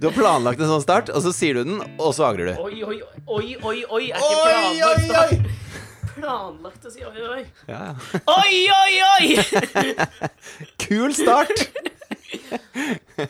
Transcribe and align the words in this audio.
Du 0.00 0.06
har 0.08 0.14
planlagt 0.16 0.60
en 0.64 0.70
sånn 0.70 0.80
start, 0.80 1.10
og 1.12 1.20
så 1.20 1.30
sier 1.36 1.58
du 1.58 1.66
den, 1.68 1.80
og 2.00 2.14
så 2.16 2.30
angrer 2.30 2.54
du. 2.54 2.60
Oi, 2.64 2.78
oi, 2.88 2.94
oi, 3.28 3.48
oi, 3.60 3.80
oi. 3.84 4.04
Er 4.08 4.22
ikke 4.24 4.38
planlagt 4.46 5.04
start. 5.04 5.50
Planlagt 6.14 6.88
å 6.88 6.92
si 6.94 7.04
oi, 7.04 7.12
oi, 7.20 7.26
oi. 7.34 7.42
Ja, 7.68 7.80
ja. 7.90 8.22
Oi, 8.32 8.62
oi, 8.78 8.94
oi! 9.10 10.08
Kul 10.86 11.12
start! 11.12 11.52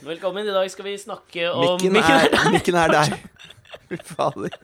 Velkommen. 0.07 0.47
I 0.47 0.55
dag 0.55 0.71
skal 0.71 0.87
vi 0.87 0.95
snakke 1.03 1.51
om 1.51 1.75
Mikken 1.83 1.99
er, 2.07 2.39
mikken 2.55 2.79
er 2.79 2.95
der. 2.95 3.19
Fy 3.91 3.99
fader. 4.07 4.55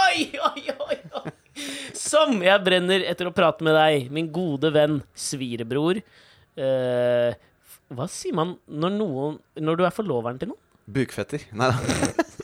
Oi, 0.00 0.30
oi, 0.48 0.68
oi, 0.80 1.00
oi! 1.20 1.32
Som 1.92 2.40
jeg 2.40 2.64
brenner 2.64 3.04
etter 3.12 3.28
å 3.28 3.36
prate 3.36 3.68
med 3.68 3.76
deg, 3.76 4.08
min 4.08 4.32
gode 4.32 4.72
venn, 4.72 5.02
svirebror. 5.12 6.00
Eh, 6.56 7.36
hva 7.98 8.06
sier 8.10 8.34
man 8.36 8.56
når 8.68 8.94
noen 8.98 9.38
Når 9.60 9.78
du 9.78 9.84
er 9.86 9.94
forloveren 9.94 10.38
til 10.40 10.50
noen? 10.52 10.60
Bukfetter. 10.94 11.44
Nei 11.56 11.70
da. 11.72 11.76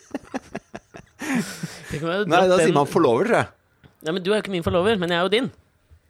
Nei, 2.30 2.44
da 2.48 2.56
sier 2.60 2.72
man 2.74 2.88
forlover, 2.88 3.28
tror 3.28 3.38
jeg. 3.42 3.48
Ja, 4.06 4.14
men 4.14 4.22
Du 4.24 4.30
er 4.30 4.38
jo 4.38 4.42
ikke 4.44 4.54
min 4.54 4.64
forlover, 4.64 4.96
men 5.00 5.12
jeg 5.12 5.18
er 5.20 5.26
jo 5.26 5.32
din. 5.34 5.50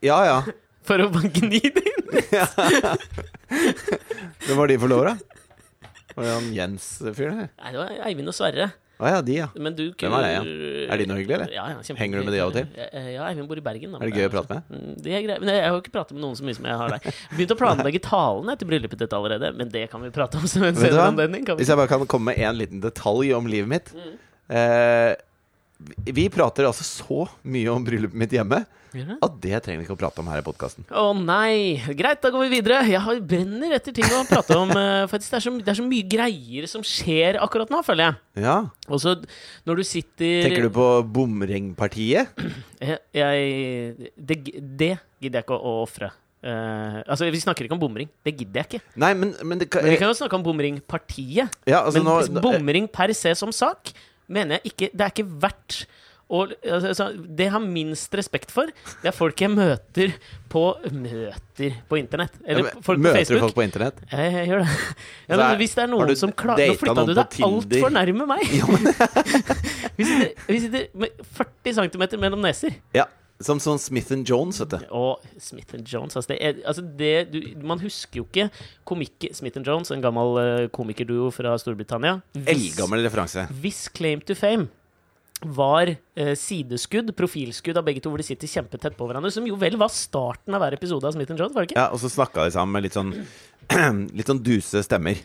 Ja 0.06 0.18
ja. 0.28 0.36
For 0.88 1.02
å 1.02 1.08
gni 1.12 1.60
det 1.76 1.82
inn. 1.84 2.06
Hvem 4.46 4.56
var 4.60 4.70
de 4.70 4.78
forlovere? 4.80 5.16
Var 6.14 6.24
det 6.24 6.32
han 6.32 6.48
Jens-fyren? 6.54 7.42
Nei, 7.50 7.72
det 7.74 7.78
var 7.82 7.92
Eivind 8.08 8.32
og 8.32 8.36
Sverre. 8.36 8.70
Å 9.00 9.08
ja, 9.08 9.20
de, 9.24 9.34
ja. 9.38 9.46
Men 9.56 9.72
du 9.78 9.82
Hvem 9.96 10.12
er 10.18 10.24
det, 10.26 10.30
ja? 10.34 10.40
Er 10.92 11.00
de 11.00 11.06
noe 11.08 11.16
hyggelig, 11.16 11.36
eller? 11.38 11.52
Ja, 11.54 11.62
ja. 11.72 11.94
Henger 11.96 12.20
du 12.20 12.26
med 12.28 12.34
de 12.36 12.40
av 12.44 12.50
og 12.50 12.56
til? 12.58 12.66
Ja, 13.14 13.22
Eivind 13.30 13.48
bor 13.48 13.56
i 13.56 13.64
Bergen. 13.64 13.94
Da, 13.96 14.00
Er 14.04 14.10
det 14.10 14.18
gøy 14.20 14.28
å 14.28 14.32
prate 14.34 14.58
med? 14.58 14.68
Mm, 14.74 14.90
Det 15.06 15.14
er 15.16 15.22
greit. 15.24 15.40
Men 15.40 15.52
jeg 15.54 15.62
har 15.64 15.72
jo 15.78 15.80
ikke 15.80 15.94
pratet 15.94 16.12
med 16.18 16.22
noen 16.26 16.36
så 16.36 16.44
mye 16.44 16.58
som 16.58 16.68
jeg 16.68 16.76
har 16.82 16.94
deg. 16.96 17.08
Begynt 17.38 17.54
å 17.54 17.58
planlegge 17.62 18.02
talene 18.04 18.52
etter 18.58 18.68
bryllupet 18.68 19.00
ditt 19.06 19.16
allerede, 19.16 19.52
men 19.56 19.72
det 19.72 19.86
kan 19.92 20.04
vi 20.04 20.12
prate 20.14 20.36
om 20.36 20.44
som 20.50 20.62
en 20.68 20.74
Vet 20.74 20.82
du 20.82 20.84
senere 20.84 21.00
hva? 21.00 21.08
anledning. 21.14 21.46
Kan 21.48 21.56
vi? 21.56 21.64
Hvis 21.64 21.72
jeg 21.72 21.80
bare 21.80 21.88
kan 21.94 22.04
komme 22.12 22.34
med 22.34 22.44
en 22.44 22.60
liten 22.60 22.84
detalj 22.84 23.32
om 23.40 23.48
livet 23.48 23.72
mitt. 23.72 23.92
Mm. 23.96 24.12
Eh, 24.50 25.14
vi- 26.04 26.28
prater 26.30 26.68
altså 26.68 26.84
så 26.86 27.24
mye 27.42 27.72
om 27.72 27.84
bryllupet 27.84 28.14
mitt 28.14 28.32
hjemme 28.34 28.64
at 28.90 29.34
det 29.42 29.58
trenger 29.62 29.80
vi 29.80 29.86
ikke 29.86 29.94
å 29.94 30.00
prate 30.00 30.22
om 30.22 30.28
her 30.30 30.40
i 30.40 30.44
podkasten. 30.44 30.86
Å 30.90 31.12
nei! 31.14 31.78
Greit, 31.96 32.20
da 32.22 32.30
går 32.34 32.46
vi 32.46 32.56
videre. 32.56 32.80
Jeg 32.90 33.22
brenner 33.28 33.76
etter 33.76 33.94
ting 33.94 34.08
å 34.16 34.24
prate 34.28 34.56
om. 34.58 34.72
eh, 34.82 35.06
Faktisk, 35.10 35.30
det, 35.30 35.38
er 35.38 35.44
så, 35.44 35.52
det 35.60 35.72
er 35.72 35.78
så 35.78 35.86
mye 35.86 36.08
greier 36.10 36.66
som 36.70 36.82
skjer 36.86 37.38
akkurat 37.42 37.70
nå, 37.70 37.82
føler 37.86 38.08
jeg. 38.08 38.46
Ja. 38.46 38.56
Og 38.90 39.02
så 39.02 39.14
når 39.68 39.82
du 39.82 39.84
sitter 39.86 40.48
Tenker 40.48 40.66
du 40.66 40.72
på 40.74 40.88
bomringpartiet? 41.18 42.34
Jeg, 42.80 42.96
jeg 43.12 44.12
det, 44.16 44.36
det 44.56 44.94
gidder 45.20 45.42
jeg 45.42 45.44
ikke 45.44 45.52
å, 45.52 45.72
ofre. 45.84 46.08
Uh, 46.40 47.02
altså, 47.04 47.26
vi 47.28 47.42
snakker 47.42 47.66
ikke 47.66 47.76
om 47.76 47.82
bomring. 47.82 48.08
Det 48.24 48.32
gidder 48.32 48.62
jeg 48.62 48.68
ikke. 48.70 48.94
Nei, 49.02 49.10
men, 49.12 49.34
men 49.44 49.60
det 49.60 49.66
kan, 49.68 49.84
Men 49.84 49.92
vi 49.92 49.98
kan 50.00 50.08
jo 50.08 50.16
snakke 50.16 50.38
om 50.38 50.46
bomringpartiet. 50.46 51.58
ja, 51.68 51.82
altså, 51.82 52.00
Men 52.00 52.08
nå, 52.08 52.40
bomring 52.40 52.88
per 52.88 53.12
se 53.12 53.34
som 53.36 53.52
sak 53.52 53.92
mener 54.30 54.58
jeg 54.58 54.72
ikke 54.72 54.90
Det 54.94 55.04
er 55.06 55.12
ikke 55.14 55.28
verdt 55.42 55.82
og, 56.30 56.52
altså, 56.62 57.08
Det 57.26 57.48
jeg 57.48 57.52
har 57.52 57.62
minst 57.62 58.14
respekt 58.14 58.52
for, 58.54 58.70
det 59.02 59.10
er 59.10 59.14
folk 59.14 59.40
jeg 59.42 59.50
møter 59.50 60.12
på 60.50 60.62
Møter 60.94 61.76
på 61.90 61.98
internett. 61.98 62.36
Ja, 62.40 62.52
Eller 62.52 62.68
men 62.68 62.84
folk 62.86 63.00
på 63.00 63.02
Møter 63.02 63.18
du 63.18 63.18
Facebook. 63.18 63.42
folk 63.48 63.56
på 63.58 63.64
internett? 63.66 64.02
Jeg, 64.12 64.32
jeg 64.36 64.50
gjør 64.52 64.62
det. 64.62 64.76
Ja, 65.26 65.36
men 65.40 65.56
hvis 65.60 65.74
det 65.74 65.82
er 65.84 65.90
noen 65.90 66.16
som 66.18 66.34
klarer 66.44 66.70
Nå 66.70 66.78
flytta 66.78 67.06
du 67.08 67.14
deg 67.18 67.40
altfor 67.48 67.94
nærme 67.96 68.28
meg! 68.30 68.46
vi, 69.98 70.06
sitter, 70.06 70.30
vi 70.46 70.60
sitter 70.66 70.86
med 71.02 71.24
40 71.40 71.80
cm 71.80 72.06
mellom 72.22 72.46
neser. 72.46 72.78
Ja. 72.94 73.08
Som 73.40 73.60
sånn 73.62 73.80
Smith 73.80 74.12
Jones, 74.28 74.60
vet 74.60 74.74
du. 74.74 74.82
Og 74.96 75.22
Smith 75.40 75.78
Jones 75.80 76.16
altså 76.18 76.34
det 76.34 76.40
er, 76.44 76.58
altså 76.68 76.84
det, 76.84 77.12
du, 77.32 77.38
Man 77.64 77.80
husker 77.80 78.20
jo 78.20 78.26
ikke 78.26 78.50
komikk 78.88 79.30
Smith 79.36 79.56
Jones, 79.64 79.92
en 79.94 80.04
gammel 80.04 80.36
uh, 80.36 80.66
komikerduo 80.74 81.30
fra 81.34 81.54
Storbritannia. 81.60 82.18
Eldgammel 82.44 83.06
referanse. 83.06 83.46
Hvis 83.62 83.86
Claim 83.96 84.20
to 84.24 84.36
Fame 84.36 84.68
var 85.40 85.88
eh, 85.88 86.34
sideskudd, 86.36 87.14
profilskudd 87.16 87.78
av 87.80 87.86
begge 87.86 88.02
to, 88.04 88.10
hvor 88.12 88.20
de 88.20 88.26
sitter 88.26 88.50
kjempetett 88.50 88.96
på 88.98 89.06
hverandre, 89.08 89.30
som 89.32 89.46
jo 89.48 89.56
vel 89.60 89.78
var 89.80 89.92
starten 89.92 90.56
av 90.56 90.60
hver 90.60 90.76
episode 90.76 91.08
av 91.08 91.16
Smith 91.16 91.32
Jones, 91.32 91.54
var 91.54 91.64
det 91.64 91.70
ikke? 91.70 91.80
Ja, 91.80 91.88
og 91.94 92.02
så 92.02 92.10
snakka 92.12 92.44
de 92.44 92.52
sammen 92.56 92.76
med 92.76 92.84
litt 92.84 92.98
sånn 92.98 93.14
Litt 94.18 94.26
sånn 94.26 94.42
duse 94.42 94.82
stemmer. 94.82 95.20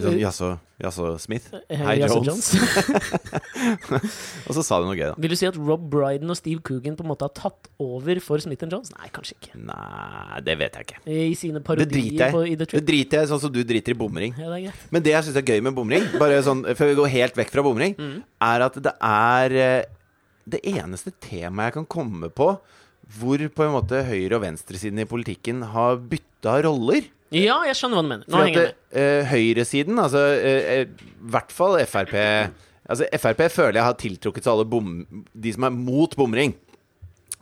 Sånn, 0.00 0.16
jaså, 0.18 0.46
jaså, 0.80 1.10
Smith? 1.20 1.50
Eh, 1.68 1.76
Hei, 1.84 1.98
Jaså, 2.00 2.22
Jones. 2.24 2.48
Og 4.48 4.54
så 4.56 4.62
sa 4.64 4.78
du 4.80 4.86
noe 4.88 4.96
gøy, 4.96 5.10
da. 5.12 5.16
Vil 5.20 5.32
du 5.34 5.36
si 5.38 5.46
at 5.48 5.58
Rob 5.60 5.84
Bryden 5.92 6.32
og 6.32 6.38
Steve 6.38 6.62
Coogan 6.64 6.96
på 6.98 7.04
en 7.04 7.10
måte 7.10 7.26
har 7.28 7.34
tatt 7.36 7.68
over 7.82 8.20
for 8.24 8.40
Smith 8.42 8.64
Jones? 8.64 8.90
Nei, 8.96 9.10
kanskje 9.14 9.36
ikke. 9.38 9.52
Nei, 9.68 10.40
det 10.46 10.56
vet 10.62 10.78
jeg 10.80 10.88
ikke. 10.88 11.00
I 11.12 11.36
sine 11.38 11.60
Det 11.60 11.66
parodier 11.68 11.92
driter 11.92 12.34
på, 12.34 12.42
i 12.48 12.56
The 12.58 12.68
Det 12.72 12.82
driter 12.88 13.22
jeg 13.22 13.30
sånn 13.32 13.42
som 13.44 13.52
du 13.54 13.60
driter 13.68 13.94
i 13.94 13.98
bomring. 14.00 14.34
Ja, 14.40 14.50
det. 14.54 14.72
Men 14.94 15.04
det 15.06 15.14
jeg 15.14 15.28
syns 15.28 15.40
er 15.42 15.46
gøy 15.52 15.62
med 15.68 15.76
bomring, 15.76 16.08
bare 16.20 16.40
sånn 16.46 16.64
før 16.78 16.92
vi 16.92 16.98
går 17.02 17.12
helt 17.18 17.40
vekk 17.42 17.52
fra 17.54 17.66
bomring, 17.68 17.96
Mm. 18.02 18.22
er 18.48 18.64
at 18.64 18.74
det 18.82 18.92
er 18.98 19.52
eh, 19.60 19.84
det 20.48 20.60
eneste 20.72 21.12
temaet 21.22 21.68
jeg 21.70 21.76
kan 21.82 21.86
komme 21.86 22.32
på 22.32 22.54
hvor 23.18 23.42
på 23.52 23.64
en 23.66 23.74
måte 23.76 23.98
høyre- 24.08 24.38
og 24.38 24.42
venstresiden 24.46 25.02
i 25.02 25.08
politikken 25.08 25.60
har 25.74 25.98
bytta 26.00 26.62
roller. 26.64 27.04
Ja, 27.32 27.60
jeg 27.68 27.78
skjønner 27.78 27.98
hva 27.98 28.02
du 28.04 28.10
mener. 28.10 28.26
Nå 28.28 28.36
For 28.36 28.44
henger 28.46 28.60
jeg 28.60 28.72
at 28.72 28.76
med. 28.92 29.02
eh, 29.02 29.30
høyresiden, 29.32 29.98
altså 30.02 30.20
eh, 30.36 30.66
eh, 30.74 30.82
i 30.84 31.30
hvert 31.32 31.54
fall 31.54 31.78
Frp 31.88 32.12
Altså 32.92 33.06
Frp 33.22 33.40
føler 33.54 33.78
jeg 33.78 33.86
har 33.86 33.96
tiltrukket 33.96 34.44
seg 34.44 34.52
alle 34.52 34.66
bom, 34.68 34.90
de 35.32 35.52
som 35.54 35.64
er 35.68 35.72
mot 35.72 36.12
bomring. 36.18 36.52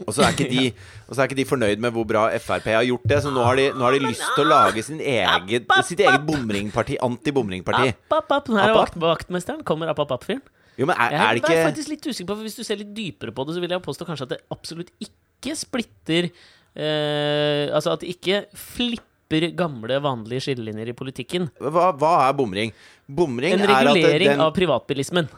Og 0.07 0.15
så 0.17 0.23
er 0.25 0.37
ikke 0.37 0.47
de, 0.55 0.69
og 1.09 1.17
så 1.17 1.23
er 1.25 1.29
ikke 1.29 1.39
de 1.41 1.47
fornøyd 1.49 1.83
med 1.83 1.93
hvor 1.97 2.07
bra 2.09 2.29
Frp 2.41 2.69
har 2.71 2.87
gjort 2.87 3.09
det, 3.11 3.19
så 3.25 3.33
nå 3.35 3.43
har 3.45 3.59
de, 3.59 3.67
nå 3.75 3.83
har 3.89 3.97
de 3.97 4.03
lyst 4.05 4.23
til 4.37 4.45
å 4.47 4.49
lage 4.53 4.85
sin 4.87 5.01
egen, 5.03 5.67
sitt 5.89 6.01
eget 6.05 6.23
bomringparti, 6.29 7.01
anti-bomringparti. 7.05 7.91
App, 7.97 8.15
app, 8.21 8.33
app. 8.39 8.49
Her 8.55 8.63
er 8.69 8.75
app. 8.77 8.79
vakt, 8.85 9.01
vaktmesteren. 9.03 9.65
Kommer 9.67 9.91
app, 9.93 10.01
app, 10.07 10.15
app-fyren. 10.21 10.45
Jo, 10.79 10.87
men 10.89 10.95
er, 10.97 11.11
Jeg 11.13 11.21
er 11.21 11.21
det 11.21 11.27
er 11.27 11.43
ikke 11.43 11.67
faktisk 11.67 11.91
litt 11.93 12.07
usikker 12.09 12.31
på, 12.31 12.37
for 12.39 12.47
Hvis 12.47 12.57
du 12.57 12.65
ser 12.65 12.79
litt 12.81 12.95
dypere 12.97 13.35
på 13.37 13.45
det, 13.45 13.57
så 13.59 13.61
vil 13.61 13.75
jeg 13.75 13.83
påstå 13.85 14.07
kanskje 14.09 14.29
at 14.29 14.33
det 14.37 14.39
absolutt 14.55 14.93
ikke 15.05 15.53
splitter 15.59 16.29
eh, 16.31 17.67
Altså 17.75 17.93
at 17.97 18.01
det 18.05 18.15
ikke 18.15 18.45
flipper 18.57 19.09
gamle, 19.57 20.01
vanlige 20.03 20.49
skillelinjer 20.49 20.91
i 20.91 20.97
politikken. 20.97 21.51
Hva, 21.61 21.91
hva 21.95 22.15
er 22.27 22.35
bomring? 22.35 22.73
Bomring 23.07 23.55
En 23.55 23.63
er 23.63 23.71
at 23.71 23.87
regulering 23.87 24.33
den, 24.33 24.43
av 24.43 24.53
privatbilismen. 24.57 25.31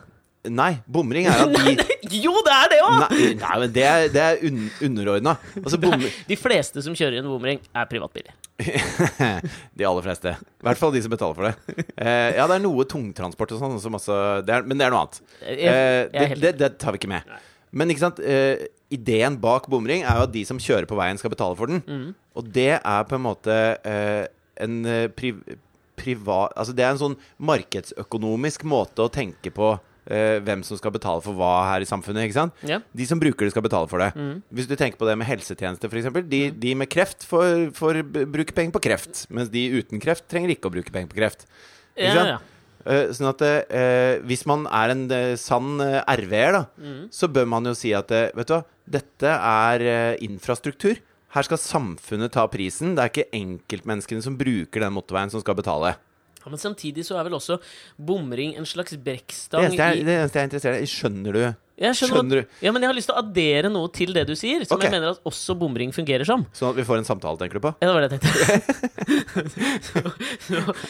Nei, 0.50 0.72
bomring 0.90 1.28
er 1.30 1.44
at 1.44 1.52
de 2.10 2.18
Jo, 2.18 2.32
det 2.42 2.54
er 2.56 2.70
det 2.72 2.78
òg! 2.82 2.96
Nei, 3.04 3.26
nei 3.38 3.58
men 3.62 3.74
det 3.74 3.84
er, 3.86 4.08
det 4.10 4.22
er 4.24 4.40
un, 4.48 4.64
underordna. 4.88 5.36
Altså, 5.60 5.78
bomring 5.84 6.16
De 6.26 6.38
fleste 6.40 6.82
som 6.82 6.96
kjører 6.98 7.20
en 7.20 7.30
bomring, 7.30 7.60
er 7.70 7.86
privatbiler. 7.90 8.34
De 9.78 9.86
aller 9.86 10.08
fleste. 10.08 10.34
I 10.34 10.66
hvert 10.66 10.80
fall 10.80 10.92
de 10.94 11.04
som 11.04 11.12
betaler 11.12 11.38
for 11.38 11.48
det. 11.48 11.86
Eh, 11.96 12.36
ja, 12.36 12.44
det 12.46 12.58
er 12.58 12.62
noe 12.62 12.84
tungtransport 12.86 13.54
og 13.56 13.62
sånn, 13.62 13.78
men 13.78 14.76
det 14.78 14.86
er 14.86 14.92
noe 14.92 15.00
annet. 15.00 15.22
Eh, 15.42 16.04
det, 16.12 16.28
det, 16.38 16.52
det 16.60 16.70
tar 16.78 16.94
vi 16.94 17.02
ikke 17.02 17.10
med. 17.10 17.32
Men 17.72 17.90
ikke 17.90 18.04
sant, 18.04 18.20
eh, 18.22 18.68
ideen 18.92 19.38
bak 19.40 19.66
bomring 19.72 20.04
er 20.04 20.20
jo 20.20 20.26
at 20.28 20.32
de 20.34 20.44
som 20.48 20.60
kjører 20.60 20.86
på 20.90 20.98
veien, 20.98 21.18
skal 21.20 21.32
betale 21.32 21.56
for 21.58 21.70
den. 21.72 21.82
Mm. 21.88 22.08
Og 22.38 22.48
det 22.54 22.70
er 22.78 23.06
på 23.08 23.16
en 23.18 23.24
måte 23.26 23.56
uh, 23.82 24.24
en 24.62 24.80
pri 25.16 25.34
privat 26.02 26.54
Altså 26.56 26.72
det 26.74 26.82
er 26.86 26.94
en 26.94 26.98
sånn 27.02 27.16
markedsøkonomisk 27.76 28.64
måte 28.68 29.04
å 29.06 29.12
tenke 29.12 29.52
på 29.54 29.78
Uh, 30.02 30.40
hvem 30.42 30.64
som 30.66 30.74
skal 30.74 30.90
betale 30.90 31.22
for 31.22 31.30
hva 31.38 31.60
her 31.68 31.84
i 31.84 31.86
samfunnet. 31.86 32.24
ikke 32.26 32.34
sant? 32.34 32.56
Ja. 32.66 32.80
De 32.90 33.04
som 33.06 33.20
bruker 33.22 33.46
det, 33.46 33.52
skal 33.54 33.62
betale 33.62 33.86
for 33.86 34.02
det. 34.02 34.08
Mm. 34.18 34.40
Hvis 34.50 34.66
du 34.66 34.72
tenker 34.74 34.98
på 34.98 35.06
det 35.06 35.14
med 35.20 35.28
helsetjenester, 35.28 35.86
f.eks. 35.86 36.08
De, 36.26 36.40
de 36.50 36.72
med 36.74 36.90
kreft 36.90 37.22
får, 37.22 37.68
får 37.76 38.00
bruke 38.10 38.50
penger 38.56 38.74
på 38.74 38.82
kreft, 38.82 39.20
mens 39.30 39.52
de 39.54 39.62
uten 39.78 40.02
kreft 40.02 40.26
trenger 40.26 40.56
ikke 40.56 40.66
å 40.66 40.74
bruke 40.74 40.90
penger 40.90 41.06
på 41.12 41.20
kreft. 41.20 41.46
Ikke 41.94 42.08
Ja, 42.08 42.16
sant? 42.18 42.32
ja. 42.32 42.40
Eh, 42.42 42.51
sånn 42.84 43.28
at 43.30 43.42
eh, 43.46 44.18
hvis 44.26 44.44
man 44.46 44.66
er 44.66 44.90
en 44.94 45.04
eh, 45.10 45.34
sann 45.40 45.80
eh, 45.80 46.00
RV-er, 46.08 46.52
da, 46.52 46.62
Mm. 46.78 47.08
så 47.14 47.28
bør 47.30 47.46
man 47.46 47.64
jo 47.70 47.74
si 47.78 47.92
at 47.94 48.10
eh, 48.10 48.30
vet 48.34 48.48
du 48.48 48.54
hva, 48.54 48.64
dette 48.90 49.28
er 49.38 49.80
eh, 49.86 50.16
infrastruktur. 50.26 50.98
Her 51.32 51.42
skal 51.46 51.56
samfunnet 51.62 52.32
ta 52.34 52.46
prisen. 52.50 52.94
Det 52.96 53.02
er 53.04 53.08
ikke 53.12 53.30
enkeltmenneskene 53.38 54.22
som 54.22 54.34
bruker 54.36 54.80
den 54.84 54.92
motorveien, 54.92 55.30
som 55.32 55.40
skal 55.40 55.54
betale. 55.56 55.94
Ja, 56.42 56.50
Men 56.50 56.58
samtidig 56.58 57.04
så 57.06 57.16
er 57.16 57.24
vel 57.24 57.38
også 57.38 57.60
bomring 58.02 58.56
en 58.58 58.66
slags 58.66 58.96
brekkstang 58.98 59.70
i 59.72 59.76
det 60.02 60.16
eneste 60.18 60.38
jeg 60.40 60.42
er 60.42 60.48
interessert 60.50 60.82
i 60.82 60.90
Skjønner 60.90 61.32
du? 61.32 61.44
Jeg 61.82 61.96
skjønner, 61.98 62.14
Skjønner 62.20 62.40
du? 62.44 62.52
Ja, 62.62 62.70
men 62.72 62.84
jeg 62.84 62.90
har 62.92 62.96
lyst 62.96 63.08
til 63.10 63.16
å 63.16 63.20
addere 63.24 63.70
noe 63.74 63.88
til 63.94 64.12
det 64.14 64.22
du 64.28 64.34
sier, 64.38 64.62
som 64.68 64.76
Ok. 64.78 64.84
jeg 64.86 64.92
mener 64.94 65.16
at 65.16 65.24
også 65.26 65.56
bomring 65.58 65.90
fungerer 65.94 66.22
som. 66.28 66.44
Sånn 66.54 66.70
at 66.70 66.78
vi 66.78 66.84
får 66.86 67.00
en 67.02 67.08
samtale, 67.08 67.36
tenker 67.40 67.58
du 67.58 67.64
på? 67.66 67.72
Ja, 67.82 67.90
det 67.90 67.94
var 67.96 68.00
det 68.06 68.10
jeg 68.12 68.22
tenkte. 68.22 69.62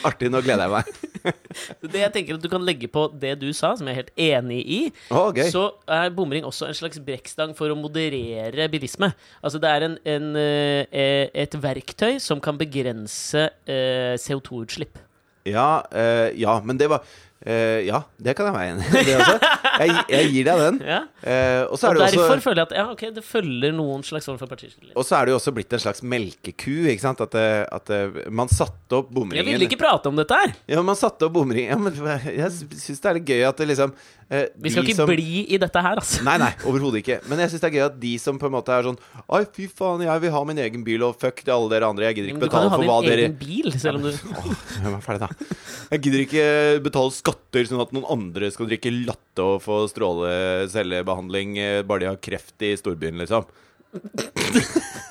Artig, 0.09 0.29
nå 0.33 0.41
gleder 0.45 0.67
jeg 0.69 0.73
meg. 0.77 0.85
Det 1.93 2.01
jeg 2.01 2.13
tenker 2.17 2.35
at 2.39 2.43
du 2.43 2.49
kan 2.51 2.65
legge 2.67 2.89
på 2.91 3.05
det 3.23 3.37
du 3.39 3.49
sa, 3.55 3.73
som 3.79 3.87
jeg 3.87 3.95
er 3.95 4.01
helt 4.01 4.13
enig 4.25 4.61
i, 4.67 4.79
Å, 5.15 5.29
gøy. 5.37 5.45
så 5.53 5.65
er 5.87 6.11
bomring 6.17 6.43
også 6.49 6.67
en 6.67 6.75
slags 6.77 6.99
brekkstang 7.05 7.53
for 7.59 7.71
å 7.71 7.77
moderere 7.79 8.67
bilisme. 8.73 9.13
Altså 9.45 9.61
det 9.63 9.71
er 9.71 9.87
en, 9.87 9.95
en, 10.17 10.27
eh, 10.41 11.29
et 11.45 11.55
verktøy 11.63 12.17
som 12.23 12.43
kan 12.43 12.59
begrense 12.59 13.45
eh, 13.71 14.15
CO2-utslipp. 14.19 14.99
Ja, 15.47 15.83
eh, 15.95 16.33
ja, 16.43 16.57
men 16.67 16.79
det 16.81 16.91
var 16.91 17.07
Eh, 17.43 17.83
ja, 17.89 18.05
det 18.23 18.37
kan 18.39 18.47
jeg 18.47 18.55
være 18.55 18.71
enig 18.71 18.87
i. 18.87 19.51
Jeg, 19.73 20.03
jeg 20.13 20.27
gir 20.35 20.45
deg 20.47 20.59
den. 20.61 20.79
Ja. 20.93 20.99
Uh, 21.23 21.73
og 21.73 21.79
så 21.79 21.89
Og 21.89 21.93
er 21.93 21.97
det 21.97 22.03
derfor 22.03 22.35
også 22.35 22.45
føler 22.45 22.61
jeg 22.61 22.67
at 22.67 22.73
ja, 22.77 22.83
okay, 22.93 23.09
det 23.15 23.23
følger 23.25 23.73
noen 23.75 24.03
slags 24.05 24.27
form 24.29 24.37
for 24.41 24.51
partiskille. 24.51 24.91
og 24.99 25.07
så 25.07 25.17
er 25.17 25.27
det 25.27 25.33
jo 25.33 25.37
også 25.39 25.53
blitt 25.57 25.73
en 25.73 25.81
slags 25.81 26.03
melkeku. 26.05 26.91
Ikke 26.93 27.03
sant? 27.03 27.23
At, 27.25 27.37
at 27.39 27.87
det, 27.89 28.27
man 28.35 28.51
satte 28.53 28.99
opp 28.99 29.09
bomringen 29.15 29.41
Jeg 29.41 29.49
ville 29.49 29.69
ikke 29.71 29.79
prate 29.81 30.11
om 30.11 30.19
dette 30.19 30.37
her! 30.37 30.53
Ja, 30.71 30.83
man 30.85 30.99
satte 30.99 31.29
opp 31.29 31.37
bomringen 31.39 31.73
ja, 31.73 31.79
men 31.81 31.97
Jeg 32.27 32.51
syns 32.53 33.01
det 33.01 33.11
er 33.11 33.19
litt 33.19 33.31
gøy 33.33 33.47
at 33.49 33.63
det 33.63 33.69
liksom 33.71 33.95
uh, 33.95 34.45
Vi 34.67 34.75
skal 34.75 34.91
ikke 34.91 34.99
som, 34.99 35.11
bli 35.11 35.47
i 35.47 35.61
dette 35.63 35.85
her, 35.87 36.03
altså. 36.03 36.21
Nei, 36.27 36.37
nei, 36.43 36.51
overhodet 36.69 37.01
ikke. 37.01 37.19
Men 37.31 37.43
jeg 37.47 37.55
syns 37.55 37.65
det 37.65 37.71
er 37.71 37.77
gøy 37.79 37.85
at 37.87 37.99
de 38.03 38.13
som 38.23 38.43
på 38.43 38.51
en 38.51 38.57
måte 38.59 38.77
er 38.77 38.91
sånn 38.91 39.01
Oi, 39.25 39.43
fy 39.57 39.71
faen, 39.73 40.05
jeg 40.05 40.25
vil 40.27 40.35
ha 40.37 40.45
min 40.51 40.63
egen 40.67 40.85
bil, 40.87 41.07
og 41.09 41.17
fuck 41.23 41.41
til 41.41 41.55
alle 41.55 41.73
dere 41.73 41.89
andre. 41.89 42.11
Jeg 42.11 42.21
gidder 42.21 42.35
ikke 42.35 42.45
du 42.45 42.53
kan 42.53 42.69
jo 42.69 42.75
ha 42.75 42.83
din 42.83 42.93
egen 42.93 43.09
dere 43.09 43.33
bil, 43.41 43.73
selv 43.81 44.03
om 44.03 44.11
du 44.11 44.13
Jeg 44.83 44.91
meg 44.91 45.03
ferdig, 45.07 45.29
da. 45.31 45.57
Jeg 45.95 46.05
gidder 46.05 46.27
ikke 46.27 46.47
betale 46.85 47.15
skatter 47.33 47.69
sånn 47.69 47.83
at 47.85 47.93
noen 47.97 48.09
andre 48.13 48.51
skal 48.53 48.69
drikke 48.71 48.93
latte 48.95 49.45
og 49.45 49.63
få 49.65 49.83
strålecellebehandling 49.91 51.59
eh, 51.59 51.83
bare 51.87 52.05
de 52.05 52.11
har 52.13 52.21
kreft 52.23 52.63
i 52.63 52.75
storbyen, 52.79 53.19
liksom. 53.23 53.49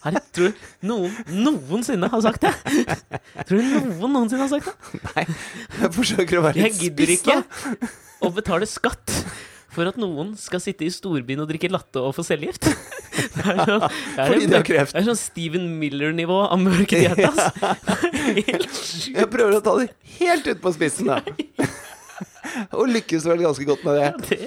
Herre, 0.00 0.20
tror 0.32 0.48
du 0.48 0.86
noen 0.88 1.12
noensinne 1.44 2.08
har 2.08 2.22
sagt 2.24 2.46
det? 2.46 2.54
Tror 3.44 3.60
du 3.60 3.68
noen 3.68 4.14
noensinne 4.14 4.46
har 4.46 4.52
sagt 4.54 4.70
det? 4.70 5.00
Nei, 5.10 5.26
jeg 5.82 5.92
forsøker 5.98 6.40
å 6.40 6.44
være 6.46 6.62
Jeg 6.64 6.78
gidder 6.78 7.12
ikke 7.18 7.36
å 8.24 8.30
betale 8.32 8.68
skatt 8.70 9.12
for 9.70 9.90
at 9.90 9.98
noen 10.00 10.32
skal 10.38 10.62
sitte 10.62 10.86
i 10.86 10.90
storbyen 10.92 11.42
og 11.44 11.50
drikke 11.50 11.70
latte 11.70 12.02
og 12.02 12.14
få 12.16 12.26
cellegift. 12.26 12.66
Det 13.20 13.42
er 13.42 13.58
sånn, 13.68 13.82
det 14.16 14.22
er 14.22 14.30
Fordi 14.30 14.46
de 14.46 14.54
har 14.54 14.64
kreft. 14.64 14.94
Det 14.94 15.00
er 15.02 15.06
sånn 15.10 15.18
Steven 15.18 15.66
Miller-nivå 15.80 16.38
av 16.46 16.60
mørk 16.62 16.94
diett. 16.94 17.20
Jeg 19.18 19.26
prøver 19.28 19.58
å 19.58 19.62
ta 19.64 19.74
det 19.80 19.90
helt 20.20 20.46
ut 20.48 20.62
på 20.62 20.72
spissen, 20.76 21.10
da. 21.10 21.20
Og 22.76 22.88
lykkes 22.90 23.26
vel 23.28 23.42
ganske 23.44 23.66
godt 23.68 23.84
med 23.86 23.98
det. 23.98 24.38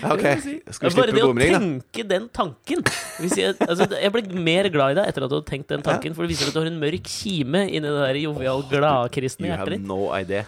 Ja, 0.00 0.14
det 0.16 0.34
si. 0.44 0.54
skal 0.72 0.92
vi 0.92 0.98
Bare 1.00 1.14
det 1.16 1.24
å 1.24 1.32
tenke 1.36 2.04
den 2.08 2.28
tanken 2.32 2.84
jeg, 3.20 3.52
altså, 3.66 3.88
jeg 3.92 4.12
ble 4.14 4.22
mer 4.46 4.68
glad 4.72 4.94
i 4.94 4.98
deg 5.00 5.10
etter 5.10 5.26
at 5.26 5.32
du 5.32 5.36
hadde 5.36 5.48
tenkt 5.50 5.72
den 5.72 5.84
tanken, 5.84 6.16
for 6.16 6.24
det 6.24 6.32
viser 6.32 6.48
at 6.48 6.56
du 6.56 6.62
har 6.62 6.70
en 6.70 6.78
mørk 6.80 7.10
kime 7.10 7.66
inni 7.68 7.84
det 7.84 7.98
der 7.98 8.20
jovial, 8.22 8.64
gladkristne 8.70 9.48
You 9.48 9.54
hjertet 9.54 9.76
have 9.80 9.90
no 9.90 10.08
idea. 10.16 10.46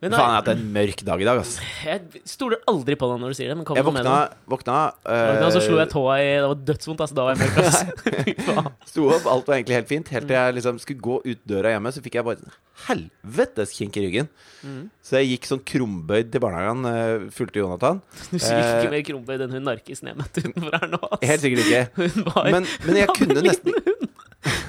Men 0.00 0.14
Faen, 0.16 0.22
jeg 0.22 0.32
har 0.32 0.38
hatt 0.38 0.46
en 0.54 0.62
mørk 0.72 1.02
dag 1.04 1.20
i 1.20 1.26
dag, 1.28 1.38
ass. 1.42 1.58
jeg 1.84 2.22
stoler 2.24 2.62
aldri 2.70 2.96
på 2.96 3.08
deg 3.10 3.18
når 3.20 3.34
du 3.34 3.36
sier 3.36 3.50
det, 3.52 3.56
men 3.58 3.66
kom 3.68 3.76
Jeg 3.76 3.84
våkna, 3.84 4.14
våkna, 4.48 4.76
det. 5.04 5.18
våkna 5.28 5.50
så 5.52 5.60
slo 5.60 5.74
eh, 5.76 5.82
jeg 5.82 5.90
tåa 5.92 6.14
i 6.16 6.30
Det 6.30 6.46
var 6.46 6.62
dødsvondt, 6.70 7.02
altså. 7.04 7.18
Da 7.18 7.26
var 7.26 7.36
jeg 7.36 7.42
mørk, 7.42 7.58
ass. 7.68 8.70
Sto 8.94 9.04
opp, 9.12 9.28
alt 9.28 9.50
var 9.50 9.58
egentlig 9.58 9.76
helt 9.76 9.90
fint. 9.90 10.08
Helt 10.14 10.24
til 10.30 10.38
jeg 10.38 10.56
liksom 10.56 10.80
skulle 10.80 11.04
gå 11.04 11.18
ut 11.26 11.42
døra 11.52 11.74
hjemme, 11.74 11.92
så 11.92 12.04
fikk 12.06 12.16
jeg 12.16 12.26
bare 12.30 12.56
helvetes 12.86 13.76
kink 13.76 14.00
i 14.00 14.06
ryggen. 14.06 14.32
Mm. 14.64 14.80
Så 15.04 15.20
jeg 15.20 15.34
gikk 15.34 15.50
sånn 15.50 15.62
krumbøyd 15.68 16.32
til 16.32 16.44
barnehagen, 16.46 16.88
eh, 16.88 17.28
fulgte 17.36 17.60
Jonathan. 17.60 18.00
Du 18.30 18.38
gikk 18.40 18.48
ikke 18.48 18.94
mer 18.96 19.06
krumbøyd 19.10 19.44
enn 19.44 19.56
hun 19.58 19.68
narkisen 19.68 20.14
jeg 20.14 20.20
møtte 20.22 20.46
utenfor 20.46 20.80
her 20.80 20.88
nå. 20.96 21.02
ass. 21.10 21.28
Helt 21.28 21.44
sikkert 21.44 21.66
ikke. 21.68 21.84
Hun 22.00 22.28
var 22.32 22.52
Men, 22.56 22.72
men 22.88 23.02
jeg 23.02 23.12
kunne 23.20 23.36
en 23.36 23.50
nesten 23.50 23.76
liten 23.76 23.92
hund. 23.92 24.10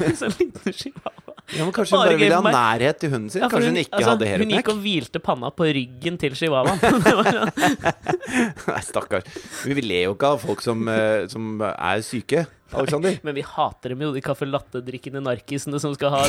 En 0.04 0.18
sånn 0.19 0.36
liten 0.42 0.75
chihuahua. 0.75 1.20
Ja, 1.57 1.65
men 1.65 1.74
Kanskje 1.75 1.98
hun 1.98 2.06
Bare 2.06 2.19
ville 2.19 2.38
ha 2.39 2.53
nærhet 2.56 3.01
til 3.01 3.12
hunden 3.13 3.31
sin? 3.33 3.44
Ja, 3.44 3.50
Kanskje 3.51 3.71
hun 3.74 3.81
ikke 3.81 4.00
altså, 4.00 4.13
hadde 4.15 4.31
Hun 4.44 4.53
gikk 4.56 4.71
og 4.74 4.81
hvilte 4.86 5.21
panna 5.24 5.51
på 5.56 5.68
ryggen 5.77 6.18
til 6.21 6.38
chihuahuaen. 6.38 6.80
Sånn- 6.81 8.71
Nei, 8.71 8.81
stakkars. 8.88 9.27
Vi 9.68 9.83
ler 9.83 10.07
jo 10.07 10.15
ikke 10.15 10.33
av 10.36 10.42
folk 10.44 10.63
som, 10.63 10.88
eh, 10.92 11.27
som 11.31 11.62
er 11.71 12.03
syke, 12.06 12.45
Alexander. 12.71 13.18
Men 13.24 13.36
vi 13.36 13.44
hater 13.44 13.92
dem 13.92 14.03
jo, 14.06 14.12
de 14.15 14.48
latte-drikkende 14.48 15.21
narkisene 15.24 15.80
som 15.81 15.94
skal 15.95 16.13
ha 16.13 16.21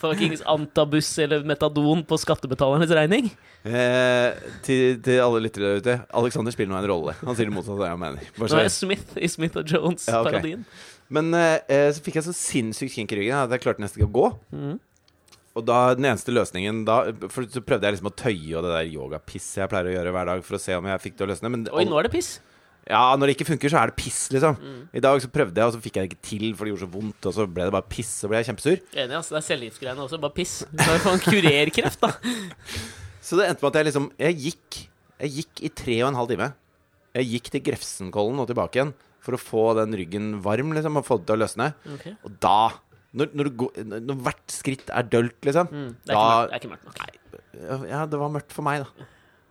fuckings 0.00 0.42
antabus 0.50 1.12
eller 1.22 1.46
metadon 1.46 2.02
på 2.06 2.18
skattebetalernes 2.18 2.90
regning. 2.90 3.30
Eh, 3.62 4.34
til, 4.66 4.98
til 5.02 5.22
alle 5.22 5.44
lyttere 5.46 5.76
der 5.76 5.82
ute. 5.82 5.96
Alexander 6.18 6.54
spiller 6.54 6.74
nå 6.74 6.80
en 6.82 6.90
rolle. 6.90 7.16
Han 7.22 7.38
sier 7.38 7.50
det 7.50 7.54
motsatte 7.54 7.78
av 7.78 7.84
det 7.84 7.92
jeg 7.92 8.02
mener. 8.02 8.28
Bare 8.38 8.50
Nå 8.50 8.60
er 8.60 8.68
jeg 8.68 8.76
Smith 8.80 9.16
i 9.18 9.30
Smith 9.30 9.62
og 9.62 9.74
Jones-parodien. 9.74 10.66
Men 11.12 11.30
eh, 11.38 11.60
eh, 11.70 11.88
så 11.94 12.02
fikk 12.02 12.18
jeg 12.18 12.26
så 12.26 12.34
sinnssykt 12.34 12.96
kink 12.96 13.14
i 13.14 13.20
ryggen 13.20 13.38
at 13.38 13.52
jeg 13.54 13.62
klarte 13.62 13.82
nesten 13.82 14.02
ikke 14.02 14.10
å 14.10 14.16
gå. 14.16 14.26
Mm. 14.56 14.74
Og 15.56 15.64
da 15.64 15.78
den 15.96 16.04
eneste 16.10 16.34
løsningen 16.36 16.82
da 16.84 16.98
For 17.32 17.46
så 17.48 17.62
prøvde 17.64 17.88
jeg 17.88 17.96
liksom 17.96 18.10
å 18.10 18.16
tøye 18.18 18.58
og 18.58 18.66
det 18.66 18.74
der 18.74 18.90
yogapisset 18.92 19.62
jeg 19.62 19.70
pleier 19.72 19.88
å 19.88 19.94
gjøre 19.94 20.12
hver 20.12 20.28
dag 20.28 20.42
for 20.44 20.58
å 20.58 20.60
se 20.60 20.76
om 20.76 20.88
jeg 20.90 21.02
fikk 21.06 21.16
det 21.16 21.24
å 21.24 21.30
løsne. 21.30 21.52
Men 21.54 21.64
Oi, 21.72 21.86
nå 21.88 21.96
er 22.00 22.08
det 22.08 22.12
piss. 22.12 22.34
ja, 22.90 23.00
når 23.16 23.30
det 23.30 23.36
ikke 23.38 23.48
funker, 23.48 23.72
så 23.72 23.80
er 23.80 23.90
det 23.90 23.96
piss, 23.98 24.18
liksom. 24.34 24.58
Mm. 24.60 24.82
I 25.00 25.04
dag 25.06 25.22
så 25.24 25.30
prøvde 25.32 25.62
jeg, 25.62 25.70
og 25.70 25.78
så 25.78 25.80
fikk 25.86 25.96
jeg 25.96 26.04
det 26.04 26.12
ikke 26.12 26.28
til, 26.28 26.44
for 26.58 26.66
det 26.66 26.74
gjorde 26.74 26.84
så 26.84 26.90
vondt. 26.92 27.30
Og 27.30 27.38
så 27.38 27.48
ble 27.48 27.70
det 27.70 27.74
bare 27.74 27.88
piss, 27.96 28.12
og 28.22 28.30
ble 28.34 28.42
jeg 28.42 28.50
kjempesur. 28.50 28.84
Enig, 28.92 29.16
altså. 29.16 29.34
Det 29.34 29.40
er 29.40 29.48
cellegiftgreiene 29.48 30.04
også. 30.04 30.20
Bare 30.26 30.36
piss. 30.36 30.54
Du 30.68 30.84
kan 30.84 30.92
jo 30.92 31.00
få 31.06 31.16
en 31.16 31.24
kurerkreft, 31.24 32.04
da. 32.04 32.12
Så 33.26 33.40
det 33.40 33.48
endte 33.48 33.64
med 33.64 33.72
at 33.72 33.76
jeg 33.80 33.86
liksom 33.88 34.04
Jeg 34.22 34.34
gikk 34.38 34.76
Jeg 35.18 35.30
gikk 35.40 35.62
i 35.66 35.70
tre 35.74 35.96
og 36.04 36.12
en 36.12 36.18
halv 36.20 36.28
time. 36.30 36.46
Jeg 37.16 37.30
gikk 37.32 37.48
til 37.50 37.62
Grefsenkollen 37.70 38.38
og 38.44 38.46
tilbake 38.52 38.78
igjen 38.78 38.92
for 39.26 39.36
å 39.36 39.42
få 39.42 39.64
den 39.80 39.96
ryggen 39.98 40.32
varm, 40.44 40.70
liksom, 40.76 41.00
og 41.00 41.06
få 41.08 41.18
det 41.20 41.28
til 41.30 41.36
å 41.36 41.42
løsne. 41.44 41.70
Okay. 41.98 42.14
Og 42.26 42.38
da 42.42 42.58
når, 43.16 43.30
når, 43.32 43.48
du 43.48 43.60
går, 43.64 43.84
når 44.04 44.22
hvert 44.26 44.52
skritt 44.52 44.90
er 44.92 45.06
dølt, 45.08 45.38
liksom 45.46 45.70
Mm, 45.72 45.92
det, 46.04 46.16
er 46.16 46.16
ikke 46.16 46.22
mørkt, 46.22 46.48
det 46.48 46.56
er 46.56 46.62
ikke 46.62 46.72
mørkt 46.72 46.88
nok. 46.90 47.84
Ja, 47.88 48.00
det 48.12 48.18
var 48.20 48.32
mørkt 48.34 48.52
for 48.52 48.66
meg, 48.66 48.82
da. 48.84 49.06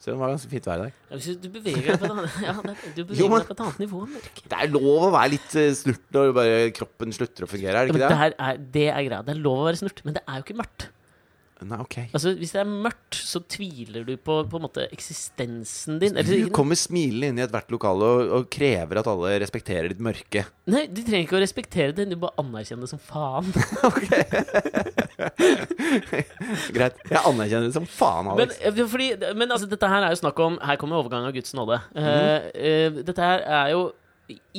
Så 0.06 0.12
det 0.12 0.20
var 0.22 0.30
ganske 0.36 0.52
fint 0.52 0.68
vær 0.70 0.78
i 0.78 0.84
dag. 0.84 0.98
Ja, 1.10 1.34
du 1.42 1.48
beveger 1.50 1.88
deg 1.88 1.96
på 1.98 2.06
et 2.06 2.12
annet, 2.14 2.34
ja, 2.46 2.54
du 2.94 3.00
beveger 3.00 3.22
Jo, 3.24 3.30
men- 3.32 3.42
deg 3.42 3.48
på 3.50 3.56
et 3.56 3.64
annet 3.66 3.80
nivå 3.82 4.02
enn 4.06 4.12
mørk. 4.14 4.42
Det 4.52 4.60
er 4.62 4.70
lov 4.76 5.06
å 5.08 5.14
være 5.16 5.32
litt 5.34 5.56
uh, 5.58 5.70
snurt 5.80 6.04
når 6.14 6.34
bare 6.38 6.60
kroppen 6.78 7.16
slutter 7.16 7.48
å 7.48 7.50
fungere, 7.50 7.80
er 7.80 7.90
det 7.90 7.96
ikke 7.96 8.04
det, 8.04 8.12
det? 8.12 8.36
er, 8.50 8.60
det 8.76 8.86
er 8.92 9.08
greia. 9.08 9.24
Det 9.26 9.34
er 9.34 9.42
lov 9.48 9.64
å 9.64 9.66
være 9.72 9.82
snurt, 9.82 10.04
men 10.06 10.20
det 10.20 10.22
er 10.28 10.38
jo 10.38 10.46
ikke 10.46 10.58
mørkt. 10.62 10.86
Nei, 11.64 11.78
ok. 11.80 12.10
Altså, 12.10 12.34
Hvis 12.36 12.52
det 12.52 12.60
er 12.60 12.68
mørkt, 12.68 13.16
så 13.16 13.40
tviler 13.48 14.04
du 14.04 14.18
på 14.20 14.44
på 14.52 14.58
en 14.60 14.64
måte 14.66 14.90
eksistensen 14.92 16.02
din. 16.02 16.12
Du 16.28 16.50
kommer 16.56 16.76
smilende 16.76 17.28
inn 17.32 17.40
i 17.40 17.44
ethvert 17.46 17.72
lokale 17.72 18.04
og, 18.04 18.32
og 18.36 18.50
krever 18.52 19.00
at 19.00 19.08
alle 19.08 19.40
respekterer 19.40 19.88
ditt 19.94 20.02
mørke. 20.04 20.44
Nei, 20.68 20.84
du 20.92 21.00
trenger 21.00 21.24
ikke 21.24 21.40
å 21.40 21.44
respektere 21.44 21.96
det, 21.96 22.10
du 22.12 22.18
bare 22.20 22.36
anerkjenner 22.44 22.84
det 22.84 22.92
som 22.92 23.00
faen. 23.00 23.48
Greit. 26.76 27.00
Jeg 27.08 27.22
anerkjenner 27.22 27.68
det 27.70 27.78
som 27.78 27.88
faen, 27.88 28.28
Alex. 28.34 28.60
Men, 28.60 28.88
fordi, 28.92 29.08
men 29.40 29.48
altså, 29.56 29.68
dette 29.72 29.88
her 29.96 30.04
er 30.04 30.12
jo 30.12 30.20
snakk 30.26 30.38
om 30.44 30.60
Her 30.66 30.76
kommer 30.82 31.00
overgangen 31.00 31.30
av 31.32 31.36
Guds 31.36 31.54
nåde. 31.56 31.78
Mm. 31.96 32.04
Uh, 32.04 32.90
dette 33.06 33.22
her 33.32 33.40
er 33.62 33.68
jo 33.76 33.82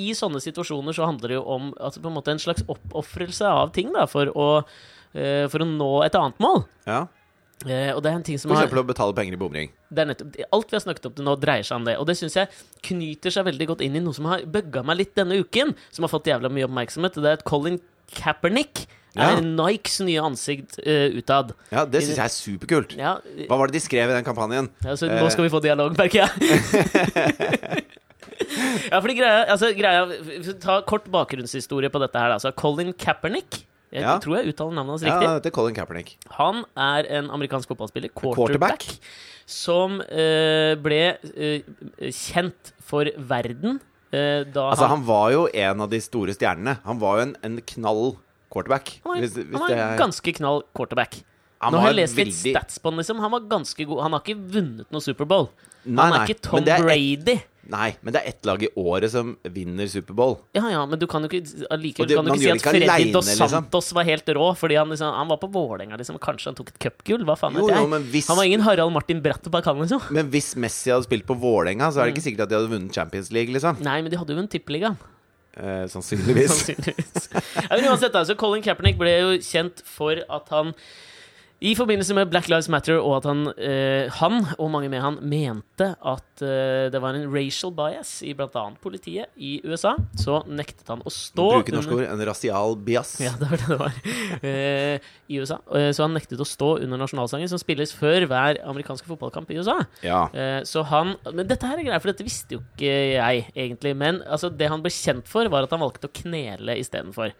I 0.00 0.14
sånne 0.16 0.40
situasjoner 0.40 0.92
så 0.96 1.04
handler 1.10 1.28
det 1.32 1.36
jo 1.40 1.44
om 1.58 1.64
altså, 1.76 2.00
på 2.00 2.08
en 2.08 2.16
måte 2.16 2.32
en 2.32 2.42
slags 2.42 2.64
oppofrelse 2.72 3.44
av 3.50 3.66
ting 3.76 3.88
da, 3.92 4.06
for 4.08 4.24
å, 4.32 4.62
for 5.52 5.64
å 5.64 5.68
nå 5.68 5.90
et 6.06 6.14
annet 6.18 6.42
mål. 6.42 6.64
Ja. 6.86 7.06
Eh, 7.64 7.88
og 7.96 8.02
det 8.04 8.10
er 8.12 8.16
en 8.18 8.22
ting 8.26 8.36
som 8.38 8.50
For 8.50 8.58
har 8.58 8.66
eksempel 8.66 8.82
å 8.82 8.88
betale 8.90 9.14
penger 9.16 9.32
i 9.32 9.40
bomring. 9.40 9.70
nettopp, 9.96 10.34
Alt 10.52 10.70
vi 10.70 10.76
har 10.76 10.82
snakket 10.84 11.06
om 11.08 11.14
til 11.16 11.24
nå, 11.24 11.36
dreier 11.40 11.64
seg 11.64 11.78
om 11.80 11.86
det. 11.88 11.94
Og 11.96 12.04
det 12.06 12.18
syns 12.18 12.36
jeg 12.36 12.50
knyter 12.84 13.32
seg 13.32 13.46
veldig 13.48 13.66
godt 13.70 13.80
inn 13.86 13.96
i 13.96 14.02
noe 14.04 14.12
som 14.16 14.28
har 14.28 14.44
bugga 14.44 14.82
meg 14.84 14.98
litt 15.00 15.14
denne 15.16 15.38
uken. 15.40 15.72
Som 15.90 16.04
har 16.04 16.12
fått 16.12 16.28
jævla 16.28 16.50
mye 16.52 16.68
oppmerksomhet. 16.68 17.16
Det 17.16 17.30
er 17.32 17.38
at 17.40 17.44
Colin 17.48 17.80
Kaepernick 18.12 18.84
Ja. 19.16 19.30
er 19.32 19.40
Nikes 19.40 19.96
nye 20.04 20.20
ansikt 20.20 20.76
uh, 20.84 21.08
utad. 21.16 21.54
Ja, 21.72 21.86
det 21.88 22.02
syns 22.04 22.18
jeg 22.20 22.26
er 22.28 22.34
superkult. 22.34 22.92
Ja, 23.00 23.14
Hva 23.48 23.56
var 23.56 23.66
det 23.72 23.78
de 23.80 23.84
skrev 23.86 24.10
i 24.12 24.18
den 24.18 24.26
kampanjen? 24.26 24.68
altså, 24.84 25.08
Eh. 25.08 25.16
nå 25.16 25.30
skal 25.32 25.44
vi 25.48 25.52
få 25.56 25.62
dialog, 25.64 25.96
merker 25.96 26.26
jeg. 26.26 26.30
ja, 28.92 29.00
fordi 29.00 29.16
greia, 29.16 29.46
altså, 29.48 29.70
greia 29.76 30.52
Ta 30.60 30.82
kort 30.86 31.08
bakgrunnshistorie 31.10 31.88
på 31.90 32.02
dette 32.04 32.20
her. 32.20 32.34
Altså, 32.36 32.52
Colin 32.52 32.92
Kaepernick 32.92 33.64
jeg 33.92 34.02
Ja. 34.02 34.18
tror 34.18 34.36
jeg 34.40 34.52
uttaler 34.54 34.74
navnet 34.74 34.90
hans 34.96 35.02
riktig. 35.06 35.22
Ja, 35.28 35.38
det 35.38 35.46
er 35.46 35.54
Colin 35.54 35.74
Kaepernick. 35.74 36.16
Han 36.38 36.64
er 36.76 37.06
en 37.18 37.30
amerikansk 37.30 37.68
fotballspiller, 37.68 38.10
quarterback, 38.14 38.80
Quarterback. 38.82 38.98
som 39.46 40.00
uh, 40.00 40.74
ble 40.82 41.02
uh, 41.22 42.10
kjent 42.10 42.72
for 42.82 43.04
verden 43.16 43.78
uh, 44.12 44.42
da 44.44 44.70
Altså, 44.72 44.86
han, 44.86 44.98
han 44.98 45.06
var 45.06 45.30
jo 45.34 45.46
en 45.52 45.80
av 45.86 45.90
de 45.90 46.00
store 46.02 46.34
stjernene. 46.36 46.78
Han 46.84 46.98
var 47.02 47.18
jo 47.20 47.26
en, 47.28 47.36
en 47.46 47.60
knall 47.74 48.16
quarterback. 48.52 49.00
han 49.04 49.12
var, 49.14 49.20
Hvis, 49.22 49.34
hvis 49.38 49.54
han 49.54 49.64
var 49.68 49.76
er 49.76 49.98
ganske 50.02 50.34
knall 50.40 50.62
quarterback. 50.74 51.20
Han 51.62 51.72
Nå 51.72 51.78
har 51.80 51.88
jeg 51.94 51.96
lest 52.02 52.16
litt 52.18 52.26
veldig- 52.28 52.52
stats 52.52 52.78
på 52.78 52.90
han, 52.90 52.98
liksom. 53.00 53.20
Han 53.24 53.30
var 53.32 53.40
ganske 53.48 53.86
god. 53.88 54.02
Han 54.04 54.12
har 54.12 54.20
ikke 54.26 54.36
vunnet 54.58 54.90
noe 54.92 55.00
Superbowl. 55.00 55.48
Nei, 55.86 56.02
Han 56.02 56.12
er 56.12 56.18
nei, 56.18 56.26
ikke 56.28 56.42
Tom 56.44 56.66
er 56.68 56.82
Brady. 56.84 57.36
Nei, 57.72 57.88
men 58.04 58.14
det 58.14 58.20
er 58.22 58.30
ett 58.30 58.46
lag 58.46 58.62
i 58.62 58.68
året 58.78 59.10
som 59.12 59.32
vinner 59.54 59.88
Superbowl. 59.90 60.36
Ja, 60.56 60.64
ja, 60.70 60.82
men 60.86 61.00
du 61.00 61.06
kan 61.10 61.24
jo 61.24 61.30
ikke 61.30 61.66
allikevel 61.74 62.12
kan 62.14 62.28
du 62.28 62.32
ikke 62.34 62.42
si 62.44 62.52
at 62.52 62.64
Freddy 62.66 62.86
alene, 62.86 63.14
Dos 63.16 63.30
liksom. 63.32 63.96
Var 63.98 64.08
helt 64.10 64.30
rå, 64.38 64.46
fordi 64.58 64.78
han, 64.78 64.92
liksom, 64.92 65.14
han 65.16 65.30
var 65.32 65.40
på 65.42 65.50
Vålerenga, 65.54 65.98
liksom. 66.00 66.20
Kanskje 66.22 66.52
han 66.52 66.58
tok 66.58 66.70
et 66.74 66.78
cupgull? 66.86 67.26
Hva 67.26 67.36
faen 67.40 67.58
vet 67.58 67.72
jeg? 67.72 67.90
men 67.90 68.06
hvis, 68.12 68.30
Han 68.30 68.38
var 68.38 68.50
ingen 68.50 68.64
Harald 68.66 68.94
Martin 68.94 69.22
Brattebakk, 69.24 69.66
han, 69.70 69.82
liksom. 69.82 70.06
men 70.14 70.30
hvis 70.34 70.54
Messi 70.60 70.94
hadde 70.94 71.08
spilt 71.08 71.26
på 71.28 71.38
Vålerenga, 71.42 71.90
så 71.90 72.02
er 72.02 72.10
det 72.10 72.16
ikke 72.16 72.26
sikkert 72.28 72.46
at 72.46 72.54
de 72.54 72.58
hadde 72.60 72.72
vunnet 72.72 72.94
Champions 72.94 73.32
League, 73.34 73.52
liksom. 73.54 73.82
Nei, 73.86 73.98
men 74.04 74.12
de 74.14 74.20
hadde 74.20 74.34
jo 74.34 74.40
vunnet 74.40 74.54
tippeliga. 74.54 74.94
Eh, 75.56 75.86
sannsynligvis. 75.88 76.52
Sannsynligvis. 76.66 77.28
ja, 77.32 77.68
men 77.72 77.88
uansett, 77.88 78.14
altså, 78.14 78.36
Colin 78.38 78.64
Kaepernick 78.64 78.98
ble 79.00 79.16
jo 79.16 79.36
kjent 79.42 79.82
for 79.88 80.20
at 80.28 80.52
han 80.52 80.74
I 81.64 81.70
forbindelse 81.72 82.12
med 82.12 82.28
Black 82.28 82.50
Lives 82.52 82.66
Matter 82.68 82.98
og 83.00 83.14
at 83.16 83.24
han, 83.30 83.38
eh, 83.56 84.10
han 84.18 84.42
og 84.60 84.68
mange 84.74 84.90
med 84.92 85.00
han 85.00 85.14
mente 85.24 85.86
at 86.04 86.42
eh, 86.44 86.90
det 86.92 87.00
var 87.00 87.16
en 87.16 87.30
racial 87.32 87.72
bias 87.72 88.10
i 88.28 88.34
bl.a. 88.36 88.64
politiet 88.84 89.30
i 89.40 89.54
USA, 89.64 89.94
så 90.20 90.42
nektet 90.52 90.84
han 90.92 91.00
å 91.00 91.12
stå 91.12 91.46
Bruke 91.54 91.72
norske 91.72 91.96
ord. 91.96 92.04
En 92.12 92.20
rasial 92.28 92.76
bias. 92.84 93.14
Ja, 93.24 93.32
det 93.40 93.48
var 93.48 93.56
det 93.56 93.70
det 93.72 93.78
var. 93.80 93.96
Eh, 94.50 95.08
I 95.32 95.40
USA. 95.40 95.56
Eh, 95.72 95.88
Så 95.96 96.04
han 96.04 96.12
nektet 96.18 96.44
å 96.44 96.48
stå 96.48 96.74
under 96.84 97.00
nasjonalsangen, 97.00 97.48
som 97.48 97.58
spilles 97.62 97.96
før 97.96 98.28
hver 98.28 98.60
amerikanske 98.68 99.08
fotballkamp 99.08 99.48
i 99.50 99.56
USA. 99.56 99.78
Ja. 100.04 100.26
Eh, 100.36 100.60
Så 100.68 100.84
han 100.92 101.16
Men 101.32 101.48
dette 101.48 101.64
her 101.66 101.80
er 101.80 101.88
greit, 101.88 102.04
for 102.04 102.12
dette 102.12 102.26
visste 102.28 102.58
jo 102.58 102.62
ikke 102.76 102.92
jeg 103.16 103.46
egentlig. 103.56 103.96
Men 103.96 104.20
altså, 104.28 104.52
det 104.52 104.68
han 104.68 104.84
ble 104.84 104.92
kjent 104.92 105.24
for, 105.26 105.48
var 105.48 105.64
at 105.64 105.72
han 105.72 105.80
valgte 105.80 106.10
å 106.12 106.16
knele 106.20 106.76
istedenfor. 106.84 107.32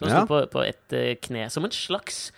Så 0.00 0.08
han 0.08 0.10
Ja. 0.10 0.24
sto 0.24 0.34
på, 0.34 0.42
på 0.58 0.66
et 0.66 0.92
eh, 0.92 1.14
kne. 1.22 1.46
Som 1.54 1.64
en 1.64 1.70
slags 1.70 2.32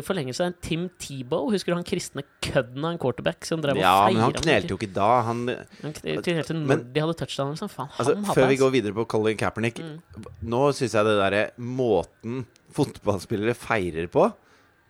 forlengelse 0.00 0.40
av 0.40 0.46
en 0.46 0.54
Tim 0.64 0.88
Tebow. 0.98 1.50
Husker 1.52 1.72
du 1.72 1.76
han 1.76 1.84
kristne 1.84 2.22
kødden 2.40 2.84
av 2.84 2.92
en 2.94 2.98
quarterback 3.02 3.44
som 3.44 3.60
drev 3.60 3.76
og 3.76 3.82
ja, 3.84 4.08
men 4.08 4.22
han 4.24 4.32
knelte 4.32 4.72
jo 4.72 4.78
ikke 4.80 4.92
da. 4.96 5.08
Han 5.28 5.42
Han 5.82 5.92
knelte 5.92 6.54
når 6.56 6.66
Men- 6.66 6.92
de 6.94 7.00
hadde 7.04 7.14
touchdown. 7.20 7.50
Liksom. 7.52 7.68
Faen, 7.68 7.90
Altså, 7.98 8.16
før 8.34 8.48
vi 8.48 8.56
går 8.56 8.70
videre 8.72 8.94
på 8.96 9.06
Colin 9.06 9.36
Kaepernick 9.36 9.78
Mm. 9.82 10.00
Nå 10.44 10.62
syns 10.72 10.92
jeg 10.96 11.04
det 11.04 11.18
derre 11.20 11.50
måten 11.58 12.46
fotballspillere 12.72 13.54
feirer 13.54 14.08
på, 14.08 14.32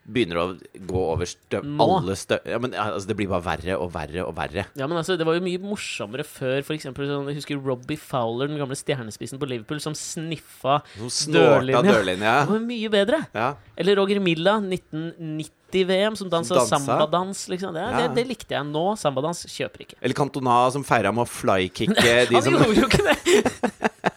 begynner 0.02 0.38
å 0.40 0.44
gå 0.88 1.00
over 1.12 1.28
støv... 1.30 1.66
Alle 1.80 2.16
støv... 2.18 2.40
Ja, 2.50 2.58
men 2.58 2.72
altså, 2.74 3.06
det 3.06 3.14
blir 3.20 3.28
bare 3.30 3.44
verre 3.46 3.76
og 3.78 3.92
verre 3.94 4.24
og 4.26 4.32
verre. 4.34 4.64
Ja, 4.74 4.88
men 4.90 4.98
altså, 4.98 5.14
Det 5.20 5.26
var 5.28 5.36
jo 5.38 5.44
mye 5.44 5.60
morsommere 5.62 6.24
før. 6.26 6.58
For 6.66 6.74
eksempel, 6.74 7.06
sånn, 7.06 7.28
jeg 7.30 7.38
husker 7.38 7.60
Robbie 7.62 8.00
Fowler, 8.00 8.50
den 8.50 8.58
gamle 8.58 8.74
stjernespissen 8.78 9.38
på 9.38 9.46
Liverpool, 9.50 9.78
som 9.84 9.94
sniffa 9.94 10.80
Som 11.06 11.36
Dørlinja. 11.36 11.84
dørlinja. 11.86 12.34
Det 12.46 12.50
var 12.56 12.64
mye 12.66 12.90
bedre. 12.92 13.22
Ja. 13.36 13.52
Eller 13.78 13.96
Roger 14.00 14.18
Milla, 14.24 14.56
1990-VM, 14.60 16.16
som 16.18 16.30
dansa 16.32 16.58
dansa. 16.58 16.76
sambadans. 16.80 17.46
Liksom. 17.48 17.72
Det, 17.74 17.80
Ja. 17.86 18.02
det, 18.02 18.08
det 18.18 18.26
likte 18.28 18.56
jeg. 18.58 18.66
Nå 18.74 18.84
sambadans 19.00 19.46
kjøper 19.46 19.86
ikke. 19.86 20.00
Eller 20.02 20.18
Cantona 20.18 20.58
som 20.74 20.84
feira 20.84 21.12
med 21.14 21.24
å 21.24 21.30
flykicke 21.30 22.16
de 22.28 22.40
Han 22.42 22.52
gjorde 22.58 22.74
jo 22.82 22.90
ikke 22.90 23.06
det! 23.06 23.18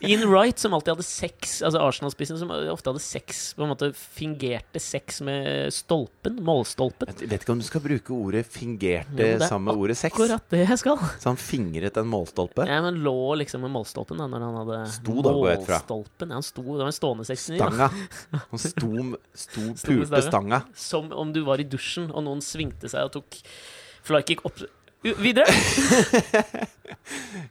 Ian 0.00 0.24
Wright, 0.30 0.58
som 0.58 0.74
alltid 0.76 0.92
hadde 0.94 1.06
sex 1.06 1.58
Altså 1.66 1.80
Arsenal-spissen 1.82 2.38
som 2.40 2.50
ofte 2.72 2.92
hadde 2.92 3.02
sex 3.02 3.52
På 3.58 3.66
en 3.66 3.72
måte 3.72 3.90
fingerte 3.96 4.80
sex 4.82 5.20
med 5.24 5.72
stolpen. 5.74 6.38
Målstolpen. 6.44 7.10
Jeg 7.18 7.30
vet 7.30 7.44
ikke 7.44 7.54
om 7.54 7.62
du 7.62 7.66
skal 7.66 7.82
bruke 7.84 8.14
ordet 8.14 8.44
'fingerte' 8.48 9.24
er 9.24 9.42
sammen 9.42 9.70
med 9.70 9.82
ordet 9.82 9.96
'sex'. 9.98 10.14
Akkurat 10.14 10.50
det 10.52 10.62
jeg 10.64 10.78
skal. 10.80 10.98
Så 11.20 11.30
han 11.30 11.40
fingret 11.40 11.96
en 12.00 12.08
målstolpe. 12.10 12.66
Ja, 12.68 12.80
men 12.84 13.00
lå 13.04 13.34
liksom 13.40 13.64
med 13.64 13.72
målstolpen 13.74 14.20
da 14.20 14.28
når 14.30 14.46
han 14.46 14.58
hadde 14.62 14.78
Sto 14.94 15.18
da, 15.22 15.32
går 15.34 15.50
jeg 15.50 15.60
ut 15.60 15.66
fra. 15.66 15.80
Målstolpen. 15.80 16.28
Ja, 16.32 16.40
han 16.40 16.46
sto, 16.46 16.62
det 16.62 16.84
var 16.84 16.92
en 16.92 16.98
stående 16.98 17.28
sex. 17.28 17.48
Stanga. 17.48 17.90
Han 18.50 18.60
sto, 18.62 18.90
sto 19.34 19.66
pulte 19.84 20.22
stanga. 20.24 20.62
Som 20.74 21.12
om 21.12 21.32
du 21.32 21.42
var 21.46 21.60
i 21.60 21.66
dusjen, 21.68 22.10
og 22.12 22.24
noen 22.26 22.42
svingte 22.44 22.90
seg 22.90 23.08
og 23.08 23.18
tok 23.18 23.40
flykick 24.08 24.44
opp 24.48 24.62
Videre! 25.02 25.46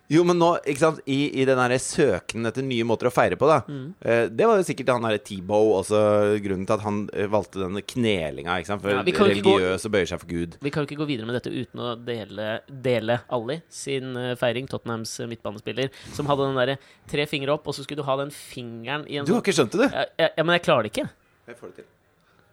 Jo, 0.07 0.21
men 0.23 0.37
nå, 0.39 0.53
ikke 0.69 0.79
sant, 0.79 0.99
i, 1.09 1.17
i 1.41 1.45
den 1.47 1.57
derre 1.59 1.77
søken 1.81 2.47
etter 2.47 2.63
nye 2.63 2.85
måter 2.87 3.09
å 3.09 3.11
feire 3.11 3.35
på, 3.39 3.47
da. 3.49 3.57
Mm. 3.67 3.87
Eh, 3.99 4.21
det 4.31 4.47
var 4.47 4.59
jo 4.59 4.65
sikkert 4.67 4.91
han 4.93 5.03
derre 5.07 5.19
T-Bow 5.23 5.73
også 5.79 5.99
grunnen 6.43 6.67
til 6.67 6.75
at 6.77 6.83
han 6.85 7.01
eh, 7.11 7.27
valgte 7.31 7.59
denne 7.63 7.83
knelinga, 7.83 8.55
ikke 8.61 8.71
sant. 8.71 8.85
For 8.85 8.93
Ja, 8.93 9.01
religiøs 9.03 9.87
og 9.89 9.93
bøyer 9.95 10.07
seg 10.11 10.21
for 10.23 10.31
Gud. 10.31 10.55
Vi 10.63 10.71
kan 10.73 10.85
jo 10.85 10.89
ikke 10.89 10.99
gå 11.01 11.09
videre 11.09 11.27
med 11.27 11.39
dette 11.39 11.51
uten 11.51 11.83
å 11.83 11.91
dele, 11.99 12.47
dele 12.87 13.19
Ali 13.35 13.59
sin 13.73 14.15
eh, 14.15 14.31
feiring, 14.39 14.69
Tottenhams 14.71 15.17
eh, 15.23 15.31
midtbanespiller, 15.33 15.91
som 16.15 16.31
hadde 16.31 16.47
den 16.47 16.61
derre 16.61 16.79
tre 17.11 17.27
fingre 17.27 17.57
opp, 17.57 17.67
og 17.67 17.75
så 17.75 17.83
skulle 17.83 18.05
du 18.05 18.07
ha 18.07 18.19
den 18.21 18.31
fingeren 18.35 19.07
i 19.11 19.19
en 19.19 19.27
Du 19.27 19.35
har 19.35 19.43
ikke 19.43 19.57
skjønt 19.57 19.75
det, 19.75 19.89
du? 19.89 19.99
ja, 19.99 20.07
ja, 20.23 20.31
ja, 20.39 20.47
men 20.47 20.55
jeg 20.59 20.67
klarer 20.69 20.87
det 20.87 20.95
ikke. 20.95 21.09
Jeg 21.51 21.59
får 21.59 21.73
det 21.73 21.81
til. 21.81 21.91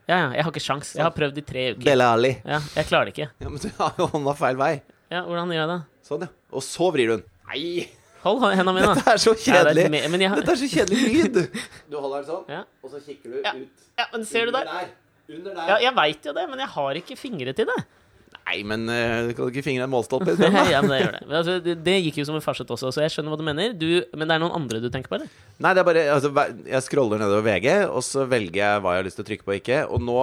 Ja, 0.08 0.16
ja, 0.18 0.30
jeg 0.36 0.44
har 0.44 0.52
ikke 0.52 0.60
sjans. 0.64 0.90
Jeg 0.98 1.04
har 1.06 1.12
prøvd 1.16 1.38
i 1.40 1.44
tre 1.48 1.62
uker. 1.72 1.84
Bella 1.86 2.10
Ali. 2.12 2.34
Ja, 2.44 2.58
jeg 2.76 2.86
klarer 2.90 3.08
det 3.08 3.14
ikke. 3.16 3.28
Ja, 3.40 3.48
men 3.48 3.60
du 3.62 3.68
har 3.78 3.94
jo 3.98 4.06
hånda 4.12 4.34
feil 4.36 4.56
vei. 4.60 4.72
Ja, 5.10 5.22
Hvordan 5.24 5.48
gjør 5.54 5.60
jeg 5.62 5.70
det? 5.70 5.78
Sånn, 6.08 6.24
ja. 6.26 6.28
Og 6.52 6.62
så 6.66 6.88
vrir 6.92 7.08
du 7.08 7.14
den. 7.16 7.24
Nei! 7.48 7.88
Hold 8.24 8.40
hendene 8.56 8.72
mine, 8.76 8.88
da. 8.88 8.94
Dette 8.96 9.14
er 9.14 9.20
så 9.20 9.32
Ja, 9.36 9.62
det 9.64 9.72
er 9.72 9.88
kjedelig. 9.88 10.10
me- 10.12 10.28
har- 10.28 10.36
Dette 10.40 10.52
er 10.52 10.60
så 10.60 10.68
kjedelig 10.72 11.00
lyd. 11.12 11.40
Du 11.90 11.96
holder 12.00 12.22
den 12.22 12.28
sånn, 12.30 12.44
Ja. 12.48 12.62
og 12.82 12.90
så 12.92 13.00
kikker 13.04 13.30
du 13.32 13.36
ut. 13.40 13.68
ja, 13.98 14.06
men 14.12 14.24
ser 14.24 14.46
du 14.46 14.52
der? 14.52 14.64
Under 14.64 14.80
der. 14.80 14.88
Under 15.38 15.54
der. 15.54 15.68
Ja, 15.68 15.76
jeg 15.88 15.94
veit 15.96 16.24
jo 16.28 16.32
det, 16.32 16.44
men 16.50 16.58
jeg 16.64 16.68
har 16.68 17.00
ikke 17.00 17.16
fingre 17.20 17.52
til 17.56 17.66
det. 17.68 17.78
Nei, 18.54 18.62
men 18.70 18.84
uh, 18.86 19.32
kan 19.34 19.48
du 19.48 19.50
ikke 19.50 19.64
fingre 19.66 19.84
en 19.88 19.90
målstolpe 19.90 20.30
i 20.30 20.36
stedet? 20.38 20.64
ja, 20.70 20.80
men 20.84 20.92
det 20.94 21.00
gjør 21.02 21.14
det. 21.16 21.22
Men 21.26 21.36
altså, 21.40 21.56
det. 21.64 21.74
Det 21.84 21.96
gikk 22.06 22.20
jo 22.22 22.26
som 22.28 22.38
en 22.38 22.44
farsett 22.44 22.70
også, 22.70 22.92
så 22.94 23.02
jeg 23.02 23.10
skjønner 23.16 23.34
hva 23.34 23.38
du 23.40 23.46
mener. 23.50 23.74
Du, 23.74 23.88
men 24.14 24.30
det 24.30 24.36
er 24.36 24.42
noen 24.44 24.54
andre 24.60 24.78
du 24.84 24.86
tenker 24.94 25.10
på, 25.10 25.18
eller? 25.18 25.32
Nei, 25.58 25.72
det 25.74 25.82
er 25.82 25.88
bare 25.90 26.04
altså, 26.14 26.30
Jeg 26.70 26.86
scroller 26.86 27.18
nedover 27.24 27.42
VG, 27.50 27.68
og 27.90 28.04
så 28.06 28.24
velger 28.30 28.60
jeg 28.62 28.84
hva 28.84 28.94
jeg 28.94 29.02
har 29.02 29.08
lyst 29.10 29.18
til 29.18 29.26
å 29.26 29.28
trykke 29.32 29.48
på 29.48 29.54
og 29.56 29.58
ikke. 29.62 29.80
Og 29.90 30.04
nå 30.06 30.20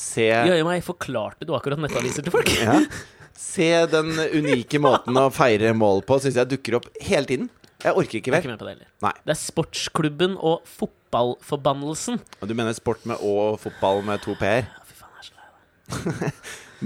se 0.00 0.30
Jøye 0.32 0.64
meg, 0.66 0.80
forklarte 0.86 1.44
du 1.48 1.52
akkurat 1.58 1.80
nettaviser 1.84 2.24
til 2.26 2.34
folk? 2.34 2.48
ja, 2.64 2.80
Se 3.36 3.68
den 3.90 4.12
unike 4.38 4.78
måten 4.80 5.16
å 5.18 5.26
feire 5.34 5.72
mål 5.76 6.04
på, 6.06 6.20
syns 6.22 6.36
jeg 6.38 6.50
dukker 6.54 6.76
opp 6.78 6.88
hele 7.02 7.26
tiden. 7.28 7.48
Jeg 7.84 7.92
orker 8.00 8.16
ikke 8.20 8.30
Jeg 8.32 8.46
er 8.46 8.52
mer. 8.54 8.78
det. 8.78 8.86
Det 9.26 9.32
er 9.34 9.36
sportsklubben 9.36 10.36
og 10.40 10.62
fotballforbannelsen. 10.78 12.20
Og 12.40 12.48
du 12.48 12.54
mener 12.56 12.72
sport 12.76 13.02
med 13.08 13.18
Å 13.20 13.32
og 13.50 13.58
fotball 13.60 14.00
med 14.06 14.22
to 14.24 14.36
p-er? 14.40 14.64
Ja, 14.70 14.86
fy 14.88 14.96
faen, 14.96 15.18
jeg 15.18 15.20
er 15.20 15.26
så 15.26 15.34
lei 15.34 15.48
av 15.50 16.22
det. 16.22 16.30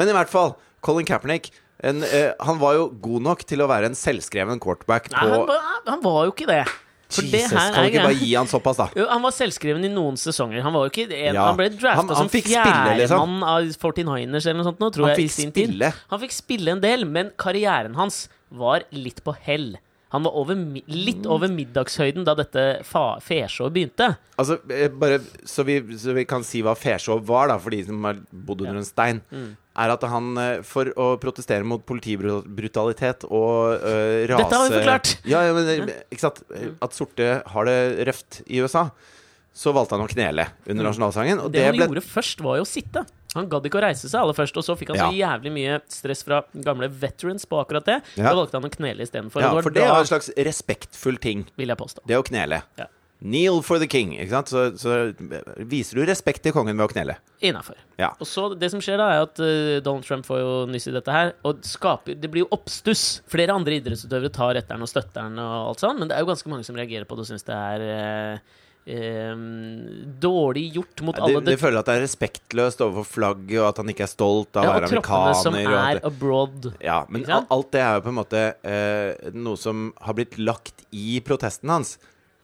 Men 0.01 0.11
i 0.11 0.17
hvert 0.17 0.33
fall, 0.33 0.57
Colin 0.83 1.07
Kaepernick 1.07 1.51
en, 1.81 2.03
eh, 2.03 2.33
Han 2.41 2.59
var 2.59 2.75
jo 2.75 2.89
god 2.91 3.23
nok 3.23 3.45
til 3.47 3.59
å 3.63 3.69
være 3.71 3.87
en 3.87 3.95
selvskreven 3.95 4.59
quarterback 4.59 5.11
Nei, 5.13 5.19
han, 5.29 5.47
var- 5.47 5.83
han 5.87 6.01
var 6.03 6.25
jo 6.27 6.33
ikke 6.33 6.47
det. 6.51 6.65
For 7.09 7.23
det 7.23 7.39
Jesus, 7.41 7.53
her 7.57 7.71
kan 7.73 7.79
er 7.81 7.87
du 7.89 7.95
ikke 7.97 8.03
bare 8.05 8.19
gi 8.21 8.35
han 8.35 8.47
såpass, 8.51 8.77
da? 8.77 8.87
Jo, 8.99 9.07
han 9.09 9.23
var 9.23 9.31
selvskreven 9.33 9.85
i 9.87 9.89
noen 9.89 10.19
sesonger. 10.21 10.61
Han 10.61 10.75
var 10.75 10.85
jo 10.85 10.91
ikke 10.93 11.07
en, 11.09 11.35
Ja. 11.39 11.47
Han 11.47 11.57
ble 11.57 11.71
drafta 11.71 11.95
Han- 12.03 12.09
han 12.09 12.17
som 12.17 12.29
fikk 12.29 12.51
spille, 12.51 12.97
liksom. 12.99 13.43
av 13.49 13.63
49ers 13.81 14.45
eller 14.47 14.59
noe 14.63 14.67
sånt. 14.69 14.79
Nå, 14.83 14.91
tror 14.93 15.07
Han 15.07 15.15
jeg, 15.17 15.25
i 15.25 15.29
fikk 15.29 15.31
sin 15.33 15.53
tid. 15.53 15.69
spille. 15.71 15.93
Han 16.11 16.21
fikk 16.21 16.33
spille 16.37 16.69
en 16.77 16.81
del, 16.83 17.05
men 17.07 17.31
karrieren 17.39 17.95
hans 17.97 18.29
var 18.53 18.83
litt 18.93 19.23
på 19.25 19.35
hell. 19.41 19.79
Han 20.11 20.23
var 20.25 20.33
over, 20.41 20.55
litt 20.89 21.19
Mm. 21.23 21.31
over 21.31 21.49
middagshøyden 21.53 22.25
da 22.25 22.35
dette 22.35 22.63
feshowet 22.83 23.73
begynte. 23.75 24.17
Altså, 24.39 24.57
eh, 24.73 24.89
bare 24.89 25.19
så 25.45 25.65
vi, 25.69 25.81
så 26.01 26.15
vi 26.17 26.25
kan 26.25 26.43
si 26.43 26.63
hva 26.63 26.73
feshow 26.75 27.21
var, 27.21 27.49
da, 27.49 27.59
for 27.59 27.71
de 27.71 27.83
som 27.85 28.03
har 28.05 28.15
bodd 28.33 28.63
under 28.63 28.73
Ja. 28.75 28.79
en 28.79 28.85
stein, 28.89 29.21
Mm. 29.31 29.57
er 29.77 29.91
at 29.91 30.03
han, 30.03 30.39
eh, 30.39 30.63
for 30.63 30.87
å 30.97 31.19
protestere 31.21 31.63
mot 31.65 31.85
politibrutalitet 31.85 33.25
og 33.31 33.83
uh, 33.83 34.27
rase 34.27 34.41
Dette 34.43 34.57
har 34.57 34.69
vi 34.69 34.77
forklart. 34.79 35.13
Ja, 35.29 35.43
ja, 35.47 35.53
men 35.55 35.69
eh, 35.91 35.95
ikke 36.11 36.25
sant? 36.25 36.43
At 36.83 36.93
sorte 36.97 37.43
har 37.47 37.65
det 37.69 38.07
røft 38.09 38.43
i 38.49 38.61
USA. 38.65 38.91
Så 39.59 39.73
valgte 39.75 39.97
han 39.99 40.05
å 40.07 40.11
knele 40.11 40.45
under 40.69 40.85
nasjonalsangen, 40.87 41.39
Mm. 41.41 41.51
Det, 41.51 41.53
det, 41.59 41.65
han 41.67 41.75
ble 41.77 41.87
gjorde 41.89 42.07
først, 42.07 42.41
var 42.41 42.57
jo 42.61 42.63
å 42.63 42.69
sitte. 42.69 43.05
Han 43.39 43.49
gadd 43.53 43.71
ikke 43.71 43.81
å 43.81 43.85
reise 43.87 44.11
seg 44.11 44.21
aller 44.21 44.37
først, 44.37 44.59
og 44.61 44.67
så 44.67 44.77
fikk 44.79 44.93
han 44.95 45.01
så 45.07 45.09
jævlig 45.17 45.55
mye 45.55 45.81
stress 45.93 46.25
fra 46.27 46.43
gamle 46.67 46.91
veterans 46.91 47.47
på 47.49 47.63
akkurat 47.63 47.89
det. 47.89 47.99
Da 48.19 48.35
valgte 48.35 48.59
han 48.61 48.69
å 48.69 48.75
knele 48.75 49.07
istedenfor. 49.07 49.43
Ja, 49.45 49.55
for 49.63 49.75
det 49.75 49.87
er 49.87 49.95
en 49.97 50.11
slags 50.11 50.31
respektfull 50.37 51.19
ting. 51.23 51.47
vil 51.59 51.71
jeg 51.73 51.81
påstå. 51.81 52.05
Det 52.09 52.19
å 52.19 52.25
knele. 52.27 52.63
Ja. 52.79 52.91
Kneel 53.19 53.63
for 53.67 53.81
the 53.83 53.89
king. 53.91 54.13
Ikke 54.15 54.31
sant? 54.31 54.51
Så, 54.53 54.61
så 54.79 54.93
viser 55.67 55.99
du 55.99 56.05
respekt 56.07 56.45
til 56.45 56.55
kongen 56.55 56.79
ved 56.79 56.87
å 56.87 56.93
knele. 56.93 57.17
Innafor. 57.43 57.75
Ja. 57.99 58.13
Og 58.23 58.29
så 58.31 58.45
Det 58.55 58.71
som 58.71 58.83
skjer 58.85 59.01
da, 59.01 59.09
er 59.11 59.25
at 59.27 59.41
eh, 59.43 59.81
Donald 59.83 60.07
Trump 60.07 60.27
får 60.29 60.39
jo 60.39 60.53
nyss 60.71 60.87
i 60.87 60.95
dette 60.95 61.11
her, 61.15 61.33
og 61.49 61.65
skaper 61.67 62.15
Det 62.15 62.31
blir 62.31 62.45
jo 62.45 62.53
oppstuss. 62.55 63.21
Flere 63.31 63.57
andre 63.59 63.81
idrettsutøvere 63.81 64.31
tar 64.35 64.61
etter 64.61 64.79
og 64.79 64.91
støtter 64.91 65.35
og 65.35 65.73
alt 65.73 65.83
sånn, 65.83 65.99
men 65.99 66.11
det 66.11 66.15
er 66.15 66.23
jo 66.23 66.31
ganske 66.31 66.53
mange 66.53 66.69
som 66.69 66.79
reagerer 66.79 67.09
på 67.11 67.19
det 67.19 67.27
og 67.27 67.31
syns 67.33 67.47
det 67.49 67.59
er 67.59 67.87
eh, 67.91 68.57
eh, 68.89 69.35
dårlig 70.21 70.65
gjort 70.79 71.03
mot 71.07 71.17
De, 71.19 71.23
alle 71.27 71.43
de 71.45 71.57
føler 71.61 71.79
at 71.81 71.89
det 71.91 71.97
er 71.99 72.05
respektløst 72.07 72.81
overfor 72.85 73.07
flagget, 73.09 73.59
og 73.61 73.67
at 73.71 73.81
han 73.83 73.93
ikke 73.93 74.07
er 74.07 74.13
stolt 74.13 74.57
av 74.59 74.65
å 74.65 74.69
ja, 74.69 74.77
være 74.79 74.91
troppene 74.95 75.35
som 75.43 75.55
amerikaner. 75.55 75.75
og 75.75 75.83
at 75.83 75.91
er 75.91 76.01
det- 76.01 76.13
abroad. 76.13 76.71
Ja, 76.85 76.99
men 77.09 77.27
alt 77.39 77.71
det 77.75 77.83
er 77.85 77.99
jo 77.99 78.07
på 78.07 78.13
en 78.15 78.19
måte 78.21 78.43
eh, 78.65 79.31
noe 79.35 79.57
som 79.61 79.93
har 80.01 80.15
blitt 80.19 80.39
lagt 80.39 80.87
i 80.93 81.21
protesten 81.21 81.69
hans. 81.75 81.99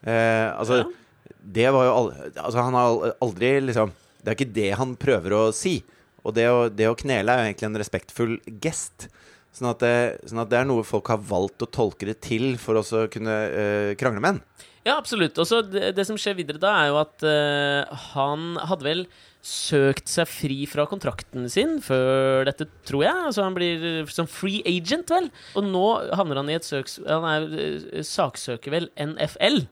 Eh, 0.05 0.47
altså, 0.53 0.83
Ja. 0.85 1.33
det 1.41 1.67
var 1.73 1.85
jo 1.85 1.93
aldri, 1.99 2.31
Altså, 2.37 2.61
han 2.61 2.73
har 2.73 3.13
aldri 3.21 3.61
liksom 3.65 3.91
Det 4.23 4.27
er 4.31 4.35
ikke 4.45 4.53
det 4.53 4.71
han 4.77 4.95
prøver 4.97 5.31
å 5.37 5.53
si. 5.53 5.83
Og 6.25 6.33
det 6.33 6.47
å, 6.49 6.69
det 6.73 6.87
å 6.89 6.95
knele 6.97 7.29
er 7.29 7.37
jo 7.43 7.53
egentlig 7.53 7.67
en 7.69 7.77
respektfull 7.77 8.39
gest. 8.59 9.07
Sånn 9.53 9.69
at, 9.69 9.79
det, 9.79 10.19
sånn 10.27 10.41
at 10.41 10.49
det 10.49 10.57
er 10.59 10.65
noe 10.65 10.83
folk 10.83 11.07
har 11.07 11.17
valgt 11.21 11.61
å 11.61 11.69
tolke 11.69 12.05
det 12.09 12.19
til 12.25 12.57
for 12.57 12.75
å 12.81 13.07
kunne 13.07 13.35
eh, 13.53 13.91
krangle 13.95 14.19
med 14.19 14.33
en. 14.33 14.41
Ja, 14.85 14.99
absolutt. 14.99 15.37
Og 15.41 15.47
så 15.49 15.63
det, 15.65 15.95
det 15.97 16.05
som 16.05 16.17
skjer 16.19 16.37
videre 16.37 16.61
da, 16.61 16.73
er 16.83 16.91
jo 16.91 16.99
at 17.01 17.23
uh, 17.25 18.03
han 18.11 18.53
hadde 18.69 18.85
vel 18.85 19.05
søkt 19.45 20.09
seg 20.09 20.29
fri 20.29 20.59
fra 20.69 20.85
kontrakten 20.89 21.49
sin 21.49 21.79
før 21.85 22.45
dette, 22.45 22.67
tror 22.85 23.05
jeg. 23.05 23.23
Altså 23.31 23.45
Han 23.45 23.57
blir 23.57 24.05
som 24.13 24.29
free 24.29 24.61
agent, 24.69 25.09
vel. 25.09 25.31
Og 25.57 25.65
nå 25.65 25.85
havner 26.17 26.41
han 26.41 26.53
i 26.53 26.57
et 26.59 26.67
søks... 26.67 26.99
Han 27.09 27.25
er, 27.31 27.49
uh, 27.49 28.03
saksøker 28.05 28.77
vel 28.77 28.91
NFL 29.01 29.65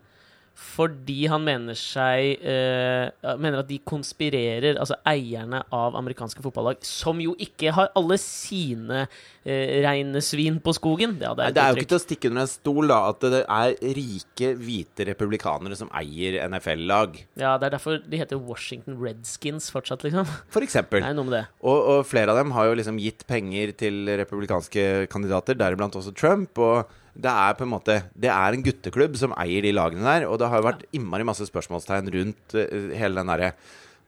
fordi 0.54 1.24
han 1.32 1.42
mener 1.46 1.78
seg 1.78 2.44
uh, 2.46 3.34
Mener 3.42 3.64
at 3.64 3.70
de 3.70 3.80
konspirerer, 3.82 4.78
altså 4.78 5.00
eierne 5.10 5.64
av 5.74 5.98
amerikanske 5.98 6.44
fotballag, 6.46 6.82
som 6.86 7.22
jo 7.22 7.34
ikke 7.42 7.74
har 7.74 7.90
alle 7.98 8.20
sine 8.22 9.06
uh, 9.08 9.74
reine 9.86 10.22
svin 10.24 10.60
på 10.64 10.76
skogen. 10.78 11.18
Ja, 11.22 11.34
det 11.38 11.50
er, 11.50 11.56
Det 11.58 11.64
er 11.64 11.74
jo 11.74 11.84
ikke 11.84 11.92
til 11.96 12.00
å 12.00 12.04
stikke 12.06 12.32
under 12.32 12.46
en 12.46 12.54
stol 12.54 12.94
da 12.94 13.00
at 13.10 13.28
det 13.34 13.44
er 13.44 13.76
rike, 13.98 14.54
hvite 14.62 15.10
republikanere 15.10 15.78
som 15.80 15.92
eier 15.98 16.40
NFL-lag, 16.46 17.18
Ja, 17.40 17.56
det 17.58 17.70
er 17.70 17.78
derfor 17.78 18.02
de 18.06 18.20
heter 18.20 18.40
Washington 18.40 19.00
Redskins 19.02 19.72
fortsatt, 19.74 20.06
liksom. 20.06 20.30
for 20.54 20.66
eksempel. 20.66 21.04
Er 21.04 21.18
noe 21.18 21.28
med 21.28 21.40
det. 21.40 21.46
Og, 21.66 21.80
og 21.98 22.04
flere 22.08 22.34
av 22.34 22.42
dem 22.42 22.54
har 22.56 22.70
jo 22.70 22.78
liksom 22.78 23.02
gitt 23.02 23.26
penger 23.30 23.74
til 23.80 24.06
republikanske 24.22 25.08
kandidater, 25.14 25.58
deriblant 25.58 25.98
også 25.98 26.14
Trump. 26.18 26.62
Og 26.62 27.02
det 27.14 27.30
er 27.30 27.54
på 27.54 27.66
en 27.66 27.72
måte 27.76 28.00
Det 28.18 28.30
er 28.32 28.56
en 28.56 28.64
gutteklubb 28.66 29.16
som 29.20 29.36
eier 29.38 29.62
de 29.66 29.74
lagene 29.76 30.06
der. 30.06 30.28
Og 30.30 30.40
det 30.42 30.50
har 30.50 30.62
jo 30.62 30.68
vært 30.68 30.86
innmari 30.96 31.26
masse 31.28 31.46
spørsmålstegn 31.50 32.10
rundt 32.16 32.56
eh, 32.58 32.92
hele 32.98 33.22
den 33.22 33.30
derre 33.32 33.54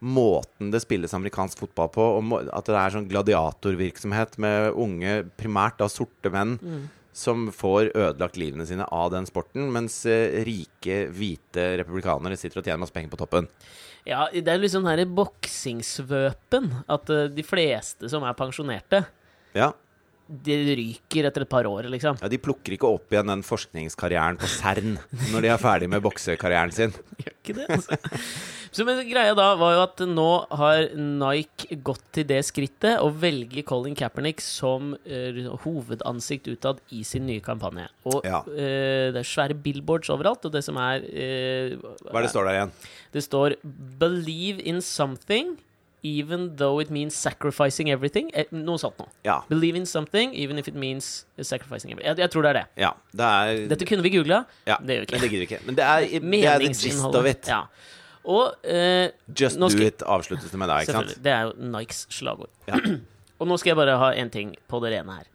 måten 0.06 0.70
det 0.74 0.82
spilles 0.84 1.14
amerikansk 1.16 1.62
fotball 1.64 1.90
på. 1.94 2.06
Og 2.18 2.34
at 2.50 2.68
det 2.68 2.78
er 2.82 2.94
sånn 2.98 3.10
gladiatorvirksomhet 3.10 4.38
med 4.44 4.74
unge, 4.74 5.22
primært 5.40 5.80
da 5.82 5.90
sorte 5.92 6.34
menn. 6.34 6.58
Som 7.16 7.46
får 7.56 7.94
ødelagt 7.94 8.36
livene 8.36 8.66
sine 8.68 8.84
av 8.92 9.14
den 9.14 9.24
sporten, 9.30 9.70
mens 9.72 10.02
eh, 10.10 10.42
rike, 10.44 11.06
hvite 11.16 11.70
republikanere 11.80 12.36
sitter 12.36 12.60
og 12.60 12.66
tjener 12.68 12.82
masse 12.82 12.92
penger 12.92 13.14
på 13.14 13.22
toppen. 13.22 13.48
Ja, 14.06 14.26
det 14.34 14.52
er 14.52 14.60
liksom 14.60 14.84
den 14.84 15.00
her 15.00 15.14
boksingsvøpen. 15.16 16.68
At 16.92 17.10
eh, 17.14 17.30
de 17.32 17.46
fleste 17.48 18.12
som 18.12 18.26
er 18.28 18.36
pensjonerte, 18.38 19.06
Ja, 19.56 19.70
de 20.27 20.55
ryker 20.79 21.27
etter 21.29 21.44
et 21.46 21.50
par 21.50 21.67
år, 21.70 21.86
liksom. 21.94 22.17
ja 22.22 22.29
De 22.32 22.39
plukker 22.41 22.74
ikke 22.74 22.89
opp 22.89 23.13
igjen 23.13 23.29
den 23.29 23.44
forskningskarrieren 23.46 24.39
på 24.41 24.50
CERN 24.50 24.96
når 25.32 25.46
de 25.46 25.51
er 25.53 25.62
ferdig 25.62 25.89
med 25.91 26.01
boksekarrieren 26.05 26.74
sin. 26.74 26.96
Gjør 27.22 27.36
ikke 27.36 27.58
det, 27.60 27.67
altså. 27.75 28.00
Så 28.75 28.84
men 28.84 29.00
greia 29.08 29.36
da 29.38 29.51
var 29.55 29.75
jo 29.75 29.84
at 29.86 30.01
nå 30.10 30.29
har 30.60 30.89
Nike 31.00 31.77
gått 31.86 32.01
til 32.17 32.25
det 32.27 32.41
skrittet 32.44 32.98
å 33.00 33.12
velge 33.13 33.63
Colin 33.67 33.96
Kaepernick 33.96 34.41
som 34.44 34.96
uh, 34.98 35.38
hovedansikt 35.63 36.50
utad 36.51 36.82
i 36.91 37.03
sin 37.08 37.24
nye 37.29 37.44
kampanje. 37.46 37.86
Og 38.10 38.25
Ja. 38.27 38.41
uh, 38.44 39.13
det 39.15 39.22
er 39.22 39.29
svære 39.29 39.55
billboards 39.55 40.12
overalt, 40.12 40.44
og 40.50 40.58
det 40.58 40.65
som 40.65 40.82
er 40.82 41.05
uh, 41.05 41.77
Hva 42.10 42.20
er 42.20 42.27
det 42.27 42.34
står 42.34 42.50
der 42.50 42.60
igjen? 42.60 42.75
Det 43.15 43.24
står 43.24 43.55
'Believe 43.63 44.60
in 44.65 44.82
something'. 44.84 45.55
Even 46.06 46.44
though 46.60 46.78
it 46.84 46.92
means 46.94 47.16
sacrificing 47.18 47.90
everything. 47.90 48.28
Eh, 48.38 48.46
Noe 48.54 48.78
sånt 48.78 49.00
noe. 49.02 49.10
Ja. 49.26 49.40
Believe 49.50 49.80
in 49.80 49.88
something, 49.90 50.36
even 50.38 50.60
if 50.62 50.68
it 50.70 50.76
means 50.78 51.26
sacrificing 51.42 51.92
everything. 51.96 52.12
Jeg, 52.12 52.20
jeg 52.22 52.32
tror 52.36 52.46
det 52.46 52.52
er 52.52 52.60
det. 52.60 52.66
ja 52.84 52.92
det 53.16 53.26
er 53.32 53.68
Dette 53.74 53.88
kunne 53.90 54.06
vi 54.06 54.12
googla. 54.14 54.44
ja, 54.70 54.78
det 54.86 55.00
gjør 55.00 55.06
vi 55.06 55.08
ikke. 55.08 55.16
Men 55.18 55.22
det 55.26 55.30
gidder 55.32 55.46
vi 55.46 55.50
ikke. 55.50 55.62
Men 55.66 55.76
det 55.80 55.86
er, 55.86 56.08
det 56.22 56.44
er 56.52 56.60
the 56.62 56.74
gist 56.74 57.06
of 57.22 57.26
it. 57.32 57.48
Ja. 57.50 57.62
Og 58.26 58.56
eh, 58.66 59.10
Just 59.40 59.60
do 59.62 59.70
it 59.86 60.02
avsluttes 60.06 60.50
det 60.52 60.60
med 60.62 60.70
deg, 60.70 60.86
ikke 60.88 60.98
sant? 61.00 61.16
Det 61.26 61.32
er 61.34 61.48
jo 61.50 61.54
Nikes 61.74 62.06
slagord. 62.14 62.50
Ja. 62.70 62.78
Og 63.42 63.50
nå 63.50 63.58
skal 63.60 63.74
jeg 63.74 63.78
bare 63.82 63.98
ha 64.00 64.12
én 64.16 64.30
ting 64.34 64.54
på 64.72 64.80
det 64.84 64.94
rene 64.96 65.18
her. 65.20 65.26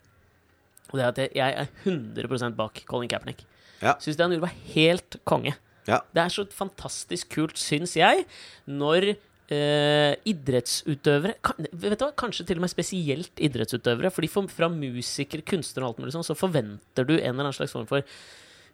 Og 0.91 0.99
det 0.99 1.03
er 1.05 1.09
at 1.11 1.19
jeg- 1.19 1.35
jeg 1.37 1.55
er 1.55 1.67
100 1.85 2.55
bak 2.57 2.81
Colin 2.89 3.09
Kaepernick. 3.11 3.43
Ja. 3.83 3.95
Syns 4.03 4.17
det 4.17 4.25
han 4.25 4.33
gjorde 4.35 4.47
var 4.49 4.55
helt 4.75 5.17
konge. 5.29 5.53
Ja. 5.87 5.99
Det 6.15 6.23
er 6.23 6.29
så 6.33 6.45
fantastisk 6.53 7.31
kult, 7.35 7.57
syns 7.59 7.95
jeg, 7.97 8.25
når 8.67 9.15
eh, 9.51 10.15
idrettsutøvere 10.31 11.35
kan, 11.45 11.67
Vet 11.73 11.99
du 11.99 12.05
hva, 12.07 12.13
Kanskje 12.17 12.47
til 12.49 12.61
og 12.61 12.67
med 12.67 12.73
spesielt 12.73 13.41
idrettsutøvere. 13.43 14.13
Fordi 14.15 14.29
for, 14.31 14.47
fra 14.53 14.69
musikere, 14.73 15.43
kunstnere 15.47 15.87
og 15.87 15.95
alt 15.95 16.05
mulig 16.05 16.15
sånn, 16.17 16.27
så 16.27 16.37
forventer 16.39 17.07
du 17.09 17.17
en 17.19 17.33
eller 17.33 17.49
annen 17.49 17.57
slags 17.59 17.75
form 17.77 17.89
for 17.91 18.07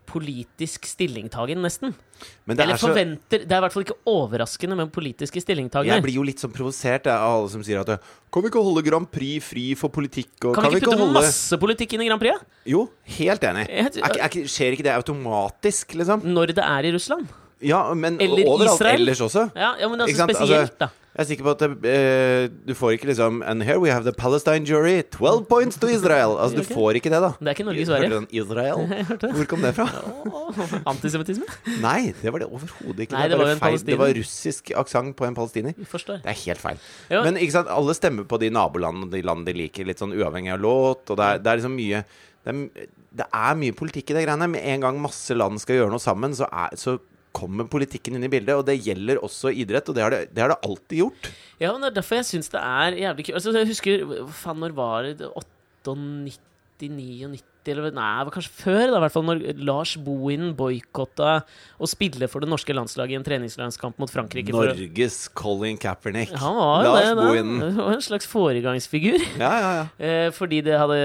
politisk 0.06 0.87
stillingtagen, 0.87 1.59
nesten. 1.59 1.95
Eller 2.47 2.76
er 2.76 2.78
så 2.78 2.92
Det 2.95 3.40
er 3.42 3.56
i 3.59 3.62
hvert 3.64 3.75
fall 3.75 3.83
ikke 3.83 3.97
overraskende 4.06 4.76
med 4.78 4.92
politiske 4.95 5.40
stillingtagere. 5.42 5.97
Jeg 5.99 6.04
blir 6.04 6.14
jo 6.21 6.23
litt 6.23 6.38
sånn 6.38 6.52
provosert 6.54 7.09
av 7.11 7.25
alle 7.26 7.49
som 7.50 7.64
sier 7.66 7.83
at 7.83 7.90
Kan 8.30 8.45
vi 8.45 8.52
ikke 8.52 8.62
holde 8.62 8.85
Grand 8.87 9.11
Prix 9.11 9.42
fri 9.45 9.64
for 9.75 9.90
politikk? 9.90 10.30
Og 10.45 10.54
Kan 10.54 10.71
vi 10.71 10.78
ikke 10.78 10.92
putte 10.92 11.00
holde 11.02 11.18
masse 11.18 11.59
politikk 11.59 11.97
inn 11.99 12.06
i 12.06 12.06
Grand 12.06 12.23
Prix? 12.23 12.38
ja? 12.38 12.61
Jo, 12.76 12.85
helt 13.18 13.42
enig. 13.50 13.66
Jeg- 13.68 13.99
Er, 13.99 14.16
er, 14.28 14.28
skjer 14.47 14.73
ikke 14.78 14.87
det 14.87 14.95
automatisk, 14.95 15.97
liksom? 15.99 16.23
Når 16.23 16.54
det 16.54 16.64
er 16.64 16.85
i 16.87 16.92
Russland? 16.95 17.26
Ja, 17.64 17.94
men 17.94 18.20
Eller 18.20 18.44
overalt 18.48 18.75
Israel? 18.75 19.00
ellers 19.00 19.20
også. 19.25 19.48
Ja, 19.56 19.75
ja 19.80 19.88
men 19.88 20.00
Ikke 20.04 20.10
altså 20.12 20.26
sant? 20.26 20.36
spesielt, 20.36 20.78
da. 20.80 20.88
Jeg 21.16 21.22
er 21.22 21.28
sikker 21.30 21.44
på 21.46 21.52
at 21.54 21.62
det, 21.64 21.88
eh, 21.88 22.48
du 22.68 22.75
får 22.76 22.90
ikke 22.98 23.06
liksom 23.08 23.38
And 23.48 23.62
here 23.64 23.80
we 23.80 23.88
have 23.88 24.04
the 24.04 24.12
Palestine 24.12 24.66
jury. 24.68 25.00
12 25.00 25.46
points 25.48 25.78
to 25.80 25.88
Israel. 25.88 26.36
Altså, 26.36 26.60
du 26.60 26.62
får 26.76 26.98
ikke 27.00 27.08
det, 27.08 27.22
da. 27.25 27.30
Det 27.40 27.48
er 27.48 27.54
ikke 27.56 27.64
Norge 27.64 27.80
i 27.80 27.86
Hørte 27.86 27.94
Sverige. 27.94 28.10
du 28.10 28.16
den 28.18 28.26
Israel? 28.30 28.82
Hørte 29.08 29.26
det. 29.26 29.30
Hvor 29.38 29.48
kom 29.54 29.64
det 29.64 29.72
fra? 29.78 29.86
Åh, 30.28 30.60
Antisemittisme? 30.92 31.48
Nei, 31.86 32.12
det 32.20 32.34
var 32.34 32.44
det 32.44 32.50
overhodet 32.50 33.06
ikke. 33.06 33.16
Nei, 33.16 33.23
det, 33.23 33.30
det 33.32 33.38
var 33.40 33.49
var 33.49 33.54
en 33.54 33.64
feil. 33.64 33.80
Det 33.88 33.99
var 34.02 34.12
russisk 34.21 34.75
aksent 34.76 35.16
på 35.16 35.25
en 35.25 35.34
palestiner. 35.40 35.73
Forstår. 35.88 36.21
Det 36.26 36.34
er 36.34 36.40
helt 36.45 36.60
feil. 36.60 36.84
Ja. 37.08 37.25
Men 37.25 37.40
ikke 37.40 37.56
sant, 37.56 37.73
alle 37.73 37.97
stemmer 37.97 38.28
på 38.28 38.36
de 38.45 38.52
nabolandene 38.52 39.08
og 39.08 39.16
de 39.16 39.25
land 39.25 39.49
de 39.49 39.56
liker, 39.56 39.88
litt 39.88 40.04
sånn 40.04 40.12
uavhengig 40.12 40.52
av 40.52 40.60
låt. 40.60 41.08
Og 41.08 41.16
det 41.16 41.25
er, 41.32 41.40
det 41.40 41.54
er 41.54 41.62
liksom 41.62 41.76
mye 41.80 42.04
det 42.47 42.52
er, 42.52 42.88
det 43.25 43.25
er 43.32 43.56
mye 43.58 43.73
politikk 43.75 44.12
i 44.12 44.21
det 44.21 44.28
greiene. 44.28 44.52
Med 44.52 44.69
en 44.76 44.84
gang 44.84 45.00
masse 45.00 45.32
land 45.34 45.64
skal 45.64 45.80
gjøre 45.80 45.97
noe 45.97 46.04
sammen, 46.04 46.36
så, 46.36 46.45
er, 46.52 46.76
så 46.76 46.99
kommer 47.36 47.68
politikken 47.72 48.16
inn 48.18 48.26
i 48.28 48.32
bildet. 48.32 48.54
Og 48.56 48.64
det 48.68 48.78
gjelder 48.86 49.20
også 49.26 49.52
idrett, 49.52 49.88
og 49.92 49.99
det 49.99 50.04
har 50.06 50.14
det, 50.16 50.22
det, 50.32 50.44
har 50.44 50.54
det 50.54 50.60
alltid 50.66 51.02
gjort. 51.04 51.30
Ja, 51.60 51.72
men 51.72 51.84
det 51.84 51.92
er 51.92 51.99
derfor 52.00 52.20
jeg 52.20 52.30
syns 52.32 52.52
det 52.52 52.62
er 52.62 53.00
jævlig 53.06 53.28
kult. 53.28 53.38
Altså, 53.40 53.56
jeg 53.60 53.70
husker 53.75 54.06
Faen, 54.44 54.62
når 54.64 54.76
var 54.76 55.10
det? 55.10 55.30
98, 55.84 55.99
99 56.80 57.44
eller 57.72 57.90
Nei, 57.96 58.10
det 58.20 58.26
var 58.28 58.34
kanskje 58.36 58.52
før, 58.60 58.82
da, 58.92 58.99
i 58.99 59.02
hvert 59.02 59.14
fall. 59.14 59.25
Når 59.26 59.40
Lars 59.66 59.94
Bohinen 60.06 60.52
boikotta 60.58 61.32
å 61.82 61.88
spille 61.90 62.28
for 62.30 62.44
det 62.44 62.50
norske 62.52 62.75
landslaget 62.76 63.16
i 63.16 63.18
en 63.18 63.26
treningslandskamp 63.26 63.99
mot 64.02 64.12
Frankrike. 64.12 64.52
for 64.54 64.70
Norges 64.70 65.16
Colin 65.34 65.78
Kaepernick. 65.82 66.30
Han 66.42 66.58
var 66.58 66.86
Lars 66.86 67.00
det, 67.08 67.16
da. 67.18 67.26
Bohinen. 67.26 67.64
Det 67.64 67.72
var 67.80 67.96
en 67.96 68.06
slags 68.06 68.30
foregangsfigur. 68.30 69.18
Ja, 69.40 69.52
ja, 69.58 69.75
ja. 69.80 69.84
Eh, 70.06 70.28
fordi 70.30 70.60
det 70.62 70.76
hadde, 70.78 70.96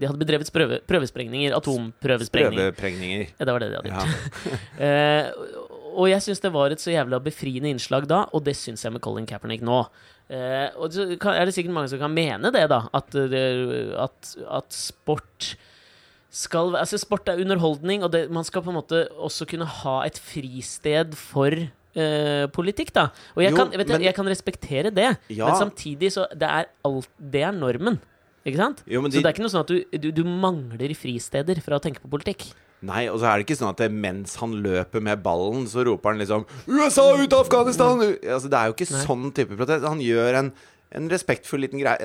de 0.00 0.06
hadde 0.08 0.20
bedrevet 0.20 0.48
prøve, 0.54 0.78
prøvesprengninger. 0.88 1.52
Atomprøvesprengninger. 1.58 2.70
Prøveprengninger. 2.72 3.26
Ja, 3.36 3.44
det 3.48 3.52
var 3.56 3.64
det 3.64 3.70
de 3.72 3.80
hadde 3.80 3.92
Ja. 3.92 4.04
gjort. 4.06 4.62
Eh, 4.86 5.65
og 5.96 6.10
jeg 6.12 6.22
syns 6.26 6.42
det 6.44 6.52
var 6.54 6.70
et 6.74 6.82
så 6.82 6.92
jævla 6.92 7.18
befriende 7.24 7.70
innslag 7.72 8.06
da, 8.10 8.24
og 8.36 8.44
det 8.46 8.54
syns 8.58 8.84
jeg 8.84 8.92
med 8.94 9.02
Colin 9.04 9.26
Kaepernick 9.28 9.64
nå. 9.64 9.80
Eh, 10.28 10.68
og 10.76 10.92
så 10.92 11.06
kan, 11.22 11.34
er 11.38 11.46
det 11.48 11.54
sikkert 11.56 11.74
mange 11.76 11.88
som 11.92 12.00
kan 12.02 12.12
mene 12.14 12.50
det, 12.54 12.64
da. 12.72 12.82
At, 12.96 13.14
at, 13.14 14.36
at 14.60 14.76
sport 14.76 15.54
skal 16.36 16.74
Altså, 16.76 16.98
sport 17.00 17.28
er 17.32 17.38
underholdning, 17.40 18.02
og 18.04 18.10
det, 18.12 18.26
man 18.34 18.44
skal 18.44 18.60
på 18.66 18.72
en 18.72 18.76
måte 18.76 19.04
også 19.16 19.46
kunne 19.48 19.64
ha 19.82 19.98
et 20.06 20.20
fristed 20.20 21.16
for 21.16 21.50
Uh, 21.96 22.44
politikk, 22.52 22.90
da. 22.92 23.06
Og 23.32 23.40
jeg, 23.40 23.54
Jo, 23.54 23.56
kan, 23.56 23.70
vet 23.72 23.88
men- 23.88 24.02
jeg 24.04 24.12
kan 24.14 24.26
respektere 24.28 24.90
det, 24.92 25.06
Ja. 25.32 25.46
men 25.48 25.54
samtidig 25.56 26.10
så 26.12 26.26
det 26.28 26.42
er 26.44 26.66
alt 26.84 27.08
Det 27.18 27.40
er 27.40 27.52
normen. 27.56 27.96
Ikke 28.44 28.58
sant? 28.60 28.82
Jo, 28.86 29.00
de, 29.00 29.12
Så 29.16 29.22
det 29.22 29.24
er 29.24 29.32
ikke 29.32 29.40
noe 29.46 29.48
sånn 29.54 29.64
at 29.64 29.70
du, 29.72 29.98
du, 29.98 30.10
du 30.12 30.22
mangler 30.28 30.92
fristeder 30.92 31.56
fra 31.64 31.78
å 31.78 31.80
tenke 31.80 32.02
på 32.04 32.10
politikk. 32.12 32.52
Nei, 32.86 33.06
og 33.10 33.18
så 33.20 33.28
er 33.30 33.40
det 33.40 33.46
ikke 33.46 33.58
sånn 33.58 33.72
at 33.72 33.80
det, 33.82 33.88
mens 33.92 34.36
han 34.40 34.52
løper 34.62 35.02
med 35.02 35.22
ballen, 35.24 35.64
så 35.70 35.82
roper 35.86 36.12
han 36.12 36.20
liksom 36.22 36.44
'USA 36.68 37.06
ut 37.18 37.32
av 37.32 37.46
Afghanistan!' 37.46 38.02
Altså, 38.22 38.50
det 38.52 38.58
er 38.58 38.70
jo 38.70 38.76
ikke 38.76 38.90
Nei. 38.92 39.04
sånn 39.06 39.32
type 39.34 39.56
protest. 39.58 39.88
Han 39.88 40.02
gjør 40.04 40.38
en, 40.42 40.52
en 40.92 41.08
respektfull 41.10 41.64
liten 41.66 41.82
greie. 41.82 41.98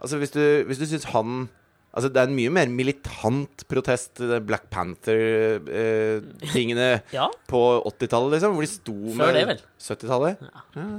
Altså, 0.00 0.18
hvis 0.20 0.34
du, 0.36 0.42
hvis 0.68 0.80
du 0.80 0.86
syns 0.86 1.08
han 1.14 1.48
Altså, 1.90 2.06
det 2.14 2.20
er 2.22 2.28
en 2.30 2.36
mye 2.36 2.50
mer 2.54 2.68
militant 2.70 3.64
protest, 3.66 4.20
Black 4.46 4.68
Panther-tingene 4.70 6.84
Ja, 7.16 7.24
på 7.50 7.58
80-tallet, 7.88 8.30
liksom, 8.36 8.52
hvor 8.54 8.62
de 8.62 8.68
sto 8.70 8.94
Før 8.94 9.16
med 9.18 9.34
det, 9.34 9.42
vel? 9.50 9.58
70-tallet? 9.82 10.38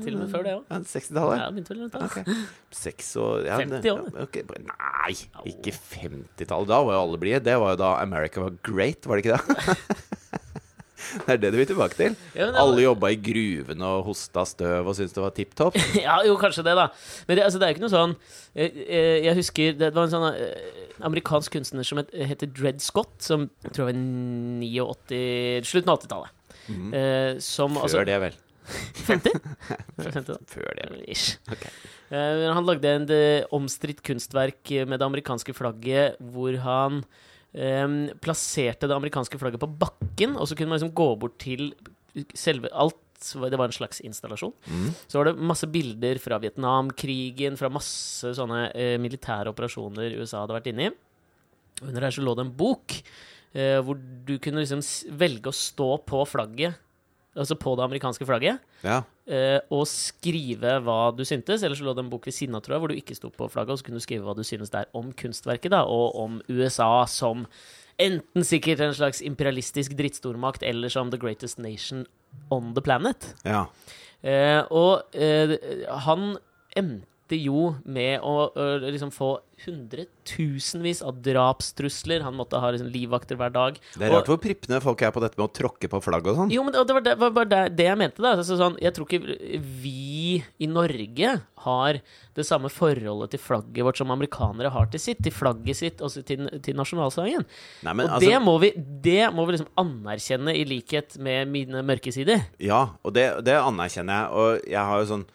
til 0.03 0.11
og 0.17 0.19
med 0.19 0.27
før 0.33 0.43
det 0.47 0.51
òg. 0.57 0.63
Ja, 0.67 0.75
60-tallet? 0.91 1.37
Ja, 1.39 1.47
begynte 1.55 1.71
vel 1.71 1.79
rundt 1.85 1.95
da. 1.95 1.99
Ok. 2.09 2.17
Seks 2.75 3.07
og 3.23 3.31
ja, 3.47 3.55
50 3.61 3.79
det- 3.85 3.93
år. 3.93 4.03
ja, 4.11 4.19
okay. 4.27 4.43
Nei, 4.67 5.13
ikke 5.53 5.71
50-tallet. 5.77 6.67
Da 6.73 6.77
var 6.83 6.91
jo 6.97 7.03
alle 7.05 7.19
blide. 7.23 7.39
Det 7.47 7.55
var 7.63 7.69
jo 7.75 7.79
da 7.85 7.89
America 8.03 8.37
var 8.43 8.51
great, 8.67 8.99
var 9.07 9.13
det 9.15 9.21
ikke 9.25 9.35
det? 9.37 9.43
det 11.25 11.33
er 11.33 11.41
det 11.43 11.51
du 11.53 11.57
vil 11.59 11.67
tilbake 11.69 11.97
til. 11.97 12.15
Ja, 12.37 12.47
var- 12.51 12.59
Alle 12.63 12.83
jobba 12.85 13.11
i 13.13 13.19
gruvene 13.23 13.87
og 13.97 14.05
hosta 14.09 14.43
støv 14.47 14.87
og 14.91 14.95
syntes 14.97 15.15
det 15.17 15.23
var 15.23 15.33
tipp 15.37 15.55
topp. 15.57 15.79
Ja, 16.05 16.19
jo, 16.27 16.35
kanskje 16.41 16.63
det, 16.67 16.75
da. 16.79 16.87
Men 17.27 17.37
det, 17.39 17.45
altså, 17.47 17.59
det 17.61 17.67
er 17.69 17.75
ikke 17.75 17.85
noe 17.85 17.93
sånn 17.93 18.15
Jeg, 18.57 18.71
jeg 18.87 19.23
jeg 19.29 19.37
husker 19.39 19.75
Det 19.79 19.91
var 19.95 20.07
en 20.07 20.13
sånn 20.13 20.27
eh, 20.31 20.77
amerikansk 21.07 21.53
kunstner 21.55 21.87
som 21.87 22.01
het, 22.01 22.11
heter 22.13 22.49
Dred 22.53 22.81
Scott, 22.83 23.13
som 23.25 23.47
jeg 23.65 23.73
tror 23.77 23.89
var 23.89 23.97
89 23.97 25.65
Slutten 25.67 25.91
av 25.93 25.99
80-tallet. 26.03 26.37
Eh, 26.71 27.33
som 27.43 27.75
Før 27.75 27.87
altså 27.87 28.03
det, 28.07 28.17
vel. 28.27 28.37
50? 29.07 29.33
50 29.97 30.27
da. 30.29 30.37
Før 30.53 30.69
det. 30.77 30.85
vel. 30.93 31.01
Ish. 31.11 31.33
Okay. 31.51 31.71
Eh, 32.13 32.45
han 32.53 32.67
lagde 32.67 32.93
en 32.99 33.07
eh, 33.11 33.47
omstridt 33.55 34.03
kunstverk 34.05 34.71
med 34.87 35.01
det 35.01 35.07
amerikanske 35.07 35.55
flagget 35.57 36.19
hvor 36.33 36.55
han 36.63 37.01
eh, 37.53 37.87
plasserte 38.23 38.89
det 38.89 38.97
amerikanske 38.97 39.39
flagget 39.41 39.61
på 39.63 39.71
bakken, 39.81 40.37
og 40.37 40.49
så 40.49 40.57
kunne 40.57 40.73
man 40.73 40.79
liksom 40.81 40.95
gå 40.97 41.09
bort 41.21 41.39
til 41.41 41.71
selve 42.37 42.71
alt. 42.73 42.99
Det 43.21 43.57
var 43.59 43.69
en 43.69 43.75
slags 43.75 44.01
installasjon. 44.01 44.53
Mm. 44.65 44.87
Så 45.07 45.19
var 45.19 45.29
det 45.29 45.47
masse 45.51 45.67
bilder 45.69 46.17
fra 46.17 46.39
Vietnamkrigen, 46.41 47.57
fra 47.59 47.69
masse 47.69 48.33
sånne 48.37 48.71
eh, 48.73 48.95
militære 49.01 49.53
operasjoner 49.53 50.17
USA 50.17 50.41
hadde 50.41 50.57
vært 50.57 50.71
inne 50.71 50.87
i. 50.87 50.93
Under 51.85 52.01
der 52.01 52.15
så 52.15 52.23
lå 52.25 52.33
det 52.37 52.47
en 52.47 52.55
bok 52.57 52.97
eh, 52.97 53.77
hvor 53.85 53.97
du 53.97 54.35
kunne 54.41 54.63
liksom 54.63 54.81
velge 55.21 55.51
å 55.51 55.55
stå 55.55 55.91
på 56.09 56.23
flagget 56.29 56.81
altså 57.37 57.55
på 57.55 57.75
det 57.77 57.83
amerikanske 57.85 58.25
flagget, 58.27 58.59
Ja. 58.83 59.01
eh, 59.27 59.59
og 59.71 59.85
skrive 59.87 60.79
hva 60.83 61.15
du 61.15 61.23
syntes. 61.23 61.63
Eller 61.63 61.75
så 61.75 61.83
lå 61.85 61.93
det 61.95 62.03
en 62.05 62.09
bok 62.11 62.25
ved 62.25 62.33
siden 62.33 62.55
av, 62.55 62.61
tror 62.61 62.73
jeg, 62.75 62.79
hvor 62.83 62.87
du 62.91 62.95
ikke 62.95 63.15
sto 63.15 63.29
på 63.29 63.47
flagget, 63.49 63.71
og 63.71 63.79
så 63.79 63.85
kunne 63.87 63.99
du 64.01 64.05
skrive 64.05 64.23
hva 64.27 64.35
du 64.35 64.43
synes 64.43 64.69
der 64.69 64.85
om 64.93 65.11
kunstverket, 65.13 65.71
da, 65.71 65.83
og 65.83 66.15
om 66.19 66.41
USA 66.49 67.05
som 67.07 67.45
enten 68.01 68.43
sikkert 68.43 68.79
en 68.81 68.93
slags 68.97 69.21
imperialistisk 69.21 69.93
drittstormakt, 69.95 70.63
eller 70.63 70.89
som 70.89 71.11
the 71.11 71.17
greatest 71.21 71.59
nation 71.59 72.05
on 72.49 72.73
the 72.73 72.81
planet. 72.81 73.33
ja. 73.45 73.65
Eh, 74.23 74.61
og 74.69 75.01
eh, 75.17 75.55
han 76.05 76.37
endte 76.77 77.07
jo 77.39 77.75
med 77.85 78.19
å 78.21 78.49
å 78.51 78.65
liksom 78.91 79.11
få 79.13 79.39
hundretusenvis 79.61 81.01
av 81.05 81.19
drapstrusler. 81.21 82.23
Han 82.25 82.33
måtte 82.37 82.57
ha 82.59 82.71
liksom, 82.73 82.89
livvakter 82.91 83.37
hver 83.37 83.51
dag. 83.53 83.77
Det 83.93 84.01
er 84.07 84.09
Og- 84.09 84.15
rart 84.21 84.27
hvor 84.31 84.39
prippende 84.41 84.81
folk 84.81 85.01
er 85.01 85.11
på 85.11 85.21
dette 85.21 85.37
med 85.37 85.45
å 85.49 85.53
tråkke 85.53 85.87
på 85.89 86.01
flagg 86.01 86.25
og 86.27 86.35
sånn. 86.35 86.51
jo, 86.51 86.63
men 86.63 86.73
det 86.73 86.87
det 86.87 86.93
var, 86.93 87.01
det, 87.01 87.17
var 87.19 87.29
bare 87.31 87.45
det, 87.49 87.75
det 87.77 87.85
jeg 87.85 87.97
mente. 87.97 88.21
da 88.21 88.35
altså, 88.35 88.57
sånn, 88.57 88.77
Jeg 88.81 88.93
tror 88.93 89.05
ikke 89.07 89.61
vi 89.81 90.43
i 90.59 90.65
Norge 90.67 91.41
har 91.61 92.01
det 92.33 92.45
samme 92.45 92.69
forholdet 92.69 93.31
til 93.31 93.39
flagget 93.39 93.83
vårt 93.85 93.97
som 93.97 94.09
amerikanere 94.09 94.71
har 94.71 94.87
til 94.87 94.99
sitt. 94.99 95.21
Til 95.21 95.31
flagget 95.31 95.75
sitt, 95.75 96.01
og 96.01 96.09
til, 96.25 96.49
til 96.59 96.73
nasjonalsangen. 96.75 97.45
Nei, 97.83 97.93
men 97.93 98.07
og 98.07 98.17
altså- 98.19 98.29
det, 98.31 98.41
må 98.41 98.59
vi, 98.59 98.71
det 98.75 99.33
må 99.33 99.45
vi 99.45 99.57
liksom 99.57 99.69
anerkjenne, 99.77 100.55
i 100.57 100.65
likhet 100.65 101.17
med 101.19 101.47
mine 101.47 101.83
mørke 101.83 102.11
sider. 102.11 102.47
Ja, 102.59 102.89
og 103.03 103.13
det, 103.13 103.43
det 103.45 103.53
anerkjenner 103.61 104.25
jeg. 104.25 104.31
Og 104.31 104.61
jeg 104.67 104.79
har 104.79 104.99
jo 104.99 105.05
sånn 105.05 105.25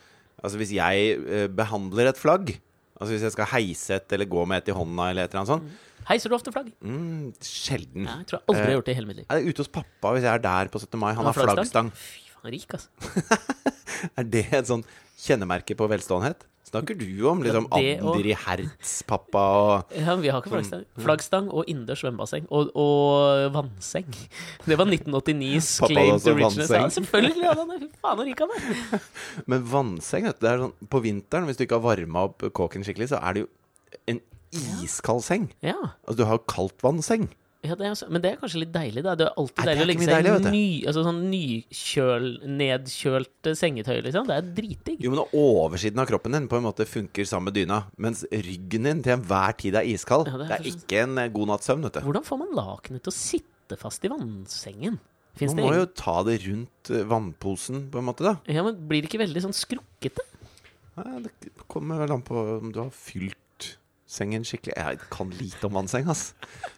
Altså, 0.42 0.58
hvis 0.60 0.72
jeg 0.76 1.16
eh, 1.16 1.46
behandler 1.48 2.10
et 2.12 2.18
flagg 2.20 2.54
Altså 2.96 3.12
hvis 3.12 3.24
jeg 3.26 3.32
skal 3.34 3.48
heise 3.50 3.96
et 3.98 4.12
eller 4.16 4.28
gå 4.28 4.42
med 4.48 4.62
et 4.62 4.68
i 4.72 4.74
hånda 4.76 5.10
eller 5.12 5.26
et 5.26 5.32
eller 5.34 5.42
annet 5.42 5.52
sånt 5.54 6.08
Heiser 6.08 6.30
du 6.30 6.36
ofte 6.36 6.52
flagg? 6.54 6.68
mm, 6.80 7.32
Sjelden. 7.42 8.04
Ja, 8.06 8.20
jeg 8.20 8.28
tror 8.30 8.38
jeg 8.38 8.44
aldri 8.46 8.60
jeg 8.60 8.68
har 8.68 8.76
gjort 8.76 8.86
det 8.86 8.92
i 8.92 8.98
hele 9.00 9.08
mitt 9.08 9.16
liv. 9.18 9.24
Jeg 9.26 9.42
er 9.42 9.48
ute 9.50 9.64
hos 9.64 9.70
pappa 9.74 10.12
hvis 10.14 10.22
jeg 10.28 10.30
er 10.38 10.42
der 10.44 10.68
på 10.70 10.78
17. 10.78 11.00
mai. 11.02 11.08
Han 11.18 11.26
har 11.26 11.34
flaggstang. 11.34 11.88
Fy 11.98 12.28
faen, 12.30 12.52
rik, 12.54 12.76
altså. 12.76 13.24
Er 14.20 14.28
det 14.36 14.44
et 14.54 14.68
sånn 14.70 14.84
kjennemerke 15.16 15.76
på 15.78 15.88
velståenhet? 15.90 16.44
Snakker 16.66 16.96
du 16.98 17.06
om 17.30 17.44
liksom 17.44 17.68
Ja, 17.70 17.76
Andri 18.02 18.32
og- 18.34 18.40
Hertz-pappa 18.42 19.42
og 19.60 19.92
Ja, 19.94 20.16
vi 20.18 20.28
har 20.34 20.42
ikke 20.42 20.50
flaggstang. 20.50 20.82
Flaggstang 20.98 21.46
og 21.54 21.68
innendørs 21.70 22.02
svømmebasseng. 22.02 22.48
Og, 22.50 22.72
og 22.74 23.52
vannseng. 23.54 24.08
Det 24.66 24.76
var 24.80 24.90
1989s 24.90 25.68
claim 25.86 26.18
to 26.18 26.34
richness. 26.34 26.70
Ja, 26.74 26.88
selvfølgelig 26.90 27.44
Ja. 27.46 27.54
Fy 27.54 27.88
faen, 28.02 28.18
så 28.18 28.26
rik 28.26 28.42
han 28.42 28.50
er. 28.58 29.06
Men 29.54 29.62
vannseng, 29.70 30.26
vet 30.26 30.40
du, 30.40 30.46
det 30.46 30.52
er 30.56 30.64
sånn 30.66 30.74
På 30.90 31.00
vinteren, 31.06 31.46
hvis 31.46 31.56
du 31.60 31.64
ikke 31.68 31.78
har 31.78 31.86
varma 31.86 32.26
opp 32.32 32.42
kåken 32.58 32.82
skikkelig, 32.86 33.12
så 33.14 33.22
er 33.22 33.38
det 33.38 33.46
jo 33.46 33.50
en 34.10 34.20
iskald 34.82 35.22
seng. 35.22 35.48
Ja. 35.62 35.76
Altså, 36.02 36.18
du 36.18 36.24
har 36.26 36.38
jo 36.40 36.44
kaldtvannsseng. 36.50 37.28
Ja, 37.66 37.74
det 37.78 37.86
er, 37.88 37.94
men 38.12 38.22
det 38.24 38.30
er 38.32 38.36
kanskje 38.40 38.60
litt 38.62 38.72
deilig, 38.74 39.02
da. 39.06 39.14
Det 39.18 39.26
er 39.26 39.32
alltid 39.42 39.62
Nei, 39.62 39.66
det 39.66 39.74
er 39.76 39.84
å 39.84 39.88
legge 39.90 40.06
seg 40.06 40.12
deilig, 40.14 40.34
i 40.36 40.52
ny, 40.54 40.66
altså 40.90 41.02
sånn 41.06 41.20
nykjøl, 41.32 42.28
nedkjølte 42.60 43.54
sengetøy, 43.58 43.96
liksom. 44.06 44.28
Det 44.30 44.36
er 44.38 44.48
dritdigg. 44.60 45.02
Jo, 45.04 45.12
men 45.14 45.22
oversiden 45.36 46.02
av 46.02 46.08
kroppen 46.10 46.36
din 46.36 46.48
på 46.50 46.58
en 46.60 46.66
måte 46.68 46.86
funker 46.88 47.26
sammen 47.28 47.50
med 47.50 47.58
dyna, 47.58 47.80
mens 48.02 48.24
ryggen 48.30 48.88
din 48.88 49.02
til 49.04 49.16
enhver 49.16 49.56
tid 49.60 49.78
er 49.80 49.88
iskald. 49.90 50.30
Ja, 50.30 50.38
det 50.40 50.46
det, 50.46 50.54
er 50.54 50.62
er 50.62 50.70
sånn- 50.70 50.86
ikke 50.86 51.02
en 51.04 51.18
eh, 51.24 51.28
god 51.36 51.52
natts 51.52 51.70
søvn, 51.70 51.84
vet 51.88 51.98
du. 51.98 52.00
Hvordan 52.06 52.26
får 52.30 52.40
man 52.44 52.54
lakenet 52.60 53.04
til 53.06 53.12
å 53.14 53.16
sitte 53.18 53.78
fast 53.80 54.04
i 54.06 54.12
vannsengen? 54.12 54.98
Finns 55.36 55.52
Man 55.52 55.66
må 55.68 55.74
jo 55.76 55.88
ta 55.92 56.22
det 56.24 56.38
rundt 56.46 56.90
eh, 56.96 57.02
vannposen, 57.04 57.90
på 57.92 58.00
en 58.00 58.06
måte, 58.08 58.24
da. 58.24 58.36
Ja, 58.48 58.62
men 58.64 58.78
Blir 58.88 59.02
det 59.04 59.10
ikke 59.10 59.20
veldig 59.26 59.42
sånn 59.48 59.56
skrukkete? 59.56 60.24
Nei, 60.96 61.18
det 61.26 61.50
kommer 61.68 61.98
vel 62.00 62.14
an 62.14 62.22
på 62.24 62.38
om 62.56 62.70
du 62.72 62.78
har 62.80 62.88
fylt 62.96 63.36
sengen 64.06 64.44
skikkelig. 64.46 64.74
Jeg 64.76 65.00
kan 65.12 65.30
lite 65.38 65.66
om 65.68 65.74
vannseng, 65.80 66.06
ass. 66.10 66.28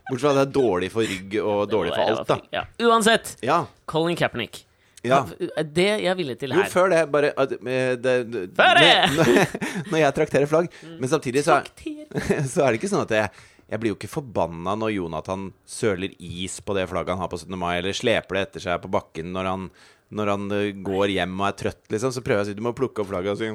Bortsett 0.08 0.24
fra 0.24 0.30
at 0.32 0.38
det 0.40 0.46
er 0.46 0.54
dårlig 0.56 0.88
for 0.94 1.04
rygg 1.08 1.36
og 1.42 1.66
dårlig 1.72 1.92
for 1.94 2.04
alt, 2.14 2.30
da. 2.30 2.38
Ja. 2.54 2.64
Uansett, 2.88 3.36
Ja. 3.44 3.66
Colin 3.86 4.16
Kaepernick. 4.16 4.64
ja. 5.04 5.20
Det 5.62 5.88
jeg 6.02 6.16
villig 6.18 6.38
til 6.40 6.50
Jo, 6.56 6.62
her 6.62 6.70
før 6.72 6.88
det, 6.90 7.02
bare 7.12 7.32
at, 7.36 7.52
eh, 7.52 7.92
det, 7.96 8.16
det, 8.32 8.46
Før 8.56 8.80
det! 8.80 8.88
Når, 9.18 9.90
når 9.92 9.98
jeg 10.02 10.14
trakterer 10.16 10.46
flagg. 10.50 10.72
Men 10.98 11.08
samtidig 11.08 11.44
så 11.44 11.60
er, 11.60 11.70
så 12.52 12.64
er 12.64 12.72
det 12.72 12.80
ikke 12.80 12.90
sånn 12.94 13.04
at 13.06 13.16
jeg 13.20 13.30
jeg 13.68 13.80
blir 13.82 13.90
jo 13.92 13.96
ikke 13.98 14.08
forbanna 14.08 14.72
når 14.80 14.94
Jonathan 14.94 15.42
søler 15.68 16.14
is 16.24 16.54
på 16.64 16.72
det 16.72 16.86
flagget 16.88 17.12
han 17.12 17.20
har 17.20 17.28
på 17.28 17.36
17. 17.36 17.52
mai, 17.60 17.74
eller 17.76 17.92
sleper 17.92 18.38
det 18.38 18.44
etter 18.46 18.62
seg 18.64 18.78
på 18.80 18.88
bakken 18.94 19.28
når 19.34 19.44
han, 19.44 19.66
når 20.10 20.30
han 20.32 20.44
eh, 20.56 20.70
går 20.84 21.10
hjem 21.12 21.34
og 21.40 21.46
er 21.50 21.56
trøtt, 21.60 21.82
liksom. 21.92 22.12
Så 22.16 22.22
prøver 22.24 22.40
jeg 22.40 22.46
å 22.46 22.48
si 22.50 22.56
du 22.56 22.62
må 22.64 22.72
plukke 22.76 23.02
opp 23.04 23.10
flagget, 23.10 23.34
og 23.34 23.38
så, 23.42 23.50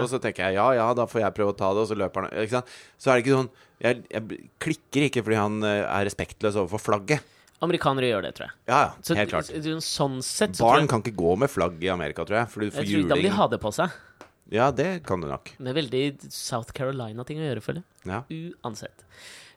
og 0.00 0.08
så 0.10 0.18
tenker 0.22 0.48
jeg 0.48 0.58
ja, 0.58 0.66
ja, 0.74 0.88
da 0.98 1.06
får 1.06 1.22
jeg 1.22 1.36
prøve 1.36 1.54
å 1.54 1.58
ta 1.58 1.70
det, 1.76 1.84
og 1.84 1.88
så 1.92 1.98
løper 1.98 2.26
han? 2.26 2.66
Så 2.98 3.12
er 3.12 3.18
det 3.20 3.24
ikke 3.26 3.36
sånn 3.38 3.50
Jeg, 3.84 4.02
jeg 4.10 4.40
klikker 4.64 5.06
ikke 5.10 5.22
fordi 5.26 5.38
han 5.38 5.58
eh, 5.68 5.84
er 5.84 6.06
respektløs 6.08 6.56
overfor 6.62 6.80
flagget. 6.80 7.20
Amerikanere 7.64 8.08
gjør 8.10 8.24
det, 8.26 8.32
tror 8.36 8.46
jeg. 8.48 8.54
Ja, 8.68 8.78
ja, 8.82 8.90
Så, 9.04 9.14
helt 9.16 9.30
klart. 9.32 9.46
så- 9.48 9.76
sånn 9.84 10.18
sett 10.24 10.56
så 10.58 10.64
Barn 10.66 10.82
jeg, 10.84 10.90
kan 10.92 11.02
ikke 11.04 11.16
gå 11.16 11.36
med 11.40 11.48
flagg 11.52 11.78
i 11.84 11.88
Amerika, 11.92 12.24
tror 12.28 12.40
jeg, 12.42 12.48
for 12.52 12.60
du 12.60 12.70
får 12.70 12.82
tror, 12.84 13.08
Da 13.08 13.14
vil 13.14 13.22
de 13.22 13.28
juling. 13.28 13.36
ha 13.38 13.46
det 13.52 13.60
på 13.62 13.72
seg. 13.72 13.90
Ja, 14.52 14.70
det 14.70 14.90
kan 15.08 15.20
du 15.20 15.26
nok. 15.26 15.50
Det 15.58 15.68
er 15.72 15.74
veldig 15.74 16.02
South 16.32 16.72
Carolina-ting 16.76 17.40
å 17.40 17.46
gjøre, 17.48 17.62
føler 17.64 17.82
jeg. 17.82 18.12
Ja. 18.12 18.20
Uansett. 18.64 19.06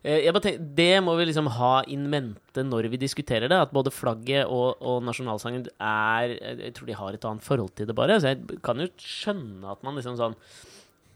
Eh, 0.00 0.32
tenker, 0.32 0.62
det 0.76 1.02
må 1.04 1.12
vi 1.18 1.26
liksom 1.28 1.50
ha 1.58 1.82
in 1.92 2.06
mente 2.08 2.64
når 2.64 2.88
vi 2.88 3.02
diskuterer 3.02 3.50
det. 3.52 3.60
At 3.66 3.74
både 3.74 3.92
flagget 3.92 4.48
og, 4.48 4.80
og 4.80 5.04
nasjonalsangen 5.04 5.68
er 5.76 6.36
Jeg 6.40 6.74
tror 6.76 6.88
de 6.88 6.96
har 6.96 7.16
et 7.16 7.30
annet 7.30 7.44
forhold 7.44 7.74
til 7.76 7.90
det, 7.90 7.96
bare. 7.96 8.20
Så 8.20 8.32
jeg 8.32 8.60
kan 8.64 8.80
jo 8.80 8.88
skjønne 8.96 9.74
at 9.74 9.82
man 9.84 9.98
liksom 10.00 10.16
sånn 10.16 10.36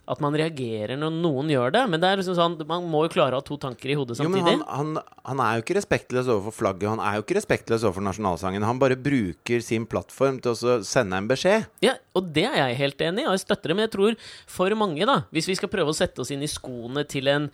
At 0.04 0.20
man 0.20 0.36
reagerer 0.36 0.98
når 1.00 1.14
noen 1.16 1.48
gjør 1.48 1.72
det. 1.72 1.84
Men 1.88 2.02
det 2.02 2.10
er 2.10 2.20
liksom 2.20 2.36
sånn 2.36 2.58
man 2.68 2.84
må 2.92 3.06
jo 3.06 3.14
klare 3.14 3.38
å 3.38 3.40
ha 3.40 3.46
to 3.46 3.56
tanker 3.56 3.94
i 3.94 3.96
hodet 3.96 4.18
samtidig. 4.18 4.42
Jo, 4.42 4.58
men 4.60 4.66
han, 4.68 4.98
han, 5.00 5.22
han 5.30 5.40
er 5.46 5.54
jo 5.56 5.64
ikke 5.64 5.78
respektløs 5.78 6.28
overfor 6.28 6.58
flagget, 6.58 6.90
han 6.92 7.00
er 7.00 7.16
jo 7.16 7.24
ikke 7.24 7.38
respektløs 7.38 7.86
overfor 7.86 8.04
nasjonalsangen. 8.04 8.66
Han 8.68 8.82
bare 8.82 9.00
bruker 9.00 9.64
sin 9.64 9.88
plattform 9.88 10.42
til 10.44 10.52
å 10.52 10.76
sende 10.84 11.22
en 11.22 11.30
beskjed. 11.30 11.64
Ja, 11.86 11.96
og 12.12 12.28
det 12.36 12.44
er 12.50 12.60
jeg 12.66 12.82
helt 12.82 13.00
enig 13.08 13.24
i, 13.24 13.30
og 13.30 13.38
jeg 13.38 13.46
støtter 13.46 13.72
det. 13.72 13.78
Men 13.80 13.88
jeg 13.88 13.94
tror 13.96 14.20
for 14.58 14.76
mange, 14.76 15.08
da, 15.08 15.22
hvis 15.32 15.48
vi 15.48 15.56
skal 15.56 15.72
prøve 15.72 15.96
å 15.96 15.96
sette 15.96 16.20
oss 16.20 16.34
inn 16.36 16.44
i 16.44 16.52
skoene 16.52 17.08
til 17.08 17.32
en 17.32 17.48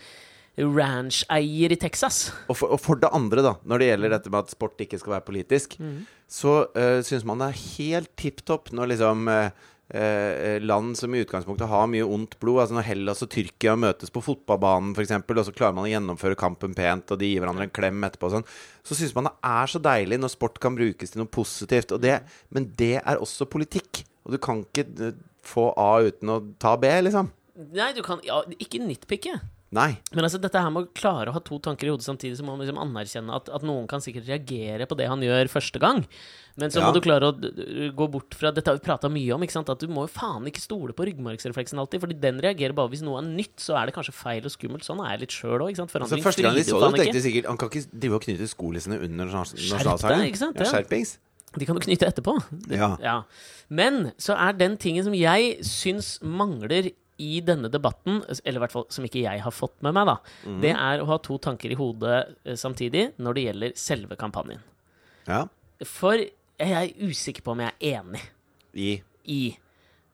ranch-eier 0.61 1.73
i 1.73 1.79
Texas 1.81 2.31
Og 2.51 2.59
for, 2.59 2.75
og 2.75 2.81
for 2.83 3.01
det 3.01 3.11
andre, 3.17 3.45
da, 3.47 3.55
når 3.65 3.81
det 3.81 3.91
gjelder 3.91 4.15
dette 4.17 4.33
med 4.33 4.45
at 4.45 4.55
sport 4.55 4.85
ikke 4.85 5.01
skal 5.01 5.17
være 5.17 5.27
politisk, 5.27 5.77
så 6.31 6.55
uh, 6.77 7.01
syns 7.07 7.27
man 7.29 7.43
det 7.43 7.51
er 7.51 7.67
helt 7.79 8.15
tipp 8.21 8.45
topp 8.47 8.73
når 8.77 8.93
liksom 8.93 9.31
uh, 9.31 9.51
eh, 9.95 10.61
land 10.63 10.99
som 10.99 11.15
i 11.15 11.21
utgangspunktet 11.25 11.69
har 11.69 11.89
mye 11.91 12.07
ondt 12.07 12.37
blod, 12.41 12.63
altså 12.63 12.77
når 12.77 12.87
Hellas 12.87 13.23
og 13.25 13.31
Tyrkia 13.33 13.75
møtes 13.79 14.13
på 14.15 14.23
fotballbanen 14.25 14.93
f.eks., 14.95 15.17
og 15.17 15.43
så 15.49 15.55
klarer 15.57 15.77
man 15.77 15.89
å 15.89 15.91
gjennomføre 15.91 16.39
kampen 16.39 16.77
pent, 16.79 17.11
og 17.11 17.21
de 17.21 17.31
gir 17.33 17.43
hverandre 17.43 17.67
en 17.67 17.75
klem 17.75 18.07
etterpå 18.07 18.31
og 18.31 18.37
sånn, 18.39 18.49
så 18.87 18.99
syns 18.99 19.17
man 19.17 19.31
det 19.31 19.35
er 19.51 19.73
så 19.73 19.83
deilig 19.83 20.21
når 20.21 20.35
sport 20.37 20.61
kan 20.63 20.79
brukes 20.79 21.13
til 21.13 21.23
noe 21.23 21.33
positivt. 21.33 21.97
Det, 22.03 22.21
men 22.55 22.71
det 22.79 22.97
er 23.01 23.23
også 23.23 23.49
politikk. 23.51 24.05
Og 24.27 24.37
du 24.37 24.41
kan 24.43 24.63
ikke 24.67 24.87
eh, 25.09 25.23
få 25.47 25.71
A 25.81 25.93
uten 26.07 26.33
å 26.33 26.43
ta 26.61 26.77
B, 26.81 26.91
liksom. 27.07 27.33
Nei, 27.75 27.91
du 27.97 28.05
kan 28.05 28.23
ja, 28.25 28.43
ikke 28.63 28.81
nitpicke. 28.83 29.41
Nei. 29.73 30.01
Men 30.17 30.25
altså, 30.27 30.41
dette 30.43 30.59
her 30.59 30.71
med 30.75 30.83
å 30.89 30.93
klare 30.99 31.31
å 31.31 31.35
ha 31.37 31.41
to 31.47 31.61
tanker 31.63 31.87
i 31.87 31.91
hodet 31.93 32.03
samtidig, 32.03 32.35
så 32.41 32.43
må 32.43 32.57
man 32.57 32.65
liksom 32.67 32.81
anerkjenne 32.83 33.31
at, 33.37 33.49
at 33.55 33.63
noen 33.63 33.85
kan 33.87 34.03
sikkert 34.03 34.27
reagere 34.27 34.89
på 34.91 34.97
det 34.99 35.07
han 35.07 35.23
gjør 35.23 35.47
første 35.53 35.79
gang. 35.79 36.01
Men 36.59 36.71
så 36.75 36.81
Ja. 36.83 36.89
må 36.91 36.95
du 36.97 37.01
klare 37.01 37.29
å 37.31 37.95
gå 37.95 38.09
bort 38.11 38.35
fra 38.35 38.51
Dette 38.51 38.67
har 38.67 38.81
vi 38.81 38.83
prata 38.85 39.09
mye 39.09 39.31
om, 39.33 39.41
ikke 39.47 39.55
sant? 39.55 39.71
at 39.71 39.79
du 39.79 39.87
må 39.87 40.09
jo 40.09 40.11
faen 40.11 40.45
ikke 40.51 40.59
stole 40.61 40.93
på 40.93 41.07
ryggmargsrefleksen 41.07 41.79
alltid. 41.79 42.03
Fordi 42.03 42.19
den 42.21 42.41
reagerer 42.43 42.75
bare 42.75 42.91
hvis 42.91 43.03
noe 43.07 43.23
er 43.23 43.29
nytt, 43.31 43.57
så 43.63 43.79
er 43.79 43.87
det 43.87 43.95
kanskje 43.95 44.13
feil 44.13 44.43
og 44.45 44.51
skummelt. 44.51 44.83
Sånn 44.83 44.99
er 45.07 45.15
jeg 45.15 45.21
litt 45.21 45.31
sjøl 45.39 45.63
òg. 45.63 45.71
Altså, 45.79 46.19
første 46.19 46.43
gang 46.43 46.59
de 46.59 46.65
så 46.67 46.81
det, 46.91 46.99
tenkte 47.07 47.21
de 47.23 47.25
sikkert 47.31 47.47
Han 47.47 47.57
kan 47.63 47.71
ikke 47.71 47.87
drive 47.95 48.15
og 48.19 48.23
knyte 48.27 48.49
skolissene 48.51 48.99
under 49.07 49.25
nasjonal- 49.31 49.55
Skjerp 49.55 49.71
deg, 49.71 50.35
nasjonalsangen. 50.35 50.67
Skjerpings. 50.67 51.19
De 51.59 51.67
kan 51.67 51.75
du 51.79 51.81
knytte 51.87 52.07
etterpå. 52.11 52.35
Det, 52.67 52.77
Ja. 52.79 52.97
ja. 53.01 53.23
Men 53.71 54.13
så 54.19 54.35
er 54.37 54.53
den 54.53 54.77
tingen 54.77 55.03
som 55.07 55.15
jeg 55.15 55.59
syns 55.63 56.19
mangler 56.23 56.91
i 57.21 57.41
denne 57.45 57.71
debatten, 57.73 58.23
eller 58.29 58.59
i 58.59 58.65
hvert 58.65 58.75
fall 58.75 58.87
som 58.93 59.07
ikke 59.07 59.23
jeg 59.25 59.45
har 59.45 59.55
fått 59.55 59.77
med 59.85 59.95
meg, 59.97 60.09
da, 60.09 60.17
mm. 60.49 60.59
det 60.65 60.75
er 60.75 61.03
å 61.03 61.09
ha 61.11 61.21
to 61.23 61.39
tanker 61.43 61.73
i 61.73 61.79
hodet 61.79 62.19
eh, 62.45 62.59
samtidig 62.59 63.11
når 63.21 63.37
det 63.37 63.47
gjelder 63.49 63.79
selve 63.79 64.19
kampanjen. 64.21 64.63
Ja. 65.29 65.45
For 65.87 66.21
jeg 66.21 66.77
er 66.77 66.93
usikker 67.09 67.45
på 67.45 67.55
om 67.55 67.63
jeg 67.65 67.73
er 67.73 68.01
enig 68.01 68.21
I 68.77 68.91
i 69.31 69.43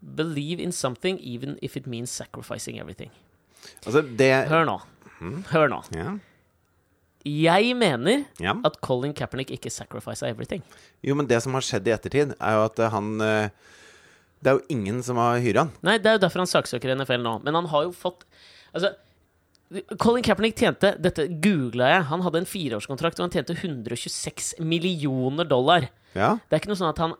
Believe 0.00 0.62
in 0.62 0.72
something 0.72 1.18
even 1.18 1.56
if 1.62 1.76
it 1.76 1.86
means 1.86 2.12
sacrificing 2.12 2.78
everything. 2.78 3.10
Altså, 3.86 4.02
det 4.02 4.48
Hør 4.50 4.66
nå. 4.68 4.76
Mhm. 5.16 5.44
Hør 5.50 5.70
nå. 5.72 5.80
Ja. 5.96 6.18
Jeg 7.26 7.74
mener 7.74 8.26
ja. 8.38 8.54
at 8.64 8.76
Colin 8.84 9.14
Kaepernick 9.16 9.50
ikke 9.50 9.70
sacrifica 9.70 10.28
everything. 10.28 10.62
Jo, 11.02 11.16
men 11.18 11.26
det 11.26 11.40
som 11.42 11.56
har 11.58 11.64
skjedd 11.64 11.88
i 11.88 11.94
ettertid, 11.96 12.36
er 12.38 12.58
jo 12.58 12.66
at 12.68 12.78
eh, 12.78 12.92
han 12.92 13.24
eh, 13.24 13.48
Det 14.46 14.52
er 14.52 14.60
jo 14.60 14.76
ingen 14.76 15.00
som 15.02 15.18
har 15.18 15.40
hyra 15.42 15.64
han. 15.66 15.72
Nei, 15.82 15.96
det 15.98 16.06
er 16.06 16.20
jo 16.20 16.22
derfor 16.22 16.44
han 16.44 16.50
saksøker 16.50 16.94
NFL 16.94 17.24
nå. 17.24 17.34
Men 17.42 17.58
han 17.58 17.66
har 17.72 17.88
jo 17.88 17.90
fått 17.96 18.22
Altså, 18.76 18.92
Colin 19.98 20.22
Kaepernick 20.22 20.58
tjente 20.60 20.92
Dette 21.02 21.24
googla 21.42 21.88
jeg. 21.90 22.04
Han 22.12 22.22
hadde 22.22 22.42
en 22.44 22.46
fireårskontrakt, 22.46 23.18
og 23.18 23.26
han 23.26 23.34
tjente 23.34 23.56
126 23.56 24.60
millioner 24.62 25.48
dollar. 25.48 25.88
Ja. 26.14 26.36
Det 26.46 26.54
er 26.54 26.62
ikke 26.62 26.70
noe 26.70 26.78
sånn 26.78 26.92
at 26.92 27.00
han 27.02 27.16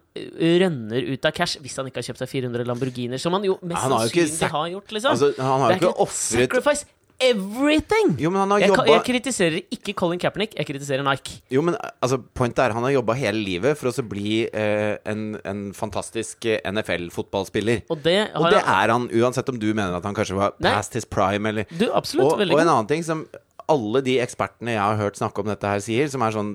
rønner 0.63 1.09
ut 1.11 1.27
av 1.29 1.35
cash 1.37 1.59
hvis 1.65 1.75
han 1.81 1.91
ikke 1.91 2.01
har 2.01 2.07
kjøpt 2.13 2.23
seg 2.23 2.31
400 2.31 2.69
Lamborghiner, 2.69 3.21
som 3.21 3.35
han 3.37 3.45
jo 3.45 3.59
mest 3.61 3.83
Han 3.83 3.97
sannsynlig 3.97 4.53
har 4.55 4.71
gjort, 4.77 4.95
liksom. 4.97 5.17
Altså, 5.17 5.33
han 5.43 5.65
har 5.65 5.75
jo 5.75 5.81
ikke 5.83 6.07
ofret 6.07 6.47
sacrifice 6.47 6.87
everything! 7.21 8.17
Jo, 8.21 8.31
men 8.31 8.41
han 8.45 8.51
har 8.55 8.61
Jeg, 8.65 8.71
jobba 8.73 8.87
jeg 8.91 9.05
kritiserer 9.09 9.57
ikke 9.73 9.95
Colin 9.99 10.21
Kaepernick, 10.23 10.55
jeg 10.59 10.67
kritiserer 10.69 11.05
Nike. 11.07 11.39
Jo, 11.53 11.63
men 11.67 11.77
altså, 12.03 12.19
pointet 12.37 12.65
er 12.67 12.75
han 12.77 12.85
har 12.87 12.95
jobba 12.97 13.17
hele 13.19 13.41
livet 13.45 13.79
for 13.81 13.91
å 13.91 14.05
bli 14.09 14.45
eh, 14.49 14.97
en, 15.09 15.25
en 15.49 15.63
fantastisk 15.77 16.45
eh, 16.51 16.61
NFL-fotballspiller. 16.71 17.85
Og 17.93 18.03
det 18.05 18.19
har 18.29 18.37
Og 18.41 18.51
det 18.53 18.63
han- 18.63 18.85
er 18.87 18.93
han, 18.95 19.09
uansett 19.23 19.49
om 19.53 19.59
du 19.63 19.69
mener 19.73 19.97
at 19.97 20.05
han 20.05 20.15
kanskje 20.15 20.37
var 20.39 20.55
Nei. 20.61 20.73
past 20.77 20.95
his 20.99 21.05
prime, 21.09 21.47
eller 21.49 21.67
Du, 21.73 21.89
absolutt. 21.93 22.33
og, 22.35 22.41
og 22.47 22.61
en 22.61 22.69
annen 22.69 22.87
ting 22.91 23.03
som 23.07 23.27
alle 23.69 23.99
de 24.07 24.19
ekspertene 24.23 24.77
jeg 24.77 24.79
har 24.79 24.97
hørt 25.01 25.17
snakke 25.19 25.43
om 25.43 25.49
dette 25.51 25.67
her, 25.67 25.81
sier, 25.83 26.07
som, 26.13 26.23
sånn, 26.31 26.53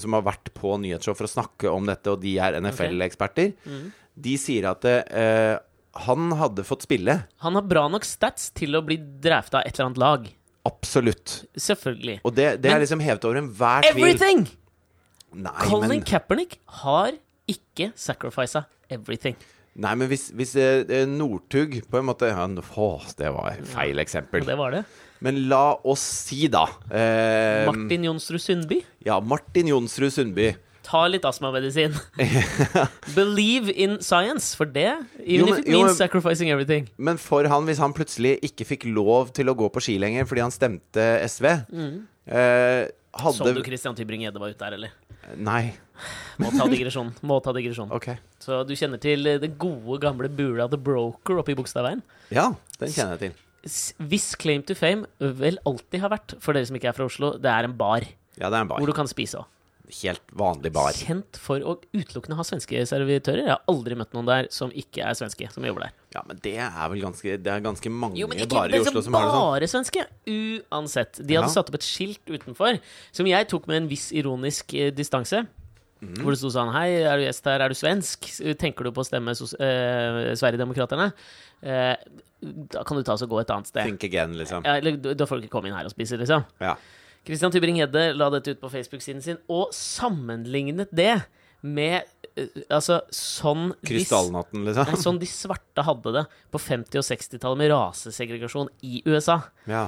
som 0.00 0.14
har 0.16 0.22
vært 0.24 0.48
på 0.56 0.78
nyhetsshow 0.80 1.12
for 1.18 1.28
å 1.28 1.32
snakke 1.34 1.68
om 1.68 1.84
dette, 1.90 2.08
og 2.14 2.22
de 2.22 2.38
er 2.40 2.56
NFL-eksperter, 2.62 3.52
Mm. 3.68 3.90
de 4.16 4.36
sier 4.38 4.64
at 4.70 4.84
eh, 4.88 5.58
han 6.06 6.32
hadde 6.38 6.64
fått 6.66 6.84
spille. 6.86 7.20
Han 7.44 7.58
har 7.58 7.66
bra 7.68 7.86
nok 7.92 8.06
stats 8.06 8.50
til 8.56 8.76
å 8.76 8.82
bli 8.84 8.98
drafta 8.98 9.60
av 9.60 9.68
et 9.68 9.76
eller 9.76 9.90
annet 9.90 10.02
lag. 10.02 10.26
Absolutt. 10.64 11.42
Selvfølgelig. 11.60 12.20
Og 12.24 12.34
det, 12.36 12.48
det 12.64 12.72
er 12.72 12.82
liksom 12.82 13.02
hevet 13.04 13.26
over 13.28 13.40
enhver 13.42 13.84
tvil. 13.86 14.04
Everything! 14.04 14.46
Nei, 15.34 15.54
Colin 15.66 15.90
men, 15.90 16.04
Kaepernick 16.06 16.60
har 16.82 17.16
ikke 17.50 17.90
sacrifica 17.98 18.64
everything. 18.92 19.34
nei, 19.74 19.94
men 19.98 20.06
hvis, 20.08 20.28
hvis 20.36 20.54
eh, 20.60 20.84
eh, 20.86 21.08
Northug 21.10 21.80
på 21.90 21.98
en 21.98 22.06
måte 22.06 22.28
ja, 22.30 22.44
Å, 22.46 22.86
det 23.18 23.32
var 23.34 23.58
feil 23.74 23.98
eksempel. 24.02 24.44
Ja, 24.44 24.52
det 24.52 24.58
var 24.60 24.76
det. 24.76 24.84
Men 25.24 25.42
la 25.50 25.74
oss 25.88 26.04
si, 26.28 26.44
da 26.52 26.66
eh, 26.92 27.64
Martin 27.66 28.06
Jonsrud 28.06 28.42
Sundby. 28.42 28.80
Ja, 29.06 29.18
Martin 29.20 29.72
Jonsrud 29.72 30.14
Sundby. 30.14 30.52
Ta 30.84 31.06
litt 31.08 31.24
astmamedisin. 31.24 31.94
Believe 33.16 33.72
in 33.72 33.98
science, 34.04 34.54
for 34.58 34.66
det 34.68 34.90
Jo, 35.24 35.44
Even 35.44 35.46
men- 35.48 35.54
if 35.54 35.58
it 35.64 35.68
jo, 35.72 35.78
means 35.78 35.88
men- 35.94 35.96
sacrificing 35.96 36.50
everything. 36.52 36.88
Men 36.98 37.16
for 37.18 37.46
han, 37.48 37.64
hvis 37.64 37.78
han 37.80 37.94
plutselig 37.96 38.36
ikke 38.44 38.66
fikk 38.68 38.84
lov 38.92 39.32
til 39.36 39.48
å 39.48 39.54
gå 39.56 39.70
på 39.72 39.80
ski 39.84 39.96
lenger 40.02 40.26
fordi 40.28 40.44
han 40.44 40.52
stemte 40.54 41.06
SV 41.24 41.46
eh, 42.28 42.88
Så 43.32 43.48
du 43.54 43.62
Christian 43.64 43.96
Tybring-Gjedde 43.96 44.40
var 44.42 44.52
ute 44.52 44.58
der, 44.64 44.76
eller? 44.78 44.92
Nei. 45.40 45.72
Må 46.42 46.50
ta 46.52 46.66
digresjon. 46.68 47.14
Må 47.24 47.38
ta 47.44 47.52
digresjon. 47.56 47.88
Okay. 47.98 48.18
Så 48.44 48.60
du 48.68 48.74
kjenner 48.76 49.00
til 49.00 49.24
eh, 49.30 49.38
det 49.40 49.54
gode, 49.60 49.96
gamle 50.02 50.28
bula 50.28 50.66
The 50.68 50.76
Broker 50.80 51.40
oppe 51.40 51.54
i 51.54 51.56
Bogstadveien? 51.58 52.02
Ja, 52.34 52.50
den 52.80 52.92
kjenner 52.92 53.16
jeg 53.16 53.30
til. 53.30 53.40
Hvis 54.10 54.34
claim 54.36 54.60
to 54.68 54.74
fame 54.76 55.06
vel 55.40 55.56
alltid 55.64 56.02
har 56.02 56.10
vært, 56.12 56.34
for 56.44 56.52
dere 56.52 56.68
som 56.68 56.76
ikke 56.76 56.90
er 56.92 56.96
fra 56.98 57.06
Oslo, 57.08 57.30
det 57.40 57.48
er 57.48 57.64
en 57.70 57.72
bar 57.78 58.04
Ja, 58.36 58.50
det 58.50 58.58
er 58.58 58.60
en 58.66 58.68
bar. 58.68 58.82
hvor 58.82 58.90
du 58.90 58.92
kan 58.96 59.08
spise 59.08 59.40
òg. 59.40 59.46
Helt 60.02 60.22
vanlig 60.32 60.70
bar. 60.72 60.92
Kjent 60.96 61.36
for 61.36 61.60
å 61.60 61.74
utelukkende 61.92 62.38
ha 62.38 62.44
svenske 62.46 62.80
servitører. 62.88 63.42
Jeg 63.44 63.52
har 63.52 63.60
aldri 63.68 63.94
møtt 64.00 64.14
noen 64.16 64.24
der 64.30 64.46
som 64.50 64.70
ikke 64.72 65.02
er 65.04 65.12
svenske, 65.18 65.50
som 65.52 65.62
jobber 65.68 65.84
der. 65.84 65.92
Ja, 66.14 66.22
men 66.26 66.38
det 66.42 66.54
er 66.56 66.88
vel 66.88 67.02
ganske 67.02 67.34
Det 67.42 67.50
er 67.52 67.60
ganske 67.60 67.90
mange 67.92 68.16
Jo, 68.16 68.26
men 68.30 68.38
ikke 68.38 68.54
barer 68.54 68.78
i 68.78 68.80
Oslo 68.80 69.02
som 69.04 69.12
har 69.18 69.26
det 69.26 69.34
sånn. 69.34 69.44
bare 69.52 69.68
svenske. 69.68 70.06
Uansett. 70.72 71.18
De 71.20 71.34
hadde 71.36 71.50
Ja. 71.50 71.52
satt 71.52 71.68
opp 71.68 71.74
et 71.74 71.84
skilt 71.84 72.24
utenfor 72.26 72.80
som 73.12 73.26
jeg 73.26 73.48
tok 73.48 73.66
med 73.68 73.82
en 73.82 73.88
viss 73.88 74.10
ironisk 74.12 74.72
eh, 74.74 74.90
distanse. 74.90 75.46
Mm. 76.00 76.16
Hvor 76.20 76.30
det 76.32 76.38
sto 76.38 76.48
sånn 76.52 76.72
Hei, 76.72 77.02
er 77.04 77.16
du 77.16 77.24
gjest 77.24 77.44
her? 77.44 77.60
Er 77.60 77.68
du 77.68 77.74
svensk? 77.74 78.20
Tenker 78.58 78.84
du 78.84 78.90
på 78.92 79.00
å 79.04 79.06
stemme 79.06 79.34
sos 79.36 79.54
eh, 79.60 80.34
Sverigedemokraterna? 80.34 81.12
Eh, 81.62 81.96
da 82.42 82.82
kan 82.84 82.96
du 82.96 83.02
ta 83.02 83.14
oss 83.14 83.22
og 83.22 83.30
gå 83.30 83.40
et 83.40 83.50
annet 83.50 83.66
sted. 83.70 83.84
Think 83.84 84.04
again, 84.04 84.34
liksom. 84.36 84.64
Ja, 84.64 84.76
eller, 84.80 84.96
da 85.14 85.24
får 85.24 85.40
du 85.40 85.46
ikke 85.46 85.54
komme 85.60 85.68
inn 85.70 85.74
her 85.76 85.84
og 85.88 85.92
spise, 85.94 86.18
liksom. 86.20 86.44
Ja. 86.60 86.74
Christian 87.24 87.52
Tybring-Gjedde 87.54 88.02
la 88.18 88.28
dette 88.34 88.52
ut 88.54 88.60
på 88.60 88.70
Facebook-siden 88.72 89.22
sin 89.24 89.38
og 89.48 89.70
sammenlignet 89.76 90.92
det 90.92 91.22
med 91.64 92.02
eh, 92.36 92.50
Altså 92.68 93.00
sånn 93.14 93.70
de 93.80 93.96
liksom? 94.02 94.34
Nei, 94.90 94.98
sånn 95.06 95.20
de 95.22 95.28
svarte 95.30 95.84
hadde 95.86 96.12
det 96.18 96.24
på 96.52 96.60
50- 96.60 97.00
og 97.00 97.06
60-tallet 97.08 97.60
med 97.62 97.72
rasesegregasjon 97.72 98.68
i 98.84 99.00
USA. 99.08 99.38
Ja. 99.70 99.86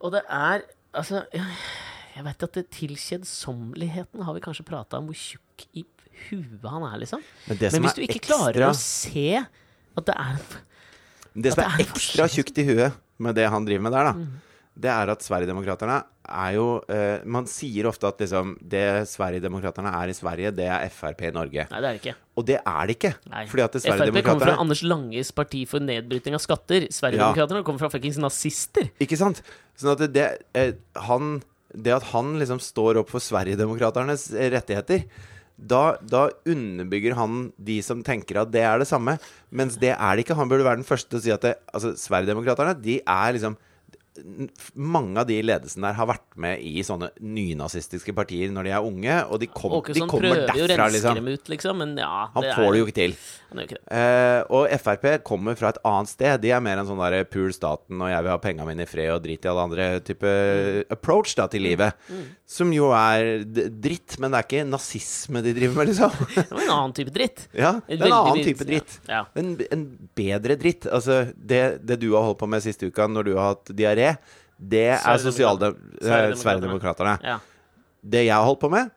Og 0.00 0.16
det 0.16 0.24
er 0.28 0.64
Altså, 0.96 1.26
jeg, 1.34 2.22
vet 2.24 2.44
at 2.46 2.54
det 2.56 2.62
tilkjeddsommeligheten 2.72 4.22
har 4.24 4.32
vi 4.32 4.40
kanskje 4.40 4.64
prata 4.64 4.96
om 4.96 5.10
hvor 5.10 5.18
tjukk 5.18 5.66
i 5.76 5.82
huet 6.30 6.62
han 6.64 6.86
er, 6.88 6.94
liksom. 7.02 7.20
Men 7.50 7.58
det 7.60 7.72
Men 7.74 7.84
hvis 7.84 7.98
du 7.98 8.00
ikke 8.06 8.22
klarer 8.24 8.70
å 8.70 8.72
se 8.78 9.26
at 9.42 10.06
det 10.08 10.14
er 10.16 10.38
Det 11.36 11.52
som 11.52 11.66
er 11.66 11.74
er 11.74 11.84
ekstra 11.84 12.28
tjukt 12.32 12.62
i 12.62 12.64
huet 12.70 12.96
med 13.20 13.36
det 13.36 13.44
han 13.52 13.68
driver 13.68 13.84
med 13.84 13.92
der, 13.92 14.08
da, 14.08 14.14
Mm. 14.16 14.40
Det 14.76 14.90
er 14.92 15.10
at 15.12 15.24
Sverigedemokraterna 15.24 16.02
er 16.26 16.56
jo 16.56 16.64
eh, 16.92 17.22
Man 17.28 17.46
sier 17.48 17.86
ofte 17.88 18.08
at 18.10 18.18
liksom 18.20 18.56
det 18.60 19.06
Sverigedemokraterna 19.08 19.92
er 20.02 20.12
i 20.12 20.16
Sverige, 20.16 20.52
det 20.56 20.66
er 20.68 20.90
Frp 20.92 21.22
i 21.28 21.32
Norge. 21.34 21.66
Nei, 21.70 21.80
det 21.80 21.88
er 21.88 21.96
det 21.96 22.02
ikke. 22.02 22.16
Og 22.36 22.48
det 22.50 22.58
er 22.60 22.90
det 22.90 22.96
ikke. 22.98 23.12
Nei. 23.32 23.44
Det 23.46 23.82
Frp 23.86 24.20
kommer 24.26 24.50
fra 24.50 24.56
Anders 24.60 24.82
Langes 24.84 25.32
parti 25.36 25.62
for 25.70 25.84
nedbryting 25.84 26.36
av 26.36 26.42
skatter. 26.44 26.88
Sverigedemokraterna 26.92 27.64
kommer 27.66 27.86
fra 27.86 27.92
fuckings 27.94 28.20
nazister. 28.20 28.90
Ikke 29.02 29.18
sant? 29.20 29.40
Sånn 29.80 29.94
at 29.94 30.04
det, 30.12 30.26
eh, 30.56 30.74
han 31.08 31.38
Det 31.76 31.92
at 31.92 32.04
han 32.14 32.38
liksom 32.40 32.60
står 32.62 33.00
opp 33.02 33.10
for 33.12 33.20
Sverigedemokraternes 33.20 34.30
eh, 34.32 34.50
rettigheter 34.54 35.08
da, 35.56 35.96
da 36.04 36.26
underbygger 36.44 37.14
han 37.16 37.46
de 37.56 37.78
som 37.84 38.02
tenker 38.04 38.42
at 38.42 38.50
det 38.52 38.60
er 38.60 38.76
det 38.82 38.88
samme. 38.90 39.16
Mens 39.48 39.78
det 39.80 39.94
er 39.94 40.16
det 40.16 40.26
ikke. 40.26 40.36
Han 40.36 40.50
burde 40.50 40.66
være 40.66 40.82
den 40.82 40.88
første 40.88 41.08
til 41.08 41.18
å 41.18 41.24
si 41.24 41.32
at 41.32 41.46
det, 41.46 41.54
altså, 41.72 41.94
Sverigedemokraterna 41.96 42.76
de 42.76 42.98
er 43.00 43.32
liksom 43.36 43.56
mange 44.74 45.20
av 45.22 45.28
de 45.28 45.38
ledelsene 45.44 45.88
der 45.88 45.96
har 45.98 46.08
vært 46.10 46.36
med 46.42 46.62
i 46.64 46.82
sånne 46.86 47.10
nynazistiske 47.20 48.14
partier 48.16 48.52
når 48.54 48.68
de 48.68 48.74
er 48.76 48.86
unge, 48.86 49.16
og 49.30 49.40
de, 49.42 49.48
kom, 49.50 49.74
de 49.74 49.80
Åkesson 49.80 50.10
kommer 50.10 50.28
prøver 50.32 50.60
jo 50.60 50.66
å 50.66 50.70
derfra, 50.70 50.88
liksom. 50.94 51.20
dem 51.20 51.30
ut, 51.32 51.50
liksom, 51.52 51.80
men 51.82 51.94
ja 52.00 52.28
Han 52.34 52.46
det 52.46 52.54
får 52.56 52.66
er, 52.66 52.70
det 52.72 52.80
jo 52.80 52.88
ikke 52.88 52.98
til. 53.00 53.16
Ikke. 53.56 53.78
Eh, 53.88 54.40
og 54.52 54.66
Frp 54.82 55.06
kommer 55.26 55.56
fra 55.56 55.70
et 55.72 55.78
annet 55.86 56.10
sted. 56.10 56.40
De 56.42 56.50
er 56.52 56.62
mer 56.64 56.82
en 56.82 56.88
sånn 56.88 57.00
der 57.00 57.22
pul 57.30 57.52
staten 57.54 58.02
og 58.02 58.10
jeg 58.10 58.24
vil 58.24 58.32
ha 58.34 58.38
penga 58.42 58.66
mine 58.68 58.84
i 58.84 58.90
fred 58.90 59.12
og 59.14 59.22
drit 59.24 59.46
i 59.46 59.50
alle 59.52 59.66
andre 59.68 59.86
type 60.04 60.32
approach 60.92 61.36
da 61.38 61.46
til 61.52 61.64
livet. 61.64 61.96
Som 62.46 62.72
jo 62.74 62.90
er 62.96 63.44
dritt, 63.46 64.18
men 64.22 64.32
det 64.32 64.40
er 64.40 64.48
ikke 64.48 64.66
nazisme 64.68 65.42
de 65.44 65.54
driver 65.56 65.80
med, 65.80 65.92
liksom. 65.92 66.18
Det 66.36 66.46
var 66.50 66.62
en 66.62 66.74
annen 66.76 66.96
type 66.96 67.14
dritt. 67.14 67.46
ja, 67.56 67.72
det 67.86 67.98
er 67.98 68.06
en 68.06 68.16
annen 68.18 68.44
type 68.46 68.66
dritt. 68.68 68.98
Ja. 69.08 69.24
En, 69.38 69.54
en 69.72 69.86
bedre 70.18 70.58
dritt. 70.60 70.86
Altså, 70.90 71.22
det, 71.36 71.62
det 71.86 71.98
du 72.02 72.10
har 72.14 72.26
holdt 72.28 72.40
på 72.42 72.50
med 72.50 72.64
siste 72.64 72.90
uka 72.90 73.08
når 73.10 73.30
du 73.30 73.32
har 73.38 73.54
hatt 73.54 73.72
diaré, 73.76 74.05
det 74.58 74.84
er 74.94 75.18
Sverigedemokrat- 75.20 76.02
eh, 76.02 76.36
Sverigedemokraterne. 76.40 77.16
Ja. 77.24 77.38
Det 78.06 78.22
jeg 78.26 78.34
har 78.34 78.44
holdt 78.46 78.60
på 78.62 78.70
med, 78.72 78.90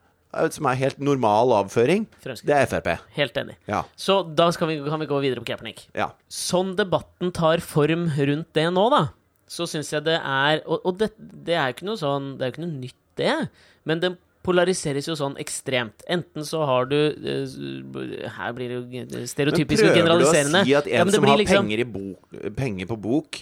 som 0.53 0.67
er 0.69 0.75
helt 0.77 0.99
normal 1.01 1.49
avføring, 1.63 2.03
det 2.45 2.53
er 2.53 2.67
Frp. 2.69 2.89
Helt 3.15 3.33
enig. 3.41 3.55
Ja. 3.67 3.81
Så 3.97 4.19
da 4.35 4.49
vi, 4.69 4.77
kan 4.85 4.99
vi 5.01 5.07
gå 5.09 5.21
videre 5.23 5.41
på 5.41 5.47
Kaepernick. 5.49 5.87
ja. 5.97 6.11
Sånn 6.29 6.75
debatten 6.77 7.31
tar 7.33 7.57
form 7.65 8.05
rundt 8.13 8.53
det 8.53 8.67
nå, 8.71 8.85
da, 8.93 9.07
så 9.49 9.65
syns 9.65 9.89
jeg 9.91 10.03
det 10.05 10.19
er 10.21 10.59
Og, 10.69 10.83
og 10.85 10.97
det, 10.99 11.07
det 11.17 11.55
er 11.57 11.71
jo 11.71 11.73
ikke 11.73 11.85
noe 11.87 11.97
sånn 11.97 12.25
Det 12.37 12.43
er 12.45 12.51
jo 12.51 12.53
ikke 12.53 12.65
noe 12.67 12.75
nytt, 12.83 12.99
det. 13.17 13.49
Men 13.89 13.99
det 14.03 14.11
polariseres 14.45 15.07
jo 15.09 15.15
sånn 15.17 15.33
ekstremt. 15.41 16.03
Enten 16.07 16.45
så 16.45 16.61
har 16.69 16.85
du 16.85 16.93
eh, 16.95 18.29
Her 18.37 18.53
blir 18.53 18.69
det 18.69 18.77
jo 18.77 18.83
Men 18.85 19.25
stereotypisk 19.27 19.87
og 19.89 19.95
prøver 19.97 20.21
du 20.21 20.27
å 20.27 20.33
si 20.35 20.75
at 20.77 20.85
en 20.87 21.07
Ja, 21.09 21.11
som 21.17 21.25
har 21.25 21.37
liksom- 21.41 21.65
penger, 21.65 21.79
i 21.81 21.87
bok, 21.97 22.55
penger 22.55 22.85
på 22.93 22.99
bok, 23.01 23.41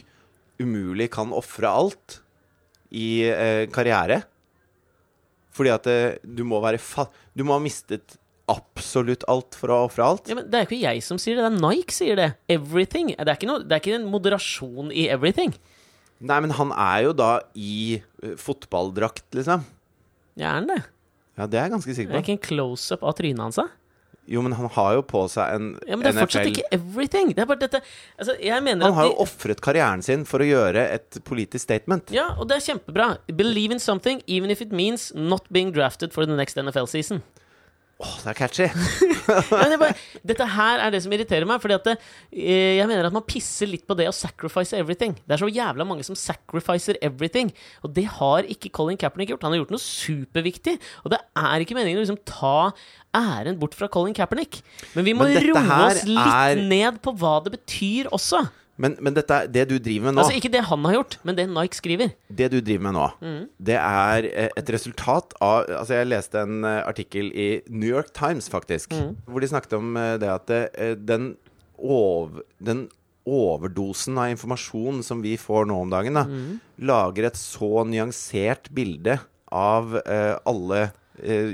umulig 0.61 1.09
kan 1.13 1.33
ofre 1.35 1.69
alt 1.69 2.19
i 2.93 3.25
eh, 3.27 3.65
karriere? 3.73 4.21
Fordi 5.57 5.73
at 5.73 5.89
eh, 5.91 6.17
du 6.23 6.43
må 6.47 6.61
være 6.63 6.81
fa... 6.81 7.07
Du 7.37 7.45
må 7.47 7.57
ha 7.57 7.63
mistet 7.63 8.17
absolutt 8.47 9.25
alt 9.27 9.57
for 9.59 9.73
å 9.73 9.83
ofre 9.87 10.05
alt? 10.05 10.29
Ja, 10.31 10.37
men 10.37 10.47
Det 10.49 10.59
er 10.59 10.67
ikke 10.67 10.79
jeg 10.79 11.03
som 11.03 11.19
sier 11.21 11.37
det, 11.37 11.47
det 11.47 11.57
er 11.57 11.63
Nike 11.63 11.95
sier 11.95 12.19
det. 12.19 12.29
Everything. 12.51 13.11
Det 13.15 13.25
er 13.25 13.35
ikke, 13.35 13.49
noe, 13.49 13.63
det 13.63 13.75
er 13.75 13.83
ikke 13.83 13.97
en 13.99 14.11
moderasjon 14.11 14.93
i 14.95 15.07
everything. 15.11 15.55
Nei, 16.17 16.37
men 16.41 16.53
han 16.57 16.71
er 16.73 17.07
jo 17.09 17.17
da 17.17 17.31
i 17.53 17.99
uh, 18.23 18.33
fotballdrakt, 18.41 19.27
liksom. 19.37 19.65
Ja, 20.37 20.53
er 20.53 20.61
han 20.61 20.69
det? 20.71 20.79
Ja, 21.37 21.45
det 21.45 21.59
er 21.59 21.67
jeg 21.67 21.75
ganske 21.75 21.93
sikker 21.93 22.09
på. 22.09 22.15
Det 22.15 22.21
er 22.21 22.25
ikke 22.25 22.37
en 22.37 22.47
close-up 22.47 23.03
av 23.05 23.17
trynet 23.19 23.43
hans? 23.43 23.59
da? 23.59 23.67
Jo, 24.27 24.41
men 24.43 24.53
han 24.57 24.67
har 24.75 24.97
jo 24.97 25.03
på 25.07 25.23
seg 25.31 25.55
en 25.55 25.67
NFL 25.71 25.87
Ja, 25.87 25.95
men 25.95 26.03
det 26.05 26.11
er 26.11 26.19
fortsatt 26.25 26.49
ikke 26.51 26.67
everything. 26.75 27.31
Det 27.35 27.43
er 27.43 27.49
bare 27.49 27.61
dette 27.63 27.81
Altså, 28.19 28.35
jeg 28.43 28.63
mener 28.65 28.89
Han 28.89 28.97
har 28.97 29.07
at 29.07 29.13
jo 29.13 29.21
ofret 29.23 29.61
karrieren 29.63 30.03
sin 30.03 30.25
for 30.27 30.43
å 30.43 30.47
gjøre 30.47 30.83
et 30.97 31.19
politisk 31.27 31.63
statement. 31.63 32.11
Ja, 32.15 32.29
og 32.35 32.49
det 32.51 32.59
er 32.59 32.65
kjempebra. 32.67 33.09
Believe 33.39 33.77
in 33.77 33.79
something, 33.83 34.21
even 34.27 34.51
if 34.51 34.61
it 34.61 34.75
means 34.75 35.11
not 35.15 35.47
being 35.51 35.71
drafted 35.75 36.11
for 36.13 36.27
the 36.27 36.35
next 36.35 36.59
NFL 36.59 36.89
season. 36.91 37.23
Åh, 37.97 38.17
det 38.21 38.29
er 38.29 38.37
catchy! 38.37 38.65
Ja, 39.27 39.65
det 39.67 39.73
er 39.75 39.79
bare, 39.81 39.95
dette 40.23 40.45
her 40.53 40.79
er 40.85 40.91
det 40.93 40.99
som 41.03 41.11
irriterer 41.11 41.43
meg. 41.49 41.57
Fordi 41.63 41.75
at 41.75 41.87
det, 41.89 41.95
eh, 42.31 42.77
jeg 42.77 42.85
mener 42.87 43.07
at 43.09 43.15
man 43.15 43.25
pisser 43.27 43.67
litt 43.67 43.83
på 43.89 43.95
det 43.97 44.05
å 44.07 44.13
sacrifice 44.15 44.77
everything. 44.77 45.15
Det 45.27 45.35
er 45.35 45.41
så 45.41 45.49
jævla 45.51 45.83
mange 45.87 46.05
som 46.07 46.15
sacrificer 46.15 46.99
everything. 47.03 47.49
Og 47.83 47.91
det 47.97 48.05
har 48.19 48.47
ikke 48.47 48.71
Colin 48.77 48.99
Kaepernick 49.01 49.33
gjort. 49.33 49.43
Han 49.47 49.55
har 49.55 49.63
gjort 49.63 49.73
noe 49.75 49.83
superviktig. 49.83 50.77
Og 51.03 51.11
det 51.15 51.19
er 51.41 51.65
ikke 51.65 51.75
meningen 51.79 51.99
å 51.99 52.05
liksom 52.05 52.21
ta 52.29 52.53
æren 53.17 53.57
bort 53.59 53.75
fra 53.75 53.89
Colin 53.91 54.15
Kaepernick. 54.15 54.61
Men 54.95 55.09
vi 55.09 55.17
må 55.17 55.25
Men 55.27 55.41
roe 55.49 55.81
oss 55.89 56.05
litt 56.05 56.21
er- 56.21 56.63
ned 56.69 57.01
på 57.03 57.15
hva 57.17 57.39
det 57.43 57.55
betyr 57.57 58.13
også. 58.15 58.45
Men, 58.77 58.93
men 59.01 59.15
dette, 59.17 59.39
det 59.49 59.63
du 59.71 59.79
driver 59.81 60.05
med 60.11 60.13
nå 60.17 60.21
Altså 60.21 60.35
Ikke 60.37 60.51
det 60.53 60.61
han 60.69 60.83
har 60.85 60.93
gjort, 60.99 61.15
men 61.25 61.35
det 61.37 61.47
Nike 61.49 61.77
skriver. 61.79 62.11
Det 62.29 62.49
du 62.53 62.59
driver 62.61 62.83
med 62.85 62.93
nå, 62.93 63.05
Mm. 63.21 63.47
det 63.69 63.77
er 63.79 64.27
eh, 64.29 64.49
et 64.55 64.69
resultat 64.69 65.33
av 65.41 65.65
Altså, 65.65 65.95
jeg 65.97 66.09
leste 66.11 66.43
en 66.43 66.63
eh, 66.63 66.83
artikkel 66.85 67.31
i 67.33 67.47
New 67.69 67.89
York 67.89 68.13
Times, 68.13 68.49
faktisk, 68.53 68.93
Mm. 68.93 69.15
hvor 69.25 69.41
de 69.41 69.47
snakket 69.49 69.73
om 69.79 69.97
eh, 69.97 70.17
det 70.21 70.29
at 70.29 70.53
den, 71.05 71.35
ov, 71.77 72.41
den 72.61 72.87
overdosen 73.27 74.17
av 74.17 74.29
informasjon 74.31 75.01
som 75.03 75.21
vi 75.21 75.35
får 75.37 75.65
nå 75.67 75.81
om 75.83 75.89
dagen, 75.91 76.13
da, 76.15 76.23
lager 76.79 77.25
et 77.27 77.35
så 77.35 77.83
nyansert 77.83 78.69
bilde 78.71 79.17
av 79.51 79.97
alle 80.47 80.91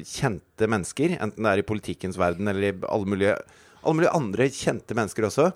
kjente 0.06 0.68
mennesker, 0.70 1.16
enten 1.24 1.44
det 1.46 1.52
er 1.54 1.62
i 1.64 1.66
politikkens 1.66 2.18
verden 2.20 2.48
eller 2.52 2.68
i 2.68 2.74
alle 2.90 3.10
mulige, 3.10 3.38
alle 3.84 3.96
mulige 3.98 4.14
andre 4.14 4.48
kjente 4.54 4.94
mennesker 4.98 5.26
også. 5.30 5.48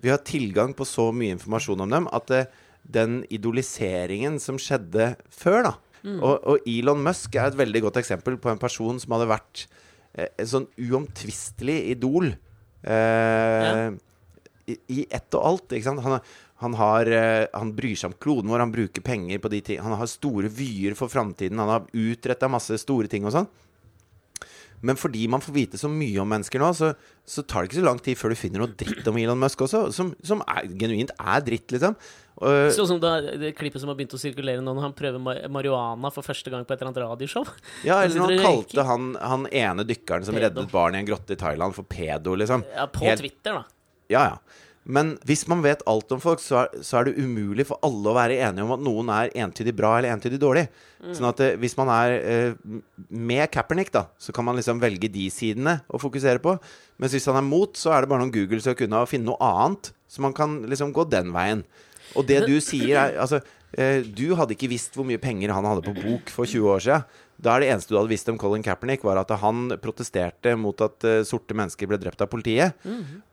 Vi 0.00 0.12
har 0.12 0.22
tilgang 0.24 0.72
på 0.76 0.86
så 0.88 1.10
mye 1.12 1.36
informasjon 1.36 1.84
om 1.84 1.94
dem 1.94 2.10
at 2.10 2.28
det, 2.32 2.42
den 2.82 3.20
idoliseringen 3.32 4.38
som 4.40 4.58
skjedde 4.60 5.14
før, 5.28 5.62
da 5.68 5.74
og, 6.04 6.36
og 6.48 6.68
Elon 6.68 7.02
Musk 7.04 7.36
er 7.36 7.50
et 7.50 7.58
veldig 7.58 7.84
godt 7.86 8.00
eksempel 8.00 8.38
på 8.40 8.50
en 8.52 8.60
person 8.60 9.00
som 9.00 9.14
hadde 9.16 9.30
vært 9.30 9.64
eh, 10.14 10.30
en 10.40 10.48
sånn 10.48 10.68
uomtvistelig 10.80 11.78
idol. 11.92 12.32
Eh, 12.80 13.88
i, 14.70 14.76
I 14.96 15.02
ett 15.10 15.36
og 15.36 15.44
alt. 15.44 15.74
Ikke 15.76 15.90
sant? 15.90 16.04
Han, 16.06 16.16
han, 16.64 16.76
har, 16.80 17.10
eh, 17.12 17.44
han 17.52 17.74
bryr 17.76 17.98
seg 17.98 18.12
om 18.12 18.18
kloden 18.22 18.52
vår, 18.52 18.64
han 18.64 18.74
bruker 18.74 19.04
penger 19.04 19.42
på 19.42 19.52
de 19.52 19.60
ting 19.64 19.82
Han 19.84 19.96
har 19.98 20.08
store 20.08 20.50
vyer 20.52 20.96
for 20.98 21.12
framtiden, 21.12 21.60
han 21.60 21.74
har 21.76 21.90
utretta 21.92 22.48
masse 22.52 22.80
store 22.80 23.10
ting 23.10 23.28
og 23.28 23.36
sånn. 23.36 23.50
Men 24.82 24.96
fordi 24.96 25.26
man 25.28 25.42
får 25.44 25.52
vite 25.52 25.78
så 25.80 25.90
mye 25.92 26.22
om 26.22 26.28
mennesker 26.32 26.62
nå, 26.62 26.70
så, 26.76 26.92
så 27.28 27.42
tar 27.44 27.62
det 27.66 27.70
ikke 27.70 27.80
så 27.82 27.84
lang 27.86 27.98
tid 28.00 28.16
før 28.16 28.32
du 28.32 28.38
finner 28.40 28.62
noe 28.62 28.72
dritt 28.80 29.06
om 29.10 29.18
Elon 29.20 29.38
Musk 29.42 29.60
også, 29.66 29.82
som, 29.92 30.14
som 30.24 30.40
er, 30.48 30.70
genuint 30.80 31.12
er 31.20 31.42
dritt, 31.44 31.66
liksom. 31.74 31.96
Uh, 32.40 32.70
Sånn 32.72 32.88
som 32.88 33.00
det, 33.02 33.10
det 33.42 33.50
klippet 33.58 33.82
som 33.82 33.90
har 33.92 33.98
begynt 33.98 34.14
å 34.16 34.20
sirkulere 34.22 34.62
nå 34.64 34.72
når 34.72 34.86
han 34.86 34.94
prøver 34.96 35.20
ma- 35.20 35.36
marihuana 35.52 36.08
for 36.14 36.24
første 36.24 36.48
gang 36.54 36.64
på 36.64 36.72
et 36.72 36.80
eller 36.80 36.94
annet 36.94 37.02
radioshow. 37.04 37.44
ja, 37.88 37.98
eller 38.06 38.22
når 38.22 38.32
han 38.38 38.46
kalte 38.46 38.86
han, 38.88 39.10
han 39.20 39.44
ene 39.52 39.84
dykkeren 39.84 40.24
som 40.24 40.38
Pedo. 40.38 40.46
reddet 40.48 40.72
barn 40.72 40.96
i 40.96 41.02
en 41.02 41.10
grotte 41.10 41.36
i 41.36 41.40
Thailand, 41.44 41.76
for 41.76 41.84
pedo, 41.84 42.38
liksom. 42.40 42.64
Ja, 42.72 42.88
på 42.88 43.04
Helt- 43.04 43.20
Twitter, 43.20 43.60
da. 43.60 43.64
Ja, 44.10 44.24
ja. 44.32 44.66
Men 44.88 45.12
hvis 45.28 45.42
man 45.50 45.60
vet 45.60 45.82
alt 45.90 46.12
om 46.14 46.22
folk, 46.22 46.40
så 46.40 46.62
er, 46.62 46.78
så 46.86 47.00
er 47.00 47.08
det 47.10 47.20
umulig 47.20 47.66
for 47.68 47.82
alle 47.84 48.10
å 48.10 48.16
være 48.16 48.38
enige 48.40 48.64
om 48.64 48.72
at 48.72 48.80
noen 48.84 49.10
er 49.12 49.32
entydig 49.44 49.74
bra 49.76 49.92
eller 49.98 50.14
entydig 50.14 50.38
dårlig. 50.40 50.64
Sånn 51.16 51.28
at 51.28 51.42
eh, 51.44 51.58
hvis 51.60 51.76
man 51.76 51.92
er 51.92 52.14
eh, 52.16 52.78
med 53.12 53.44
Kaepernick, 53.52 53.92
da, 53.92 54.06
så 54.16 54.32
kan 54.36 54.46
man 54.48 54.56
liksom 54.56 54.80
velge 54.80 55.10
de 55.12 55.28
sidene 55.32 55.78
å 55.88 56.00
fokusere 56.00 56.40
på. 56.42 56.56
Mens 57.00 57.16
hvis 57.16 57.28
han 57.28 57.38
er 57.42 57.46
mot, 57.46 57.76
så 57.76 57.92
er 57.92 58.02
det 58.02 58.10
bare 58.12 58.24
noen 58.24 58.34
Google-søk 58.34 58.86
unna 58.88 59.04
å 59.04 59.10
finne 59.10 59.28
noe 59.28 59.40
annet. 59.44 59.92
Så 60.10 60.24
man 60.24 60.34
kan 60.36 60.62
liksom 60.70 60.94
gå 60.96 61.04
den 61.12 61.30
veien. 61.36 61.62
Og 62.16 62.24
det 62.26 62.42
du 62.48 62.56
sier, 62.64 62.96
er 62.96 63.20
Altså, 63.22 63.42
eh, 63.76 64.00
du 64.02 64.32
hadde 64.34 64.56
ikke 64.56 64.72
visst 64.72 64.96
hvor 64.96 65.06
mye 65.06 65.20
penger 65.20 65.52
han 65.54 65.68
hadde 65.68 65.84
på 65.86 65.94
bok 66.00 66.32
for 66.32 66.48
20 66.48 66.72
år 66.72 66.86
siden. 66.88 67.20
Da 67.40 67.54
er 67.54 67.64
det 67.64 67.70
eneste 67.72 67.94
du 67.94 67.98
hadde 67.98 68.12
visst 68.12 68.28
om 68.28 68.38
Colin 68.40 68.64
Kaepernick, 68.64 69.04
var 69.06 69.20
at 69.22 69.30
han 69.42 69.70
protesterte 69.80 70.52
mot 70.60 70.80
at 70.84 71.06
uh, 71.08 71.20
sorte 71.26 71.56
mennesker 71.56 71.88
ble 71.88 71.98
drept 72.00 72.20
av 72.20 72.28
politiet. 72.32 72.76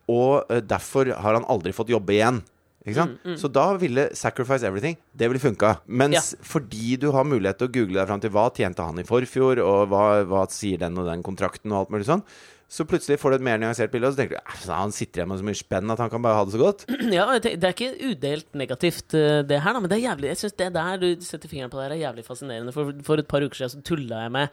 Og 0.08 0.48
uh, 0.48 0.60
derfor 0.64 1.12
har 1.12 1.36
han 1.36 1.48
aldri 1.48 1.74
fått 1.76 1.92
jobbe 1.92 2.16
igjen. 2.16 2.40
Ikke 2.88 3.02
sant? 3.02 3.24
Så 3.36 3.50
da 3.52 3.66
ville 3.76 4.08
'sacrifice 4.16 4.64
everything' 4.64 4.96
Det 5.12 5.28
ville 5.28 5.42
funka. 5.42 5.80
Mens 5.86 6.34
fordi 6.40 6.96
du 6.96 7.10
har 7.12 7.24
mulighet 7.24 7.58
til 7.58 7.68
å 7.68 7.72
google 7.74 7.98
deg 8.00 8.08
fram 8.08 8.20
til 8.22 8.32
hva 8.32 8.48
tjente 8.54 8.84
han 8.84 8.98
i 8.98 9.04
forfjor, 9.04 9.60
og 9.60 9.88
hva, 9.92 10.04
hva 10.24 10.46
sier 10.48 10.78
den 10.78 10.96
og 10.96 11.04
den 11.10 11.22
kontrakten, 11.22 11.72
og 11.72 11.84
alt 11.84 11.92
mulig 11.92 12.08
sånn, 12.08 12.24
så 12.68 12.84
plutselig 12.84 13.16
får 13.20 13.32
du 13.32 13.36
et 13.38 13.44
mer 13.46 13.60
nyansert 13.62 13.90
bilde, 13.90 14.10
og 14.10 14.12
så 14.12 14.20
tenker 14.20 14.36
du 14.36 14.42
"Eh, 14.52 14.74
han 14.76 14.92
sitter 14.92 15.22
igjen 15.22 15.28
med 15.30 15.38
så 15.40 15.46
mye 15.48 15.56
spenn 15.56 15.90
at 15.94 15.98
han 16.04 16.10
kan 16.12 16.20
bare 16.22 16.36
ha 16.36 16.44
det 16.44 16.52
så 16.52 16.60
godt. 16.60 16.84
Ja, 17.16 17.24
det 17.40 17.56
er 17.64 17.72
ikke 17.72 17.94
udelt 18.10 18.50
negativt, 18.54 19.14
eh, 19.16 19.40
det 19.42 19.62
her, 19.64 19.72
da, 19.72 19.80
men 19.80 19.88
det 19.88 19.96
er 19.96 20.04
jævlig 20.10 20.28
Jeg 20.28 20.36
synes 20.42 20.58
det 20.60 20.72
der 20.74 21.00
du 21.00 21.08
setter 21.24 21.48
fingeren 21.48 21.72
på, 21.72 21.80
det 21.80 21.96
er 21.96 22.04
jævlig 22.04 22.26
fascinerende. 22.26 22.74
For, 22.76 22.92
for 23.02 23.16
et 23.22 23.28
par 23.30 23.40
uker 23.40 23.56
siden 23.56 23.78
så 23.78 23.82
tulla 23.82 24.26
jeg 24.26 24.32
med 24.36 24.48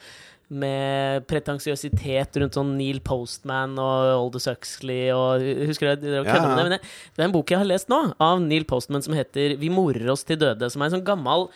med 0.45 1.23
pretensiøsitet 1.25 2.37
rundt 2.37 2.53
sånn 2.53 2.75
Neil 2.77 2.99
Postman 3.01 3.71
og 3.81 4.11
Aldous 4.13 4.45
Huxley 4.45 5.07
og 5.09 5.41
Husker 5.65 5.95
du 5.97 6.03
det? 6.05 6.19
Ja, 6.21 6.35
ja. 6.37 6.51
Men 6.53 6.75
det, 6.75 6.81
det 7.15 7.23
er 7.23 7.25
en 7.25 7.33
bok 7.33 7.49
jeg 7.49 7.57
har 7.63 7.65
lest 7.65 7.89
nå, 7.89 8.13
av 8.21 8.43
Neil 8.43 8.63
Postman, 8.69 9.01
som 9.01 9.17
heter 9.17 9.55
'Vi 9.57 9.71
morer 9.73 10.05
oss 10.13 10.23
til 10.23 10.37
døde', 10.37 10.69
som 10.69 10.83
er 10.83 10.91
en 10.91 10.99
sånn 10.99 11.07
gammel, 11.07 11.49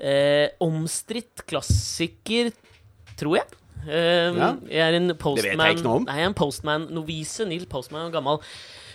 eh, 0.00 0.48
omstridt 0.58 1.44
klassiker, 1.46 2.48
tror 3.20 3.36
jeg. 3.42 3.59
Eh, 3.86 4.36
Ja. 4.36 4.52
Jeg 4.68 4.82
er 4.84 4.98
en 4.98 5.14
postman. 5.16 5.56
Nei, 5.56 5.72
jeg 5.74 6.22
er 6.22 6.28
en 6.28 6.34
postman-novise. 6.34 7.46
Neil 7.48 7.66
Postman 7.70 8.06
en 8.08 8.12
gammel 8.14 8.40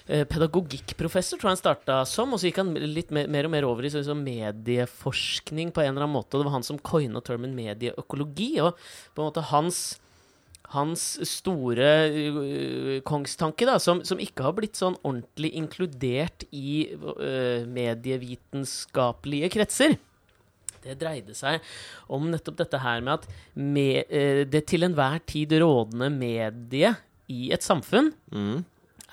eh, 0.07 0.23
pedagogikkprofessor, 0.29 1.39
tror 1.39 1.49
jeg 1.49 1.55
han 1.57 1.63
starta 1.63 1.99
som. 2.05 2.33
Og 2.33 2.39
så 2.39 2.49
gikk 2.49 2.61
han 2.61 2.73
litt 2.75 3.11
mer, 3.15 3.27
mer 3.27 3.45
og 3.49 3.51
mer 3.55 3.67
over 3.67 3.85
i 3.85 3.91
sånn 3.93 4.23
medieforskning 4.23 5.71
på 5.73 5.81
en 5.83 5.93
eller 5.93 6.05
annen 6.05 6.17
måte. 6.17 6.35
Og 6.35 6.43
det 6.43 6.49
var 6.49 6.57
han 6.59 6.67
som 6.67 6.79
coina 6.79 7.21
termen 7.25 7.55
medieøkologi. 7.57 8.59
Og 8.61 8.75
på 9.15 9.21
en 9.23 9.31
måte 9.31 9.49
hans 9.51 9.99
hans 10.73 11.19
store 11.29 11.89
uh, 12.09 13.01
kongstanke, 13.05 13.67
da, 13.69 13.77
som, 13.79 13.99
som 14.03 14.17
ikke 14.19 14.43
har 14.47 14.55
blitt 14.57 14.75
sånn 14.79 14.97
ordentlig 15.05 15.51
inkludert 15.59 16.43
i 16.49 16.89
uh, 16.97 17.61
medievitenskapelige 17.69 19.51
kretser, 19.53 19.95
det 20.85 20.95
dreide 21.01 21.35
seg 21.37 21.59
om 22.13 22.29
nettopp 22.31 22.59
dette 22.63 22.79
her 22.85 23.01
med 23.05 23.17
at 23.19 23.27
med, 23.57 24.05
eh, 24.09 24.43
det 24.45 24.63
til 24.71 24.85
enhver 24.87 25.19
tid 25.27 25.57
rådende 25.61 26.11
mediet 26.13 27.01
i 27.33 27.49
et 27.55 27.65
samfunn 27.65 28.11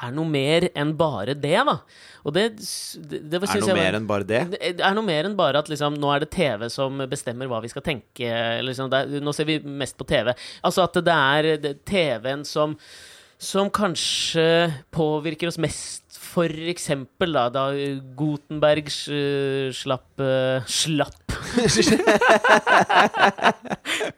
er 0.02 0.11
noe 0.16 0.26
mer 0.26 0.64
enn 0.74 0.90
bare 0.98 1.35
det, 1.38 1.52
da. 1.68 1.76
Og 2.26 2.32
det, 2.35 2.44
det, 2.58 3.20
det 3.30 3.38
Er 3.38 3.44
noe 3.44 3.54
jeg 3.54 3.62
var- 3.68 3.78
mer 3.78 3.94
enn 3.98 4.06
bare 4.08 4.26
det? 4.26 4.40
det 4.50 4.80
er 4.82 4.94
noe 4.96 5.06
mer 5.06 5.28
enn 5.28 5.37
bare 5.38 5.61
at 5.62 5.68
liksom, 5.70 5.94
nå 6.02 6.11
er 6.14 6.24
det 6.24 6.30
TV 6.35 6.66
som 6.74 6.98
bestemmer 7.11 7.46
hva 7.50 7.61
vi 7.62 7.70
skal 7.70 7.85
tenke. 7.87 8.32
Liksom, 8.66 8.90
er, 8.98 9.12
nå 9.22 9.35
ser 9.37 9.46
vi 9.46 9.61
mest 9.62 9.96
på 10.00 10.06
TV. 10.11 10.32
Altså 10.66 10.82
at 10.88 10.98
det 11.06 11.14
er 11.14 11.76
TV-en 11.87 12.42
som, 12.48 12.74
som 13.38 13.70
kanskje 13.70 14.48
påvirker 14.94 15.52
oss 15.52 15.61
mest. 15.62 16.00
For 16.32 16.48
eksempel 16.48 17.35
da, 17.37 17.46
da 17.52 17.64
Gutenberg 18.16 18.87
eh, 18.88 19.68
slapp 19.76 20.22
eh, 20.24 20.62
Slapp 20.70 21.21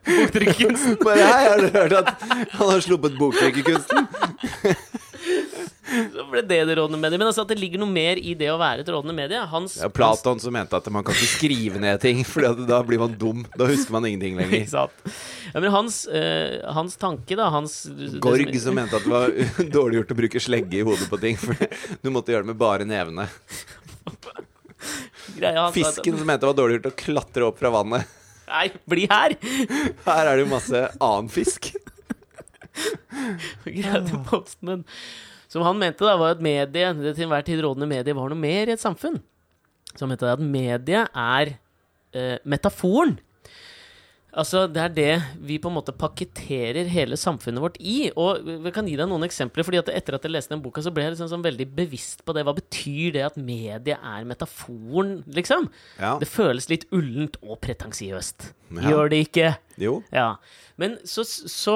Boktrykkerkunsten. 0.05 0.97
Bare 1.05 1.25
hei, 1.25 1.45
har 1.49 1.63
du 1.65 1.69
hørt 1.75 1.93
at 2.01 2.13
han 2.55 2.71
har 2.71 2.81
sluppet 2.85 3.17
boktrykkerkunsten? 3.19 4.09
Så 5.95 6.25
ble 6.31 6.41
det 6.43 6.59
det 6.67 6.75
rådende 6.79 6.99
mediet. 6.99 7.21
Men 7.21 7.29
altså 7.29 7.45
at 7.45 7.51
det 7.53 7.59
ligger 7.61 7.79
noe 7.83 7.91
mer 7.93 8.19
i 8.19 8.33
det 8.39 8.49
å 8.51 8.57
være 8.61 8.83
et 8.83 8.89
rådende 8.91 9.15
medie. 9.17 9.41
Hans, 9.51 9.77
Ja, 9.81 9.89
Platon 9.93 10.41
som 10.43 10.53
mente 10.57 10.77
at 10.77 10.89
man 10.93 11.05
kan 11.07 11.15
ikke 11.17 11.31
skrive 11.37 11.81
ned 11.83 12.01
ting, 12.03 12.23
for 12.27 12.41
da 12.67 12.81
blir 12.87 13.01
man 13.03 13.15
dum. 13.21 13.45
Da 13.57 13.69
husker 13.71 13.95
man 13.95 14.07
ingenting 14.09 14.37
lenger. 14.41 14.65
Ja, 15.55 15.61
men 15.63 15.71
hans, 15.75 16.03
øh, 16.11 16.59
hans 16.75 16.97
tanke, 17.01 17.37
da 17.39 17.47
hans, 17.55 17.85
Gorg 18.25 18.49
som- 18.57 18.65
som 18.71 18.75
mente 18.81 18.97
at 18.99 19.05
det 19.07 19.13
var 19.13 19.29
dårlig 19.79 20.01
gjort 20.03 20.15
å 20.17 20.19
bruke 20.25 20.41
slegge 20.43 20.81
i 20.81 20.85
hodet 20.89 21.09
på 21.13 21.21
ting, 21.23 21.37
for 21.39 21.55
du 22.03 22.11
måtte 22.11 22.33
gjøre 22.35 22.43
det 22.49 22.53
med 22.55 22.59
bare 22.59 22.85
nevene. 22.89 23.29
Greia 25.37 25.67
hans 25.67 25.75
Fisken 25.77 26.19
som 26.21 26.29
mente 26.29 26.45
det 26.45 26.51
var 26.53 26.59
dårlig 26.59 26.79
gjort 26.79 26.91
å 26.91 26.97
klatre 27.01 27.49
opp 27.49 27.61
fra 27.61 27.73
vannet. 27.75 28.15
Nei, 28.49 28.69
bli 28.91 29.07
her! 29.11 29.37
Her 30.05 30.29
er 30.29 30.33
det 30.37 30.45
jo 30.45 30.51
masse 30.51 30.81
annen 30.99 31.31
fisk. 31.33 31.71
Greia 33.65 34.03
til 34.05 34.83
Som 35.49 35.65
han 35.65 35.79
mente 35.81 36.05
da 36.05 36.17
var 36.21 36.35
at 36.35 36.43
medie, 36.45 36.91
det 36.99 37.15
til 37.15 37.29
enhver 37.29 37.47
tid 37.47 37.63
rådende 37.65 37.89
mediet, 37.89 38.17
var 38.17 38.33
noe 38.33 38.41
mer 38.41 38.69
i 38.69 38.75
et 38.75 38.83
samfunn. 38.83 39.21
Så 39.95 40.05
han 40.05 40.13
mente 40.13 40.29
at 40.29 40.43
mediet 40.43 41.15
er 41.15 41.55
eh, 42.13 42.37
metaforen. 42.45 43.17
Altså, 44.37 44.65
det 44.67 44.83
er 44.83 44.95
det 44.97 45.13
vi 45.47 45.59
på 45.63 45.71
en 45.71 45.77
måte 45.77 45.93
pakketterer 45.95 46.89
hele 46.91 47.15
samfunnet 47.21 47.63
vårt 47.63 47.77
i. 47.81 48.11
Og 48.19 48.43
vi 48.65 48.73
kan 48.75 48.89
gi 48.91 48.97
deg 48.99 49.07
noen 49.11 49.23
eksempler. 49.27 49.63
fordi 49.67 49.79
at 49.79 49.89
etter 49.95 50.17
at 50.19 50.27
jeg 50.27 50.35
leste 50.35 50.55
den 50.55 50.63
boka, 50.65 50.83
så 50.83 50.91
ble 50.95 51.05
jeg 51.07 51.15
liksom 51.15 51.31
sånn 51.31 51.45
veldig 51.47 51.69
bevisst 51.77 52.25
på 52.27 52.35
det. 52.35 52.45
Hva 52.47 52.57
betyr 52.59 53.13
det 53.15 53.25
at 53.29 53.37
mediet 53.39 53.95
er 54.03 54.25
metaforen, 54.27 55.23
liksom? 55.31 55.71
Ja. 56.01 56.17
Det 56.19 56.29
føles 56.29 56.69
litt 56.73 56.87
ullent 56.91 57.39
og 57.43 57.61
pretensiøst. 57.65 58.53
Ja. 58.75 58.89
Gjør 58.91 59.11
det 59.13 59.19
ikke? 59.29 59.51
Jo. 59.79 59.99
Ja. 60.11 60.37
Men 60.81 60.97
så, 61.07 61.23
så 61.23 61.75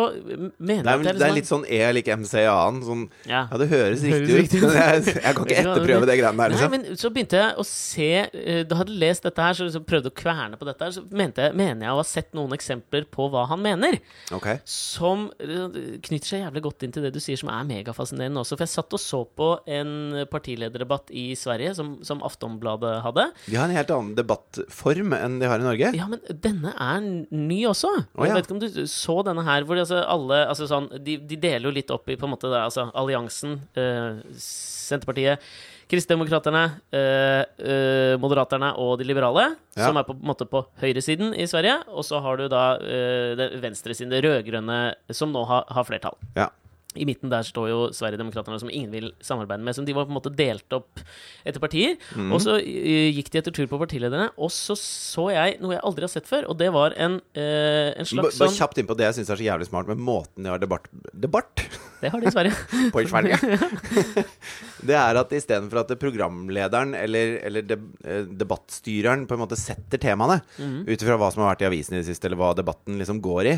mener 0.58 0.82
Det 0.82 0.88
er, 0.88 0.88
jeg 0.88 0.98
vel- 0.98 1.08
at 1.12 1.18
det 1.20 1.26
er 1.28 1.34
litt 1.36 1.46
sånn 1.46 1.64
E 1.70 1.92
lik 1.94 2.08
MCA-en. 2.10 2.80
Sånn, 2.82 3.04
Ja. 3.28 3.44
ja, 3.52 3.58
det 3.60 3.68
høres 3.70 4.02
riktig 4.02 4.58
ut, 4.58 4.66
men 4.66 4.74
jeg, 4.74 5.04
jeg 5.14 5.34
kan 5.36 5.44
ikke 5.44 5.58
etterprøve 5.62 6.06
det 6.08 6.16
greiene 6.18 6.34
der. 6.36 6.48
Nei, 6.48 6.48
Liksom. 6.56 6.70
men 6.74 6.96
så 6.98 7.10
begynte 7.14 7.38
jeg 7.38 7.54
å 7.60 7.64
se 7.68 8.08
eh, 8.32 8.64
Da 8.66 8.78
hadde 8.80 8.90
jeg 8.96 9.02
lest 9.04 9.22
dette 9.28 9.44
her, 9.46 9.54
så 9.54 9.68
liksom 9.68 9.84
prøvde 9.86 10.10
å 10.10 10.16
kverne 10.18 10.58
på 10.58 10.66
dette 10.66 10.88
her, 10.88 10.96
så 10.96 11.04
mente 11.12 11.46
jeg, 11.46 11.54
mener 11.60 11.86
jeg 11.86 11.94
å 11.94 12.00
ha 12.00 12.08
sett 12.08 12.32
noen 12.34 12.47
eksempler 12.56 13.06
på 13.12 13.28
hva 13.32 13.44
han 13.50 13.62
mener. 13.64 13.98
Okay. 14.34 14.60
Som 14.68 15.28
eh, 15.42 15.98
knytter 16.04 16.32
seg 16.32 16.44
jævlig 16.44 16.64
godt 16.68 16.86
inn 16.86 16.94
til 16.94 17.06
det 17.06 17.12
du 17.14 17.20
sier, 17.22 17.38
som 17.40 17.50
er 17.52 17.66
megafascinerende 17.68 18.42
også. 18.42 18.56
For 18.56 18.66
jeg 18.66 18.74
satt 18.74 18.96
og 18.96 19.02
så 19.02 19.22
på 19.38 19.50
en 19.78 20.22
partilederdebatt 20.32 21.12
i 21.12 21.30
Sverige, 21.38 21.74
som, 21.78 21.96
som 22.06 22.22
Aftonbladet 22.26 22.98
hadde. 23.04 23.28
De 23.46 23.58
har 23.58 23.68
en 23.68 23.76
helt 23.76 23.94
annen 23.94 24.16
debattform 24.18 25.16
enn 25.18 25.38
de 25.42 25.50
har 25.50 25.62
i 25.62 25.66
Norge. 25.66 25.92
Ja, 25.98 26.08
men 26.10 26.22
denne 26.44 26.74
er 26.74 27.02
ny 27.04 27.62
også. 27.70 27.92
Oh, 28.14 28.24
ja. 28.24 28.32
Jeg 28.32 28.38
vet 28.38 28.48
ikke 28.48 28.58
om 28.58 28.62
du 28.64 28.84
så 28.90 29.18
denne 29.26 29.44
her, 29.46 29.66
hvor 29.68 29.80
altså 29.80 30.02
alle 30.04 30.42
altså 30.48 30.68
sånn, 30.70 30.90
de, 31.04 31.18
de 31.28 31.40
deler 31.40 31.68
jo 31.68 31.74
litt 31.74 31.92
opp 31.94 32.08
i 32.10 32.18
på 32.18 32.28
en 32.28 32.34
måte 32.34 32.50
da, 32.50 32.66
altså 32.68 32.88
Alliansen, 32.98 33.58
eh, 33.78 34.20
Senterpartiet, 34.38 35.42
Kristdemokraterne, 35.88 36.62
eh, 36.92 37.42
eh, 37.64 38.14
Moderaterne 38.20 38.74
og 38.76 38.98
de 39.00 39.04
liberale, 39.08 39.56
Ja. 39.76 39.86
som 39.86 39.96
er 39.96 40.04
på 40.04 40.12
en 40.14 40.26
måte 40.28 40.44
på 40.48 40.66
høyresiden 40.82 41.34
i 41.34 41.46
Sverige. 41.46 41.78
Og 41.88 42.04
så 42.04 42.20
har 42.20 42.36
du 42.36 42.48
da 42.48 42.76
eh, 42.76 43.58
venstresiden, 43.62 44.10
det 44.10 44.22
rød-grønne, 44.24 44.94
som 45.10 45.32
nå 45.32 45.46
har, 45.46 45.64
har 45.70 45.84
flertall 45.84 46.16
Ja. 46.36 46.50
I 46.96 47.04
midten 47.04 47.28
der 47.30 47.44
står 47.44 47.68
jo 47.68 47.78
Sverigedemokraterna, 47.92 48.58
som 48.58 48.70
ingen 48.72 48.90
vil 48.90 49.12
samarbeide 49.22 49.62
med. 49.62 49.74
Som 49.76 49.84
de 49.84 49.92
var 49.94 50.06
på 50.06 50.10
en 50.10 50.16
måte 50.16 50.32
delt 50.34 50.72
opp 50.72 50.98
etter 51.46 51.60
partier. 51.60 51.96
Mm. 52.16 52.32
Og 52.32 52.40
så 52.42 52.56
gikk 52.58 53.28
de 53.30 53.38
etter 53.38 53.52
tur 53.54 53.66
på 53.70 53.78
partilederne, 53.78 54.30
og 54.36 54.50
så 54.50 54.74
så 54.74 55.28
jeg 55.30 55.60
noe 55.60 55.76
jeg 55.76 55.82
aldri 55.84 56.02
har 56.08 56.08
sett 56.12 56.26
før, 56.26 56.48
og 56.48 56.58
det 56.58 56.72
var 56.74 56.96
en, 56.96 57.20
eh, 57.36 57.92
en 57.92 58.04
slags 58.08 58.32
slags 58.32 58.38
Bare 58.40 58.48
sånn 58.48 58.56
kjapt 58.58 58.78
inn 58.82 58.88
på 58.88 58.96
det 58.98 59.04
jeg 59.04 59.14
syns 59.20 59.30
er 59.30 59.36
så 59.36 59.46
jævlig 59.46 59.68
smart 59.68 59.86
med 59.86 59.98
måten 60.00 60.42
de 60.42 60.48
har 60.50 60.58
debatt 60.58 60.88
Debatt 61.14 61.62
Det 62.00 62.10
har 62.12 62.20
de 62.22 62.26
i 62.28 62.30
Sverige. 62.30 62.54
på 62.94 63.00
i 63.02 63.06
Sverige. 63.10 63.38
det 64.88 64.94
er 64.98 65.18
at 65.20 65.32
istedenfor 65.34 65.80
at 65.82 65.92
programlederen 66.00 66.94
eller, 66.94 67.32
eller 67.48 67.64
deb, 67.66 67.84
eh, 68.06 68.22
debattstyreren 68.38 69.24
på 69.28 69.34
en 69.36 69.42
måte 69.44 69.58
setter 69.58 69.98
temaene 70.02 70.40
Mhm. 70.58 70.84
ut 70.88 71.02
ifra 71.02 71.16
hva 71.18 71.30
som 71.32 71.42
har 71.42 71.52
vært 71.54 71.64
i 71.66 71.68
avisen 71.70 71.96
i 71.96 72.00
det 72.02 72.06
siste, 72.08 72.26
eller 72.28 72.38
hva 72.40 72.52
debatten 72.58 72.98
liksom 73.00 73.20
går 73.24 73.50
i, 73.50 73.54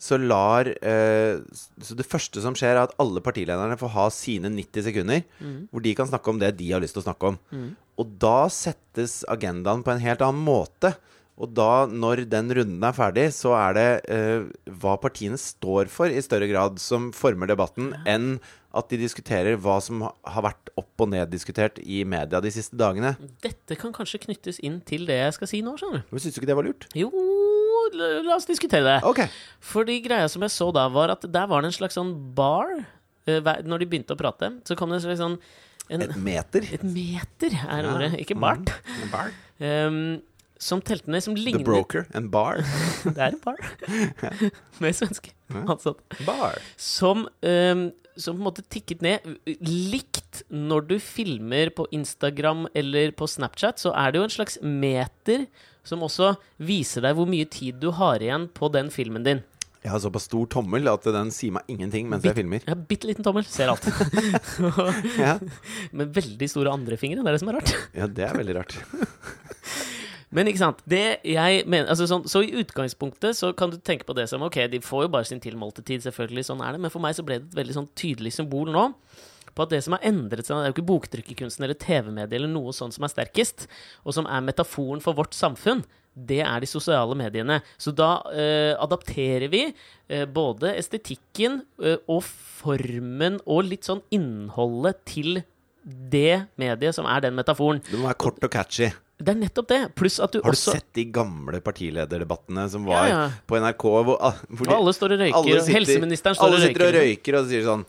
så 0.00 0.18
lar 0.20 0.68
eh, 0.68 1.40
Så 1.80 1.96
det 1.96 2.06
første 2.08 2.40
som 2.44 2.54
skjer, 2.56 2.74
er 2.76 2.82
at 2.84 2.94
alle 3.00 3.20
partilederne 3.24 3.78
får 3.80 3.94
ha 3.96 4.08
sine 4.12 4.50
90 4.52 4.84
sekunder 4.90 5.22
Mhm. 5.40 5.68
hvor 5.72 5.82
de 5.82 5.94
kan 5.94 6.06
snakke 6.08 6.28
om 6.34 6.38
det 6.38 6.56
de 6.58 6.70
har 6.72 6.80
lyst 6.80 6.94
til 6.98 7.02
å 7.02 7.08
snakke 7.08 7.32
om. 7.32 7.38
Og 8.00 8.18
da 8.18 8.48
settes 8.48 9.24
agendaen 9.28 9.82
på 9.84 9.92
en 9.92 10.00
helt 10.00 10.20
annen 10.24 10.44
måte. 10.44 10.94
Og 11.40 11.54
da, 11.56 11.86
når 11.88 12.26
den 12.28 12.50
runden 12.52 12.82
er 12.84 12.92
ferdig, 12.92 13.30
så 13.32 13.54
er 13.56 13.76
det 13.78 13.84
eh, 14.12 14.42
hva 14.82 14.98
partiene 15.00 15.38
står 15.40 15.88
for, 15.88 16.12
i 16.12 16.20
større 16.20 16.44
grad, 16.50 16.76
som 16.82 17.06
former 17.16 17.48
debatten, 17.48 17.94
enn 18.04 18.34
at 18.76 18.90
de 18.92 18.98
diskuterer 19.00 19.56
hva 19.58 19.78
som 19.82 20.04
har 20.04 20.44
vært 20.44 20.68
opp 20.78 21.00
og 21.02 21.08
ned 21.10 21.32
diskutert 21.32 21.80
i 21.82 22.02
media 22.06 22.38
de 22.44 22.52
siste 22.54 22.76
dagene. 22.78 23.14
Dette 23.42 23.74
kan 23.80 23.90
kanskje 23.96 24.20
knyttes 24.26 24.60
inn 24.62 24.76
til 24.86 25.08
det 25.08 25.16
jeg 25.16 25.38
skal 25.38 25.50
si 25.50 25.62
nå, 25.64 25.72
skjønner 25.80 26.04
du. 26.04 26.12
Men 26.12 26.22
Syns 26.22 26.36
du 26.36 26.42
ikke 26.42 26.50
det 26.52 26.58
var 26.60 26.68
lurt? 26.68 26.86
Jo, 26.94 27.08
la, 27.96 28.12
oss 28.36 28.46
diskutere 28.46 28.84
det. 28.86 28.98
Ok. 29.08 29.24
Fordi 29.72 29.96
greia 30.04 30.28
som 30.30 30.44
jeg 30.46 30.54
så 30.54 30.68
da, 30.76 30.86
var 30.92 31.16
at 31.16 31.24
der 31.26 31.48
var 31.50 31.64
det 31.64 31.72
en 31.72 31.78
slags 31.80 31.96
sånn 31.98 32.12
bar. 32.36 32.76
eh, 33.26 33.40
Når 33.40 33.82
de 33.82 33.88
begynte 33.90 34.14
å 34.14 34.20
prate, 34.20 34.52
så 34.68 34.76
kom 34.78 34.92
det 34.92 35.00
en 35.00 35.06
slags 35.08 35.24
sånn 35.24 35.38
en, 35.90 36.02
Et 36.06 36.16
meter. 36.22 36.68
Et 36.76 36.82
meter 36.86 37.50
er 37.66 37.82
Ja. 37.82 37.94
ordet, 37.96 38.12
ikke 38.22 38.36
bart. 38.38 38.70
En 39.02 39.08
bar. 39.10 39.32
Um, 39.58 40.02
som 40.60 40.82
telte 40.84 41.10
ned, 41.10 41.24
som 41.24 41.36
The 41.38 41.62
Broker. 41.64 42.04
En 42.16 42.28
bar. 42.32 42.60
Det 43.04 43.16
er 43.16 43.32
en 43.32 43.40
bar. 43.42 43.58
Med 44.82 44.96
svenske 44.96 45.32
ansatte. 45.64 46.20
Bar. 46.26 46.60
Som, 46.76 47.26
um, 47.42 47.86
som 48.16 48.36
på 48.36 48.40
en 48.42 48.46
måte 48.50 48.64
tikket 48.68 49.02
ned. 49.04 49.24
Likt 49.64 50.42
når 50.52 50.86
du 50.92 50.96
filmer 51.02 51.72
på 51.74 51.88
Instagram 51.96 52.66
eller 52.76 53.14
på 53.16 53.28
Snapchat, 53.30 53.80
så 53.82 53.94
er 53.96 54.12
det 54.12 54.20
jo 54.20 54.28
en 54.28 54.36
slags 54.36 54.60
meter 54.62 55.48
som 55.86 56.04
også 56.04 56.34
viser 56.60 57.06
deg 57.06 57.16
hvor 57.16 57.28
mye 57.30 57.48
tid 57.48 57.80
du 57.80 57.88
har 57.96 58.20
igjen 58.22 58.50
på 58.52 58.68
den 58.72 58.92
filmen 58.92 59.24
din. 59.26 59.40
Jeg 59.80 59.94
har 59.94 60.00
såpass 60.04 60.26
stor 60.28 60.44
tommel 60.52 60.84
at 60.92 61.06
den 61.08 61.30
sier 61.32 61.54
meg 61.56 61.70
ingenting 61.72 62.10
mens 62.10 62.26
jeg 62.26 62.36
filmer. 62.36 62.60
Jeg 62.60 62.68
har 62.68 62.82
bitte 62.84 63.08
liten 63.08 63.24
tommel, 63.24 63.46
ser 63.48 63.72
alt. 63.72 63.86
Ja, 65.16 65.38
Med 65.96 66.12
veldig 66.12 66.48
store 66.52 66.74
andre 66.76 66.98
fingre, 67.00 67.24
det 67.24 67.30
er 67.32 67.38
det 67.38 67.40
som 67.40 67.48
er 67.54 67.56
rart. 67.62 67.72
ja 67.96 68.08
det 68.20 68.26
er 68.28 68.36
veldig 68.36 68.58
rart. 68.60 68.76
Men 70.30 70.46
ikke 70.46 70.62
sant, 70.62 70.82
det 70.86 71.20
jeg 71.26 71.64
mener 71.66 71.90
altså 71.90 72.06
sånn, 72.06 72.22
Så 72.30 72.44
i 72.46 72.52
utgangspunktet 72.60 73.34
så 73.34 73.50
kan 73.56 73.72
du 73.72 73.80
tenke 73.82 74.06
på 74.06 74.14
det 74.14 74.28
som 74.30 74.44
Ok, 74.46 74.60
de 74.70 74.78
får 74.84 75.08
jo 75.08 75.12
bare 75.16 75.26
sin 75.26 75.42
tilmålte 75.42 75.82
tid, 75.82 76.04
selvfølgelig, 76.06 76.46
sånn 76.46 76.62
er 76.62 76.76
det. 76.76 76.82
Men 76.84 76.94
for 76.94 77.02
meg 77.02 77.16
så 77.18 77.24
ble 77.26 77.40
det 77.40 77.50
et 77.50 77.58
veldig 77.62 77.76
sånn 77.80 77.90
tydelig 77.98 78.36
symbol 78.36 78.70
nå 78.70 78.90
på 79.50 79.64
at 79.64 79.72
det 79.72 79.80
som 79.84 79.96
har 79.96 80.04
endret 80.06 80.46
seg 80.46 80.56
Det 80.56 80.62
er 80.62 80.70
jo 80.70 80.76
ikke 80.76 80.90
boktrykkerkunsten 80.90 81.66
eller 81.66 81.78
TV-mediet 81.80 82.36
eller 82.38 82.52
noe 82.52 82.74
sånt 82.76 82.94
som 82.96 83.06
er 83.06 83.10
sterkest, 83.10 83.66
og 84.06 84.14
som 84.16 84.28
er 84.30 84.44
metaforen 84.46 85.02
for 85.04 85.18
vårt 85.18 85.34
samfunn. 85.36 85.82
Det 86.14 86.40
er 86.42 86.62
de 86.62 86.68
sosiale 86.70 87.14
mediene. 87.18 87.60
Så 87.78 87.92
da 87.94 88.20
eh, 88.30 88.72
adapterer 88.78 89.50
vi 89.52 89.64
eh, 89.70 90.26
både 90.26 90.74
estetikken 90.78 91.60
eh, 91.82 91.98
og 92.10 92.24
formen 92.26 93.38
og 93.46 93.68
litt 93.70 93.86
sånn 93.88 94.02
innholdet 94.14 95.02
til 95.08 95.42
det 95.82 96.46
mediet 96.60 96.96
som 96.96 97.08
er 97.08 97.22
den 97.24 97.38
metaforen. 97.38 97.82
Det 97.86 97.98
må 97.98 98.10
være 98.10 98.22
kort 98.26 98.44
og 98.46 98.52
catchy. 98.52 98.90
Det 99.20 99.32
er 99.34 99.36
nettopp 99.36 99.68
det. 99.68 99.78
Pluss 99.98 100.16
at 100.24 100.32
du 100.32 100.38
Har 100.40 100.54
du 100.54 100.56
også 100.56 100.72
sett 100.78 100.86
de 100.96 101.04
gamle 101.12 101.60
partilederdebattene 101.64 102.62
som 102.72 102.86
var 102.88 103.04
Ja, 103.04 103.08
ja. 103.12 103.24
på 103.46 103.58
NRK? 103.60 103.84
Hvor, 104.08 104.16
ah, 104.20 104.38
hvor 104.48 104.68
de, 104.70 104.76
alle 104.78 104.94
står 104.96 105.16
og 105.16 105.24
røyker, 105.26 105.36
og 105.60 105.74
helseministeren 105.76 106.38
står 106.38 106.46
alle 106.48 106.60
og 106.60 106.64
sitter 106.64 106.86
og 106.86 106.94
røyker. 106.96 107.10
røyker 107.10 107.38
og 107.42 107.50
sier 107.52 107.66
sånn 107.68 107.84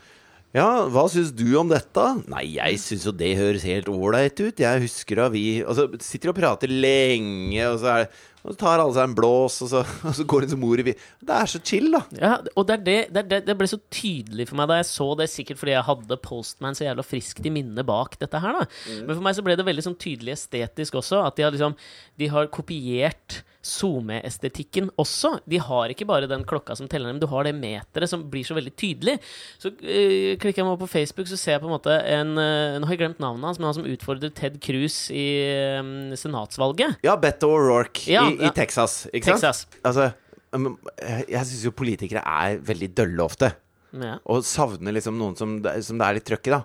Ja, 0.51 0.65
hva 0.91 1.05
syns 1.07 1.31
du 1.31 1.45
om 1.55 1.69
dette? 1.71 2.03
Nei, 2.27 2.43
jeg 2.57 2.81
syns 2.83 3.05
jo 3.07 3.13
det 3.15 3.29
høres 3.39 3.63
helt 3.63 3.87
ålreit 3.87 4.35
ut. 4.43 4.59
Jeg 4.59 4.81
husker 4.83 5.21
da 5.23 5.29
vi 5.31 5.45
Og 5.63 5.77
så 5.77 5.87
sitter 6.03 6.27
de 6.27 6.33
og 6.35 6.41
prater 6.41 6.67
lenge, 6.73 7.61
og 7.71 7.79
så, 7.79 8.01
er, 8.01 8.09
og 8.41 8.53
så 8.53 8.57
tar 8.63 8.81
alle 8.81 8.95
seg 8.95 9.09
en 9.09 9.15
blås, 9.17 9.59
og 9.65 9.71
så, 9.71 9.83
og 10.07 10.15
så 10.17 10.25
går 10.27 10.45
de 10.45 10.53
som 10.53 10.63
mor 10.63 10.81
i 10.81 10.87
vi. 10.87 10.95
Det 11.21 11.37
er 11.37 11.51
så 11.51 11.61
chill, 11.63 11.91
da. 11.93 12.03
Ja, 12.17 12.33
og 12.55 12.67
det, 12.69 12.81
det, 12.87 12.97
det, 13.17 13.43
det, 13.47 13.57
ble 13.57 13.69
så 13.69 13.79
tydelig 13.93 14.49
for 14.49 14.59
meg 14.59 14.71
da 14.71 14.81
jeg 14.81 14.89
så 14.91 15.11
det, 15.19 15.29
sikkert 15.33 15.61
fordi 15.61 15.75
jeg 15.75 15.87
hadde 15.91 16.19
Postman 16.25 16.77
så 16.77 16.87
jævla 16.87 17.05
friskt 17.05 17.45
i 17.45 17.53
minnet 17.53 17.87
bak 17.87 18.17
dette 18.21 18.41
her, 18.41 18.61
da. 18.61 18.67
Men 19.05 19.13
for 19.13 19.23
meg 19.25 19.37
så 19.37 19.45
ble 19.45 19.57
det 19.59 19.67
veldig 19.67 19.87
sånn 19.89 19.99
tydelig 20.01 20.35
estetisk 20.37 20.99
også, 21.01 21.23
at 21.27 21.37
de 21.37 21.47
har 21.47 21.55
liksom 21.55 21.77
De 22.19 22.27
har 22.31 22.49
kopiert 22.53 23.41
SoMe-estetikken 23.61 24.89
også. 24.99 25.35
De 25.49 25.59
har 25.61 25.91
ikke 25.93 26.07
bare 26.09 26.29
den 26.29 26.43
klokka 26.47 26.75
som 26.77 26.87
teller, 26.89 27.11
men 27.13 27.21
du 27.21 27.27
har 27.29 27.45
det 27.45 27.53
meteret 27.57 28.09
som 28.09 28.23
blir 28.31 28.45
så 28.45 28.55
veldig 28.57 28.73
tydelig. 28.73 29.17
Så 29.61 29.69
øh, 29.71 30.37
klikker 30.41 30.61
jeg 30.61 30.65
meg 30.65 30.73
opp 30.73 30.83
på 30.85 30.89
Facebook, 30.89 31.29
så 31.29 31.37
ser 31.37 31.55
jeg 31.55 31.63
på 31.63 31.69
en 31.69 31.75
måte 31.75 31.93
en 32.09 32.33
øh, 32.41 32.79
Nå 32.81 32.89
har 32.89 32.95
jeg 32.95 33.03
glemt 33.03 33.21
navnet 33.21 33.51
hans, 33.51 33.61
men 33.61 33.69
han 33.69 33.77
som 33.77 33.87
utfordrer 33.89 34.33
Ted 34.37 34.57
Cruz 34.63 34.97
i 35.13 35.25
øh, 35.45 36.17
senatsvalget. 36.17 36.97
Ja, 37.05 37.15
Beto 37.21 37.51
O'Rourke 37.53 38.07
Ja, 38.09 38.25
i, 38.37 38.47
i. 38.47 38.51
Texas, 38.55 39.05
ikke 39.11 39.31
sant? 39.33 39.41
Texas. 39.43 39.65
Altså, 39.87 40.09
um, 40.55 40.71
jeg 41.01 41.27
jeg 41.35 41.49
syns 41.51 41.65
jo 41.67 41.73
politikere 41.75 42.23
er 42.27 42.57
veldig 42.67 42.89
dølle 42.97 43.25
ofte. 43.25 43.51
Ja. 43.91 44.15
Og 44.31 44.45
savner 44.47 44.95
liksom 44.95 45.17
noen 45.19 45.35
som, 45.35 45.57
som 45.83 45.97
det 45.99 46.07
er 46.07 46.15
litt 46.19 46.27
trøkk 46.29 46.47
i, 46.47 46.53
da. 46.53 46.61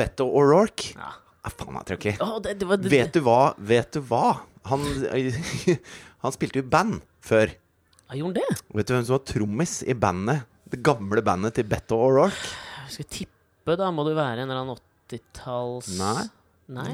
Beto 0.00 0.24
O'Rourke 0.32 0.94
Ja. 0.96 1.10
er 1.44 1.52
faen 1.52 1.74
meg 1.76 1.84
trøkk 1.90 2.06
i. 2.08 2.14
Oh, 2.24 2.38
det, 2.44 2.54
det 2.62 2.68
var, 2.70 2.80
det, 2.80 2.92
Vet 2.92 3.12
du 3.18 3.20
hva? 3.26 3.40
Vet 3.60 3.98
du 3.98 4.00
hva? 4.08 4.38
Han, 4.72 4.84
han 6.24 6.34
spilte 6.34 6.62
jo 6.62 6.64
i 6.64 6.70
band 6.72 7.02
før. 7.24 7.52
Ja, 8.08 8.16
gjorde 8.22 8.40
han 8.40 8.56
det? 8.56 8.62
Vet 8.80 8.88
du 8.88 8.94
hvem 8.96 9.04
som 9.04 9.18
var 9.18 9.24
trommis 9.28 9.78
i 9.84 9.92
bandet? 9.96 10.46
Det 10.68 10.80
gamle 10.84 11.20
bandet 11.24 11.56
til 11.60 11.68
Beto 11.68 12.00
O'Rourke? 12.00 12.52
Jeg 12.88 12.94
skal 12.96 13.08
tippe, 13.18 13.76
da 13.76 13.90
må 13.92 14.04
det 14.08 14.14
være 14.16 14.44
en 14.44 14.48
eller 14.48 14.62
annen 14.64 14.80
80-talls 15.12 15.90
Nei. 16.00 16.24
Nei. 16.72 16.92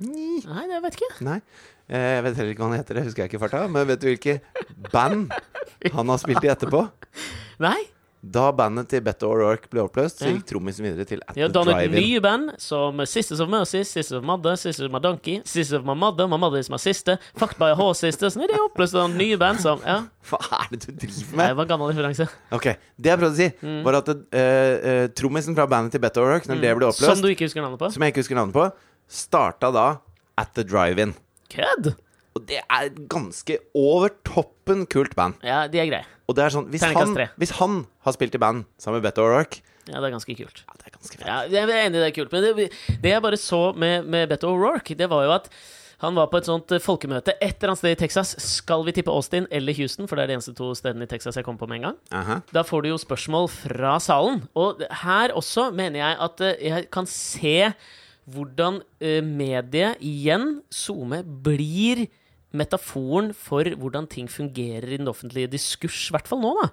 Nei. 0.00 0.40
Nei, 0.46 0.64
det 0.70 0.80
vet 0.84 0.96
jeg 0.96 1.08
ikke. 1.10 1.24
Nei. 1.28 1.38
Eh, 1.88 2.16
Jeg 2.18 2.24
vet 2.26 2.36
heller 2.36 2.50
ikke 2.54 2.64
hva 2.64 2.70
han 2.72 2.78
heter, 2.82 2.94
det 3.00 3.04
husker 3.08 3.24
jeg 3.24 3.30
ikke 3.32 3.38
i 3.40 3.44
farta. 3.46 3.66
Men 3.72 3.86
vet 3.88 4.00
du 4.02 4.08
hvilke 4.10 4.40
band 4.92 5.30
han 5.94 6.08
har 6.12 6.18
spilt 6.20 6.44
i 6.44 6.50
etterpå? 6.52 6.88
Nei. 7.64 7.78
Da 8.18 8.48
bandet 8.50 8.88
til 8.90 8.98
Beto 9.06 9.28
O'Rourke 9.30 9.68
ble 9.70 9.78
oppløst, 9.84 10.18
så 10.18 10.26
gikk 10.26 10.42
trommisen 10.50 10.82
videre 10.82 11.04
til 11.06 11.20
At 11.30 11.36
ja, 11.38 11.46
The 11.54 11.62
Drive-In. 11.62 11.92
nye 12.02 12.18
band 12.20 12.48
som 12.58 12.98
Sisters 13.06 13.38
of 13.44 13.46
Mercy, 13.48 13.84
Sisters 13.86 14.16
of 14.18 14.24
Mother, 14.26 14.56
Sisters 14.58 14.88
of 14.88 14.92
My 14.92 14.98
Donkey, 15.04 15.36
Sisters 15.46 15.78
of 15.78 15.84
My 15.86 15.94
Mother, 15.94 16.26
My 16.26 16.34
Mother 16.36 16.58
is 16.58 16.68
My 16.68 16.80
Sister, 16.82 17.14
Fucked 17.38 17.60
by 17.62 17.68
a 17.70 17.76
Horse 17.78 18.02
Sisters. 18.02 18.34
Nei, 18.36 18.48
de 18.50 18.56
er 18.58 18.64
oppløst 18.64 18.98
av 18.98 19.14
nye 19.14 19.38
band 19.38 19.62
som 19.62 19.78
Ja, 19.86 20.00
Hva 20.32 20.40
er 20.58 20.66
det 20.74 20.80
du 20.88 20.90
driver 20.98 21.30
Nei, 21.30 21.36
med? 21.44 21.46
det 21.54 21.56
var 21.62 21.70
gammel 21.70 21.92
referanse. 21.94 22.26
Ok, 22.58 22.66
Det 22.98 23.12
jeg 23.14 23.22
prøvde 23.22 23.36
å 23.36 23.38
si, 23.38 23.48
Mm. 23.62 23.78
var 23.86 24.00
at 24.02 24.08
uh, 24.10 24.18
uh, 24.18 25.06
trommisen 25.14 25.54
fra 25.54 25.68
bandet 25.70 25.94
til 25.94 26.02
Beto 26.02 26.26
O'Rourke, 26.26 26.50
når 26.50 26.60
det 26.66 26.74
ble 26.76 26.90
oppløst, 26.90 27.14
Som 27.14 27.22
du 27.22 27.30
ikke 27.30 27.46
husker 27.46 27.62
navnet 27.62 27.78
på? 27.78 27.92
som 27.94 28.02
jeg 28.02 28.12
ikke 28.16 28.24
husker 28.26 28.34
navnet 28.42 28.58
på, 28.58 28.66
starta 29.08 29.70
da 29.72 29.86
At 30.36 30.52
The 30.58 30.64
Drive-In. 30.66 31.14
Kødd! 31.52 31.94
Og 32.36 32.44
det 32.46 32.60
er 32.60 32.90
et 32.90 32.98
ganske 33.10 33.56
over 33.74 34.12
toppen 34.26 34.84
kult 34.90 35.16
band. 35.18 35.40
Ja, 35.42 35.64
de 35.70 35.80
er 35.82 35.88
greie. 35.90 36.06
Og 36.28 36.36
det 36.36 36.44
er 36.44 36.52
sånn 36.52 36.68
Hvis, 36.70 36.84
han, 36.84 37.16
hvis 37.40 37.54
han 37.58 37.80
har 38.04 38.14
spilt 38.14 38.36
i 38.36 38.40
band 38.42 38.66
sammen 38.78 39.00
med 39.00 39.08
Beto 39.08 39.24
O'Rourke 39.24 39.62
Ja, 39.88 39.96
det 40.02 40.10
er 40.10 40.14
ganske 40.18 40.36
kult. 40.36 40.62
Ja, 40.66 40.76
det 40.76 40.90
er 40.90 40.94
ganske 40.98 41.16
fett. 41.16 41.26
Ja, 41.26 41.38
jeg 41.48 41.64
er 41.64 41.86
enig 41.86 41.96
i 41.96 42.02
det 42.04 42.08
er 42.10 42.14
kult. 42.18 42.34
Men 42.34 42.44
det, 42.44 42.68
det 43.00 43.12
jeg 43.14 43.24
bare 43.24 43.40
så 43.40 43.62
med, 43.72 44.06
med 44.06 44.28
Beto 44.30 44.52
O'Rourke, 44.52 44.94
det 44.98 45.08
var 45.10 45.24
jo 45.24 45.34
at 45.38 45.48
han 45.98 46.14
var 46.14 46.28
på 46.30 46.38
et 46.38 46.46
sånt 46.46 46.70
eh, 46.70 46.82
folkemøte 46.82 47.32
et 47.42 47.56
eller 47.56 47.72
annet 47.72 47.80
sted 47.80 47.96
i 47.96 47.98
Texas. 47.98 48.34
Skal 48.44 48.84
vi 48.86 48.92
tippe 48.94 49.10
Austin 49.10 49.48
eller 49.50 49.74
Houston? 49.80 50.06
For 50.06 50.14
det 50.14 50.26
er 50.26 50.30
de 50.30 50.36
eneste 50.36 50.54
to 50.54 50.68
stedene 50.78 51.08
i 51.08 51.10
Texas 51.10 51.40
jeg 51.40 51.46
kom 51.46 51.58
på 51.58 51.66
med 51.66 51.80
en 51.80 51.88
gang. 51.88 51.96
Aha. 52.14 52.36
Da 52.54 52.62
får 52.66 52.84
du 52.84 52.92
jo 52.92 53.00
spørsmål 53.02 53.48
fra 53.50 53.96
salen. 54.02 54.44
Og 54.54 54.84
her 55.02 55.34
også 55.34 55.72
mener 55.74 56.04
jeg 56.04 56.20
at 56.28 56.44
eh, 56.46 56.68
jeg 56.68 56.86
kan 56.94 57.08
se 57.10 57.56
hvordan 58.32 58.80
eh, 59.00 59.20
mediet, 59.24 60.00
igjen, 60.04 60.58
SoMe, 60.72 61.22
blir 61.24 62.06
metaforen 62.56 63.30
for 63.36 63.68
hvordan 63.76 64.08
ting 64.08 64.28
fungerer 64.30 64.94
i 64.94 64.98
den 65.00 65.10
offentlige 65.10 65.50
diskurs, 65.52 66.08
i 66.08 66.16
hvert 66.16 66.28
fall 66.30 66.40
nå, 66.42 66.54
da. 66.62 66.68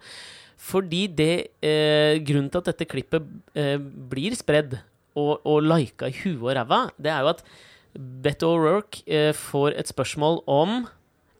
Fordi 0.65 1.05
det 1.11 1.31
eh, 1.59 2.17
Grunnen 2.23 2.49
til 2.51 2.61
at 2.61 2.69
dette 2.71 2.87
klippet 2.87 3.25
eh, 3.59 3.75
blir 3.79 4.35
spredd 4.39 4.77
og, 5.15 5.43
og 5.43 5.63
lika 5.65 6.09
i 6.09 6.15
huet 6.23 6.39
og 6.39 6.53
ræva, 6.57 6.81
det 6.95 7.11
er 7.11 7.25
jo 7.25 7.33
at 7.33 7.43
Beto 7.95 8.51
O'Rourke 8.55 9.03
eh, 9.07 9.31
får 9.35 9.75
et 9.79 9.91
spørsmål 9.91 10.41
om 10.51 10.83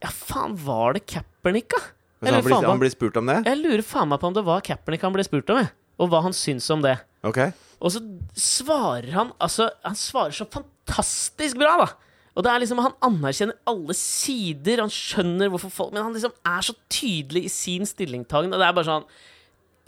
Ja, 0.04 0.12
faen, 0.12 0.56
var 0.60 0.96
det 0.96 1.06
Kaepernick, 1.10 1.72
da? 1.72 1.82
Han, 2.26 2.42
blir, 2.44 2.56
han 2.64 2.82
blir 2.82 2.92
spurt 2.92 3.18
om 3.20 3.28
det? 3.30 3.42
jeg 3.46 3.60
lurer 3.60 3.84
faen 3.86 4.10
meg 4.10 4.20
på 4.22 4.30
om 4.32 4.36
det 4.36 4.44
var 4.48 4.64
Kaepernick 4.66 5.04
han 5.06 5.16
ble 5.16 5.26
spurt 5.28 5.52
om, 5.52 5.64
jeg. 5.64 5.72
Og 6.02 6.12
hva 6.12 6.22
han 6.26 6.36
syns 6.36 6.68
om 6.74 6.84
det. 6.84 6.98
Ok. 7.24 7.40
Og 7.80 7.92
så 7.96 8.02
svarer 8.40 9.12
han 9.16 9.34
Altså, 9.42 9.70
han 9.84 9.98
svarer 10.00 10.36
så 10.36 10.48
fantastisk 10.52 11.60
bra, 11.60 11.78
da! 11.84 11.88
Og 12.36 12.44
det 12.44 12.52
er 12.52 12.64
liksom, 12.64 12.82
Han 12.84 12.96
anerkjenner 13.08 13.58
alle 13.70 13.96
sider, 13.98 14.84
han 14.84 14.92
skjønner 14.94 15.52
hvorfor 15.54 15.74
folk 15.74 15.96
Men 15.96 16.08
han 16.08 16.16
liksom 16.16 16.36
er 16.46 16.66
så 16.68 16.76
tydelig 16.92 17.46
i 17.48 17.52
sin 17.54 17.88
stillingtagen, 17.88 18.54
og 18.54 18.62
det 18.62 18.68
er 18.68 18.76
bare 18.76 18.90
sånn 18.90 19.06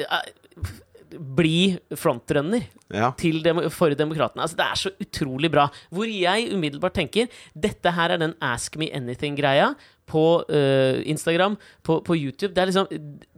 eh, 0.03 0.75
bli 1.07 1.77
frontrunner 1.95 2.65
Ja. 2.93 3.11
til 3.19 3.41
dem, 3.43 3.61
for 3.71 3.89
Demokratene. 3.95 4.43
Altså, 4.43 4.57
det 4.57 4.65
er 4.65 4.75
så 4.75 4.91
utrolig 4.99 5.51
bra. 5.51 5.69
Hvor 5.89 6.03
jeg 6.03 6.49
umiddelbart 6.53 6.93
tenker 6.93 7.27
dette 7.55 7.91
her 7.91 8.11
er 8.11 8.17
den 8.17 8.35
Ask 8.41 8.75
me 8.75 8.89
anything-greia 8.91 9.73
på 10.07 10.43
uh, 10.49 10.99
Instagram, 11.07 11.57
på, 11.83 12.01
på 12.03 12.15
YouTube. 12.15 12.53
Det 12.53 12.61
er 12.61 12.71
liksom 12.71 12.87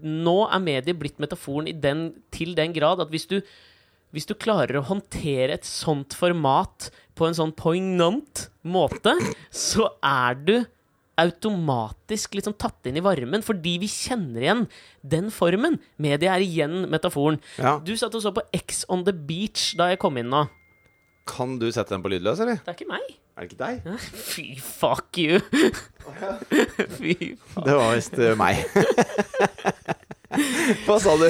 Nå 0.02 0.38
er 0.50 0.60
mediet 0.66 1.00
blitt 1.00 1.20
metaforen 1.20 1.68
i 1.70 1.74
den, 1.74 2.14
til 2.32 2.56
den 2.58 2.74
grad 2.74 3.02
at 3.02 3.10
hvis 3.10 3.30
du 3.30 3.40
hvis 4.16 4.28
du 4.30 4.34
klarer 4.38 4.80
å 4.80 4.88
håndtere 4.88 5.56
et 5.58 5.68
sånt 5.68 6.16
format 6.18 6.90
på 7.18 7.28
en 7.28 7.38
sånn 7.38 7.54
poignant 7.58 8.48
måte, 8.66 9.14
så 9.52 9.92
er 10.06 10.38
du 10.40 10.56
automatisk 11.20 12.38
liksom 12.38 12.56
tatt 12.56 12.88
inn 12.88 13.00
i 13.00 13.04
varmen, 13.04 13.44
fordi 13.44 13.76
vi 13.82 13.90
kjenner 13.92 14.46
igjen 14.46 14.66
den 15.04 15.28
formen. 15.36 15.78
Media 16.00 16.36
er 16.36 16.46
igjen 16.46 16.86
metaforen. 16.92 17.42
Ja. 17.60 17.78
Du 17.84 17.92
satt 18.00 18.16
og 18.16 18.24
så 18.24 18.32
på 18.36 18.46
X 18.56 18.86
on 18.88 19.04
the 19.08 19.14
beach 19.14 19.74
da 19.80 19.92
jeg 19.92 20.00
kom 20.02 20.20
inn 20.22 20.32
nå. 20.32 20.46
Kan 21.30 21.60
du 21.62 21.68
sette 21.70 21.94
den 21.94 22.06
på 22.06 22.12
lydløs, 22.14 22.40
eller? 22.42 22.64
Det 22.64 22.72
er 22.72 22.80
ikke 22.80 22.90
meg. 22.90 23.18
Er 23.40 23.46
det 23.46 23.54
ikke 23.54 23.62
deg? 23.62 24.00
Fy 24.20 24.46
fuck 24.60 25.20
you. 25.20 25.40
Fy 26.98 27.14
faen. 27.38 27.68
Det 27.68 27.78
var 27.78 27.94
visst 27.96 28.18
eh, 28.20 28.36
meg. 28.40 28.64
Hva 30.86 31.00
sa 31.02 31.16
du? 31.18 31.28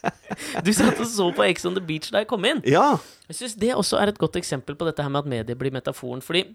Du 0.66 0.72
satt 0.74 0.98
og 0.98 1.06
så 1.06 1.28
på 1.36 1.44
X 1.52 1.66
on 1.68 1.76
the 1.76 1.82
beach 1.84 2.10
da 2.10 2.24
jeg 2.24 2.28
kom 2.30 2.44
inn. 2.48 2.62
Ja. 2.66 2.96
Jeg 3.28 3.38
syns 3.38 3.56
det 3.60 3.70
også 3.76 4.00
er 4.02 4.10
et 4.10 4.18
godt 4.20 4.38
eksempel 4.40 4.76
på 4.78 4.88
dette 4.88 5.04
her 5.04 5.12
med 5.12 5.22
at 5.22 5.30
medier 5.30 5.58
blir 5.58 5.74
metaforen, 5.74 6.22
fordi 6.24 6.48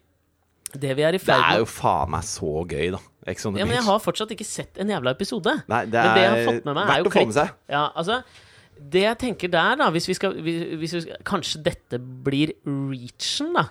det 0.75 0.91
vi 0.97 1.01
er 1.01 1.15
i 1.17 1.21
Det 1.21 1.34
er 1.34 1.61
jo 1.63 1.65
faen 1.69 2.11
meg 2.13 2.25
så 2.27 2.51
gøy, 2.69 2.91
da. 2.93 2.99
Ex 3.30 3.45
on 3.45 3.55
the 3.55 3.61
Ja, 3.61 3.65
men 3.65 3.80
jeg 3.80 3.86
har 3.88 3.99
fortsatt 4.03 4.32
ikke 4.36 4.45
sett 4.47 4.77
en 4.82 4.91
jævla 4.91 5.13
episode. 5.15 5.55
Nei, 5.71 5.82
det 5.89 6.03
Men 6.03 6.13
det 6.15 6.23
jeg 6.23 6.30
har 6.30 6.38
er 6.38 6.49
fått 6.51 6.67
med 6.69 6.77
meg, 6.77 6.89
er 6.89 7.01
jo 7.01 7.09
med 7.09 7.15
klipp. 7.15 7.57
Ja, 7.71 7.84
altså 7.95 8.21
Det 8.93 9.03
jeg 9.03 9.17
tenker 9.19 9.51
der, 9.51 9.75
da 9.75 9.89
Hvis 9.91 10.07
vi 10.07 10.13
skal, 10.13 10.36
hvis 10.39 10.93
vi 10.93 11.01
skal 11.03 11.23
Kanskje 11.25 11.63
dette 11.65 11.99
blir 11.99 12.53
reachen, 12.65 13.53
da. 13.57 13.69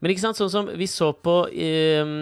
Men 0.00 0.12
ikke 0.12 0.26
sant, 0.26 0.36
sånn 0.38 0.52
som 0.52 0.68
vi 0.68 0.86
så 0.90 1.12
på 1.16 1.36
eh, 1.48 2.12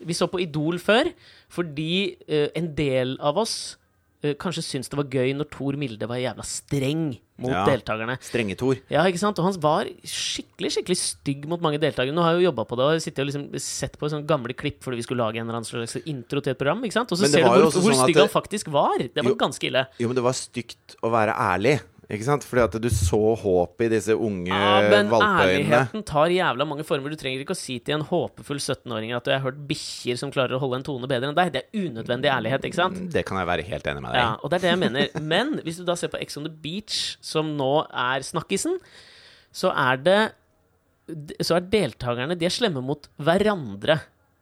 Vi 0.00 0.16
så 0.16 0.26
på 0.32 0.40
Idol 0.42 0.80
før, 0.82 1.12
fordi 1.52 2.16
eh, 2.26 2.48
en 2.58 2.72
del 2.74 3.16
av 3.20 3.38
oss 3.38 3.76
kanskje 4.22 4.62
syntes 4.62 4.90
det 4.92 4.98
var 5.00 5.04
gøy 5.08 5.32
når 5.34 5.48
Thor 5.50 5.76
Milde 5.80 6.06
var 6.06 6.16
jævla 6.20 6.44
streng 6.44 7.18
mot 7.40 7.50
Ja. 7.50 7.64
deltakerne. 7.64 8.18
Strenge 8.20 8.54
Tor. 8.60 8.76
Ja, 8.90 9.04
ikke 9.08 9.18
sant? 9.18 9.38
Og 9.38 9.44
han 9.46 9.54
var 9.62 9.86
skikkelig 10.04 10.70
skikkelig 10.76 10.96
stygg 11.00 11.46
mot 11.48 11.60
mange 11.64 11.78
deltakere. 11.80 12.12
Nå 12.12 12.20
har 12.22 12.34
jeg 12.36 12.42
jo 12.44 12.50
jobba 12.52 12.66
på 12.68 12.76
det 12.76 12.84
og 12.84 13.00
sittet 13.00 13.20
og 13.24 13.30
liksom 13.30 13.46
sett 13.58 13.96
på 13.98 14.10
sånne 14.12 14.26
gamle 14.28 14.52
klipp 14.52 14.82
fordi 14.84 14.96
vi 15.00 15.02
skulle 15.06 15.24
lage 15.24 15.40
en 15.40 15.48
eller 15.48 15.60
annen 15.62 15.64
slags 15.64 15.96
intro 16.04 16.40
til 16.44 16.52
et 16.52 16.58
program. 16.58 16.84
ikke 16.84 16.92
sant? 16.92 17.10
Og 17.12 17.18
så 17.18 17.30
ser 17.30 17.40
du 17.42 17.48
hvor, 17.48 17.70
hvor 17.72 17.92
sånn 17.94 18.04
stygg 18.04 18.14
det- 18.14 18.28
han 18.28 18.42
faktisk 18.42 18.68
var. 18.68 18.98
Det 18.98 19.16
var 19.24 19.30
Jo. 19.32 19.36
ganske 19.36 19.64
ille. 19.70 19.86
Jo, 19.98 20.08
men 20.08 20.14
det 20.16 20.22
var 20.24 20.32
stygt 20.32 20.96
å 21.02 21.10
være 21.10 21.32
ærlig. 21.34 21.80
Ikke 22.10 22.26
sant? 22.26 22.42
Fordi 22.42 22.62
at 22.64 22.74
du 22.82 22.88
så 22.90 23.18
håpet 23.38 23.84
i 23.86 23.90
disse 23.92 24.14
unge 24.18 24.50
Ja, 24.50 24.80
men 24.90 25.10
valpeøynene. 25.12 25.62
ærligheten 25.62 26.02
tar 26.08 26.32
jævla 26.34 26.66
mange 26.66 26.82
former. 26.86 27.12
Du 27.12 27.18
trenger 27.20 27.44
ikke 27.44 27.54
å 27.54 27.60
si 27.60 27.76
til 27.86 27.94
en 28.00 28.04
håpefull 28.08 28.58
17-åring 28.58 29.12
at 29.14 29.28
du 29.28 29.30
har 29.30 29.44
hørt 29.44 29.60
bikkjer 29.68 30.18
som 30.18 30.32
klarer 30.34 30.56
å 30.58 30.60
holde 30.62 30.80
en 30.80 30.86
tone 30.88 31.06
bedre 31.10 31.30
enn 31.30 31.38
deg. 31.38 31.52
Det 31.54 31.62
er 31.62 31.84
unødvendig 31.86 32.32
ærlighet, 32.34 32.66
ikke 32.66 32.80
sant? 32.80 32.98
Det 33.14 33.22
kan 33.28 33.38
jeg 33.38 33.46
være 33.52 33.66
helt 33.70 33.86
enig 33.92 34.02
med 34.02 34.10
deg 34.10 34.18
i. 34.18 34.24
Ja, 34.24 34.32
og 34.42 34.50
det 34.50 34.58
er 34.58 34.64
det 34.66 34.72
jeg 34.74 34.82
mener. 34.82 35.22
Men 35.22 35.54
hvis 35.62 35.78
du 35.78 35.84
da 35.86 35.94
ser 36.00 36.10
på 36.10 36.18
Ex 36.20 36.36
on 36.40 36.48
the 36.48 36.54
Beach, 36.66 36.98
som 37.22 37.54
nå 37.56 37.70
er 37.94 38.26
snakkisen, 38.26 38.74
så 39.54 39.70
er 39.74 39.96
det 40.02 40.20
Så 41.42 41.56
er 41.56 41.64
deltakerne 41.66 42.36
De 42.38 42.46
er 42.46 42.52
slemme 42.54 42.82
mot 42.86 43.06
hverandre. 43.18 43.96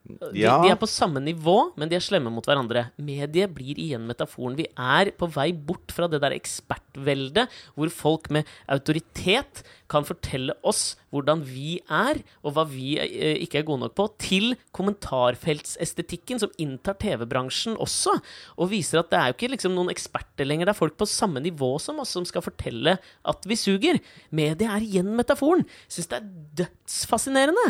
De, 0.09 0.31
Ja. 0.41 0.57
de 0.63 0.71
er 0.73 0.79
på 0.81 0.89
samme 0.89 1.21
nivå, 1.21 1.73
men 1.77 1.89
de 1.91 1.97
er 1.99 2.01
slemme 2.01 2.31
mot 2.33 2.45
hverandre. 2.45 2.87
Mediet 2.97 3.53
blir 3.55 3.77
igjen 3.77 4.07
metaforen. 4.09 4.57
Vi 4.57 4.65
er 4.73 5.11
på 5.13 5.29
vei 5.31 5.53
bort 5.53 5.93
fra 5.93 6.09
det 6.09 6.21
der 6.23 6.33
ekspertveldet, 6.33 7.49
hvor 7.77 7.91
folk 7.93 8.31
med 8.33 8.49
autoritet 8.69 9.63
kan 9.89 10.05
fortelle 10.05 10.53
oss 10.69 10.97
hvordan 11.13 11.43
vi 11.49 11.79
er, 11.89 12.19
og 12.45 12.53
hva 12.57 12.65
vi 12.69 12.97
eh, 13.01 13.39
ikke 13.45 13.61
er 13.61 13.67
gode 13.69 13.81
nok 13.85 13.95
på, 13.97 14.09
til 14.21 14.57
kommentarfeltsestetikken 14.77 16.41
som 16.43 16.53
inntar 16.61 16.99
TV-bransjen 17.01 17.79
også, 17.81 18.19
og 18.59 18.71
viser 18.73 19.01
at 19.01 19.11
det 19.13 19.19
er 19.21 19.31
jo 19.31 19.37
ikke 19.39 19.53
liksom 19.55 19.75
noen 19.77 19.93
eksperter 19.93 20.49
lenger, 20.49 20.69
det 20.69 20.75
er 20.75 20.81
folk 20.83 20.99
på 21.01 21.09
samme 21.09 21.41
nivå 21.45 21.75
som 21.83 22.01
oss 22.03 22.13
som 22.17 22.27
skal 22.29 22.45
fortelle 22.45 22.99
at 22.99 23.49
vi 23.49 23.57
suger. 23.57 24.01
Mediet 24.31 24.69
er 24.69 24.85
igjen 24.85 25.15
metaforen. 25.17 25.65
Syns 25.89 26.11
det 26.13 26.21
er 26.21 26.29
dødsfascinerende. 26.63 27.67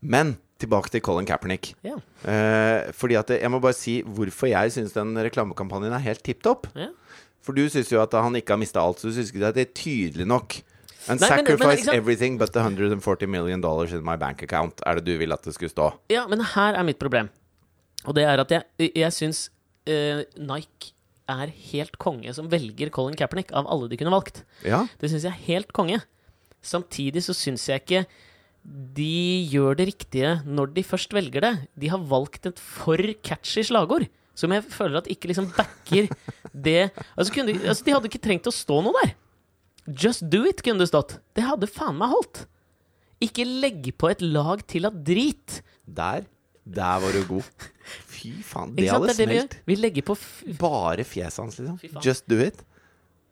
Men 0.00 0.36
tilbake 0.60 0.90
til 0.92 1.02
Colin 1.04 1.26
Kaepernick. 1.28 1.72
Ja. 1.86 1.96
Eh, 2.28 2.90
fordi 2.96 3.16
at 3.18 3.30
Jeg 3.40 3.50
må 3.50 3.60
bare 3.60 3.76
si 3.76 4.00
hvorfor 4.02 4.48
jeg 4.52 4.72
syns 4.74 4.92
den 4.96 5.14
reklamekampanjen 5.16 5.92
er 5.96 6.04
helt 6.04 6.22
tipp 6.26 6.42
topp. 6.46 6.68
Ja. 6.76 6.88
For 7.42 7.56
du 7.56 7.64
syns 7.72 7.90
jo 7.92 8.00
at 8.02 8.12
han 8.12 8.36
ikke 8.36 8.52
har 8.54 8.60
mista 8.60 8.80
alt, 8.84 9.00
så 9.00 9.08
du 9.08 9.16
syns 9.16 9.32
ikke 9.32 9.52
det 9.56 9.64
er 9.66 9.72
tydelig 9.74 10.26
nok. 10.28 10.60
And 11.08 11.18
Nei, 11.20 11.28
men- 11.30 11.44
men 11.44 11.56
sacrifice 11.58 11.88
everything 11.96 12.36
but 12.38 12.52
the 12.52 12.60
140 12.60 13.26
million 13.26 13.60
dollars 13.60 13.92
in 13.92 14.04
my 14.04 14.16
bank 14.16 14.42
account, 14.42 14.82
er 14.86 14.96
det 15.00 15.04
du 15.06 15.16
vil 15.18 15.32
at 15.32 15.42
det 15.42 15.54
skulle 15.54 15.70
stå. 15.72 15.94
Ja, 16.10 16.26
men 16.28 16.40
her 16.40 16.74
er 16.76 16.82
mitt 16.84 16.98
problem. 16.98 17.30
Og 18.04 18.14
det 18.14 18.24
er 18.24 18.38
at 18.40 18.50
jeg, 18.50 18.62
jeg 18.94 19.10
syns 19.12 19.48
uh, 19.88 20.22
Nike 20.36 20.92
er 21.28 21.46
helt 21.72 21.96
konge 21.98 22.32
som 22.34 22.48
velger 22.50 22.90
Colin 22.90 23.16
Kaepernick 23.16 23.50
av 23.52 23.66
alle 23.70 23.88
de 23.88 23.96
kunne 23.96 24.10
valgt. 24.12 24.42
Ja, 24.64 24.86
Det 25.00 25.10
syns 25.10 25.22
jeg 25.24 25.32
er 25.32 25.44
helt 25.46 25.72
konge. 25.72 26.02
Samtidig 26.62 27.22
så 27.24 27.32
syns 27.34 27.64
jeg 27.68 27.80
ikke 27.80 28.04
de 28.64 29.46
gjør 29.50 29.78
det 29.78 29.86
riktige 29.94 30.32
når 30.44 30.74
de 30.76 30.84
først 30.84 31.14
velger 31.16 31.44
det. 31.44 31.52
De 31.80 31.90
har 31.92 32.02
valgt 32.10 32.48
et 32.50 32.60
for 32.60 33.00
catchy 33.24 33.64
slagord. 33.66 34.06
Som 34.36 34.54
jeg 34.54 34.64
føler 34.72 35.00
at 35.00 35.10
ikke 35.10 35.30
liksom 35.30 35.50
backer 35.56 36.08
det 36.66 36.90
altså, 37.16 37.32
kunne 37.34 37.50
de, 37.50 37.58
altså, 37.66 37.84
de 37.84 37.94
hadde 37.96 38.10
ikke 38.10 38.22
trengt 38.22 38.48
å 38.48 38.54
stå 38.54 38.80
noe 38.84 38.94
der. 39.02 39.14
Just 39.90 40.26
do 40.30 40.44
it, 40.48 40.62
kunne 40.64 40.82
det 40.82 40.90
stått. 40.92 41.18
Det 41.34 41.44
hadde 41.44 41.68
faen 41.70 41.98
meg 41.98 42.12
holdt. 42.12 42.44
Ikke 43.20 43.44
legg 43.44 43.90
på 44.00 44.08
et 44.12 44.22
lag 44.24 44.62
til 44.70 44.88
av 44.88 44.96
drit. 45.04 45.62
der. 45.84 46.28
Der 46.70 47.00
var 47.02 47.16
du 47.16 47.24
god. 47.26 47.46
Fy 48.06 48.30
faen, 48.46 48.74
det 48.76 48.90
hadde 48.92 49.08
er 49.10 49.16
vi 49.16 49.24
smelt. 49.26 49.56
Vi 49.66 49.76
legger 49.80 50.04
på 50.06 50.14
Bare 50.60 51.06
fjeset 51.08 51.40
hans, 51.42 51.56
liksom. 51.58 52.02
Just 52.04 52.28
do 52.30 52.38
it. 52.44 52.60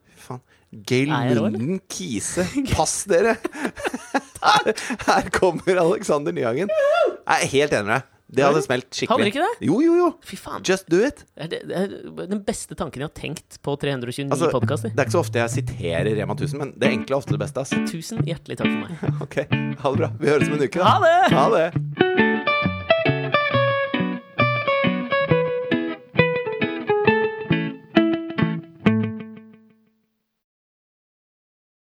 Fy 0.08 0.24
faen. 0.24 0.42
Geir? 0.88 1.12
Lunden 1.36 1.78
Kise, 1.88 2.44
pass 2.74 3.04
dere! 3.08 3.36
Her, 4.42 4.72
her 5.06 5.28
kommer 5.34 5.80
Alexander 5.82 6.32
Nyhagen. 6.36 6.70
Jeg 6.70 7.34
er 7.42 7.50
helt 7.56 7.72
enig 7.78 7.86
med 7.90 7.94
deg. 7.98 8.14
Det 8.28 8.44
hadde 8.44 8.60
smelt 8.60 8.86
skikkelig. 8.92 9.08
Hadde 9.24 9.28
ikke 9.30 9.40
det? 9.46 9.66
Jo, 9.70 9.78
jo, 9.80 9.92
jo. 9.96 10.08
Fy 10.28 10.36
faen. 10.36 10.60
Just 10.68 10.84
do 10.92 10.98
it. 11.00 11.22
Det 11.40 11.62
er, 11.64 11.88
det 11.94 12.18
er 12.26 12.28
den 12.28 12.42
beste 12.44 12.76
tanken 12.76 13.00
jeg 13.00 13.08
har 13.08 13.14
tenkt 13.16 13.56
på 13.64 13.72
329 13.80 14.28
Altså, 14.28 14.50
podkaster. 14.52 14.92
det 14.92 15.00
er 15.00 15.08
ikke 15.08 15.16
så 15.16 15.22
ofte 15.24 15.40
jeg 15.40 15.54
siterer 15.56 16.12
Rema 16.20 16.36
1000, 16.36 16.60
men 16.60 16.74
det 16.76 16.90
er 16.90 16.96
egentlig 16.98 17.16
ofte 17.16 17.32
det 17.38 17.40
beste. 17.46 17.64
ass. 17.64 17.72
Tusen 17.88 18.20
hjertelig 18.28 18.60
takk 18.60 18.68
for 18.68 18.84
meg. 18.84 19.20
Ok, 19.24 19.40
ha 19.80 19.94
det 19.96 19.98
bra. 20.04 20.12
Vi 20.20 20.28
høres 20.34 20.52
om 20.52 20.58
en 20.60 20.66
uke. 20.68 20.76
da. 20.76 20.92
Ha 20.92 20.98
det! 21.08 21.20
Ha 21.38 21.46
det. 21.56 22.27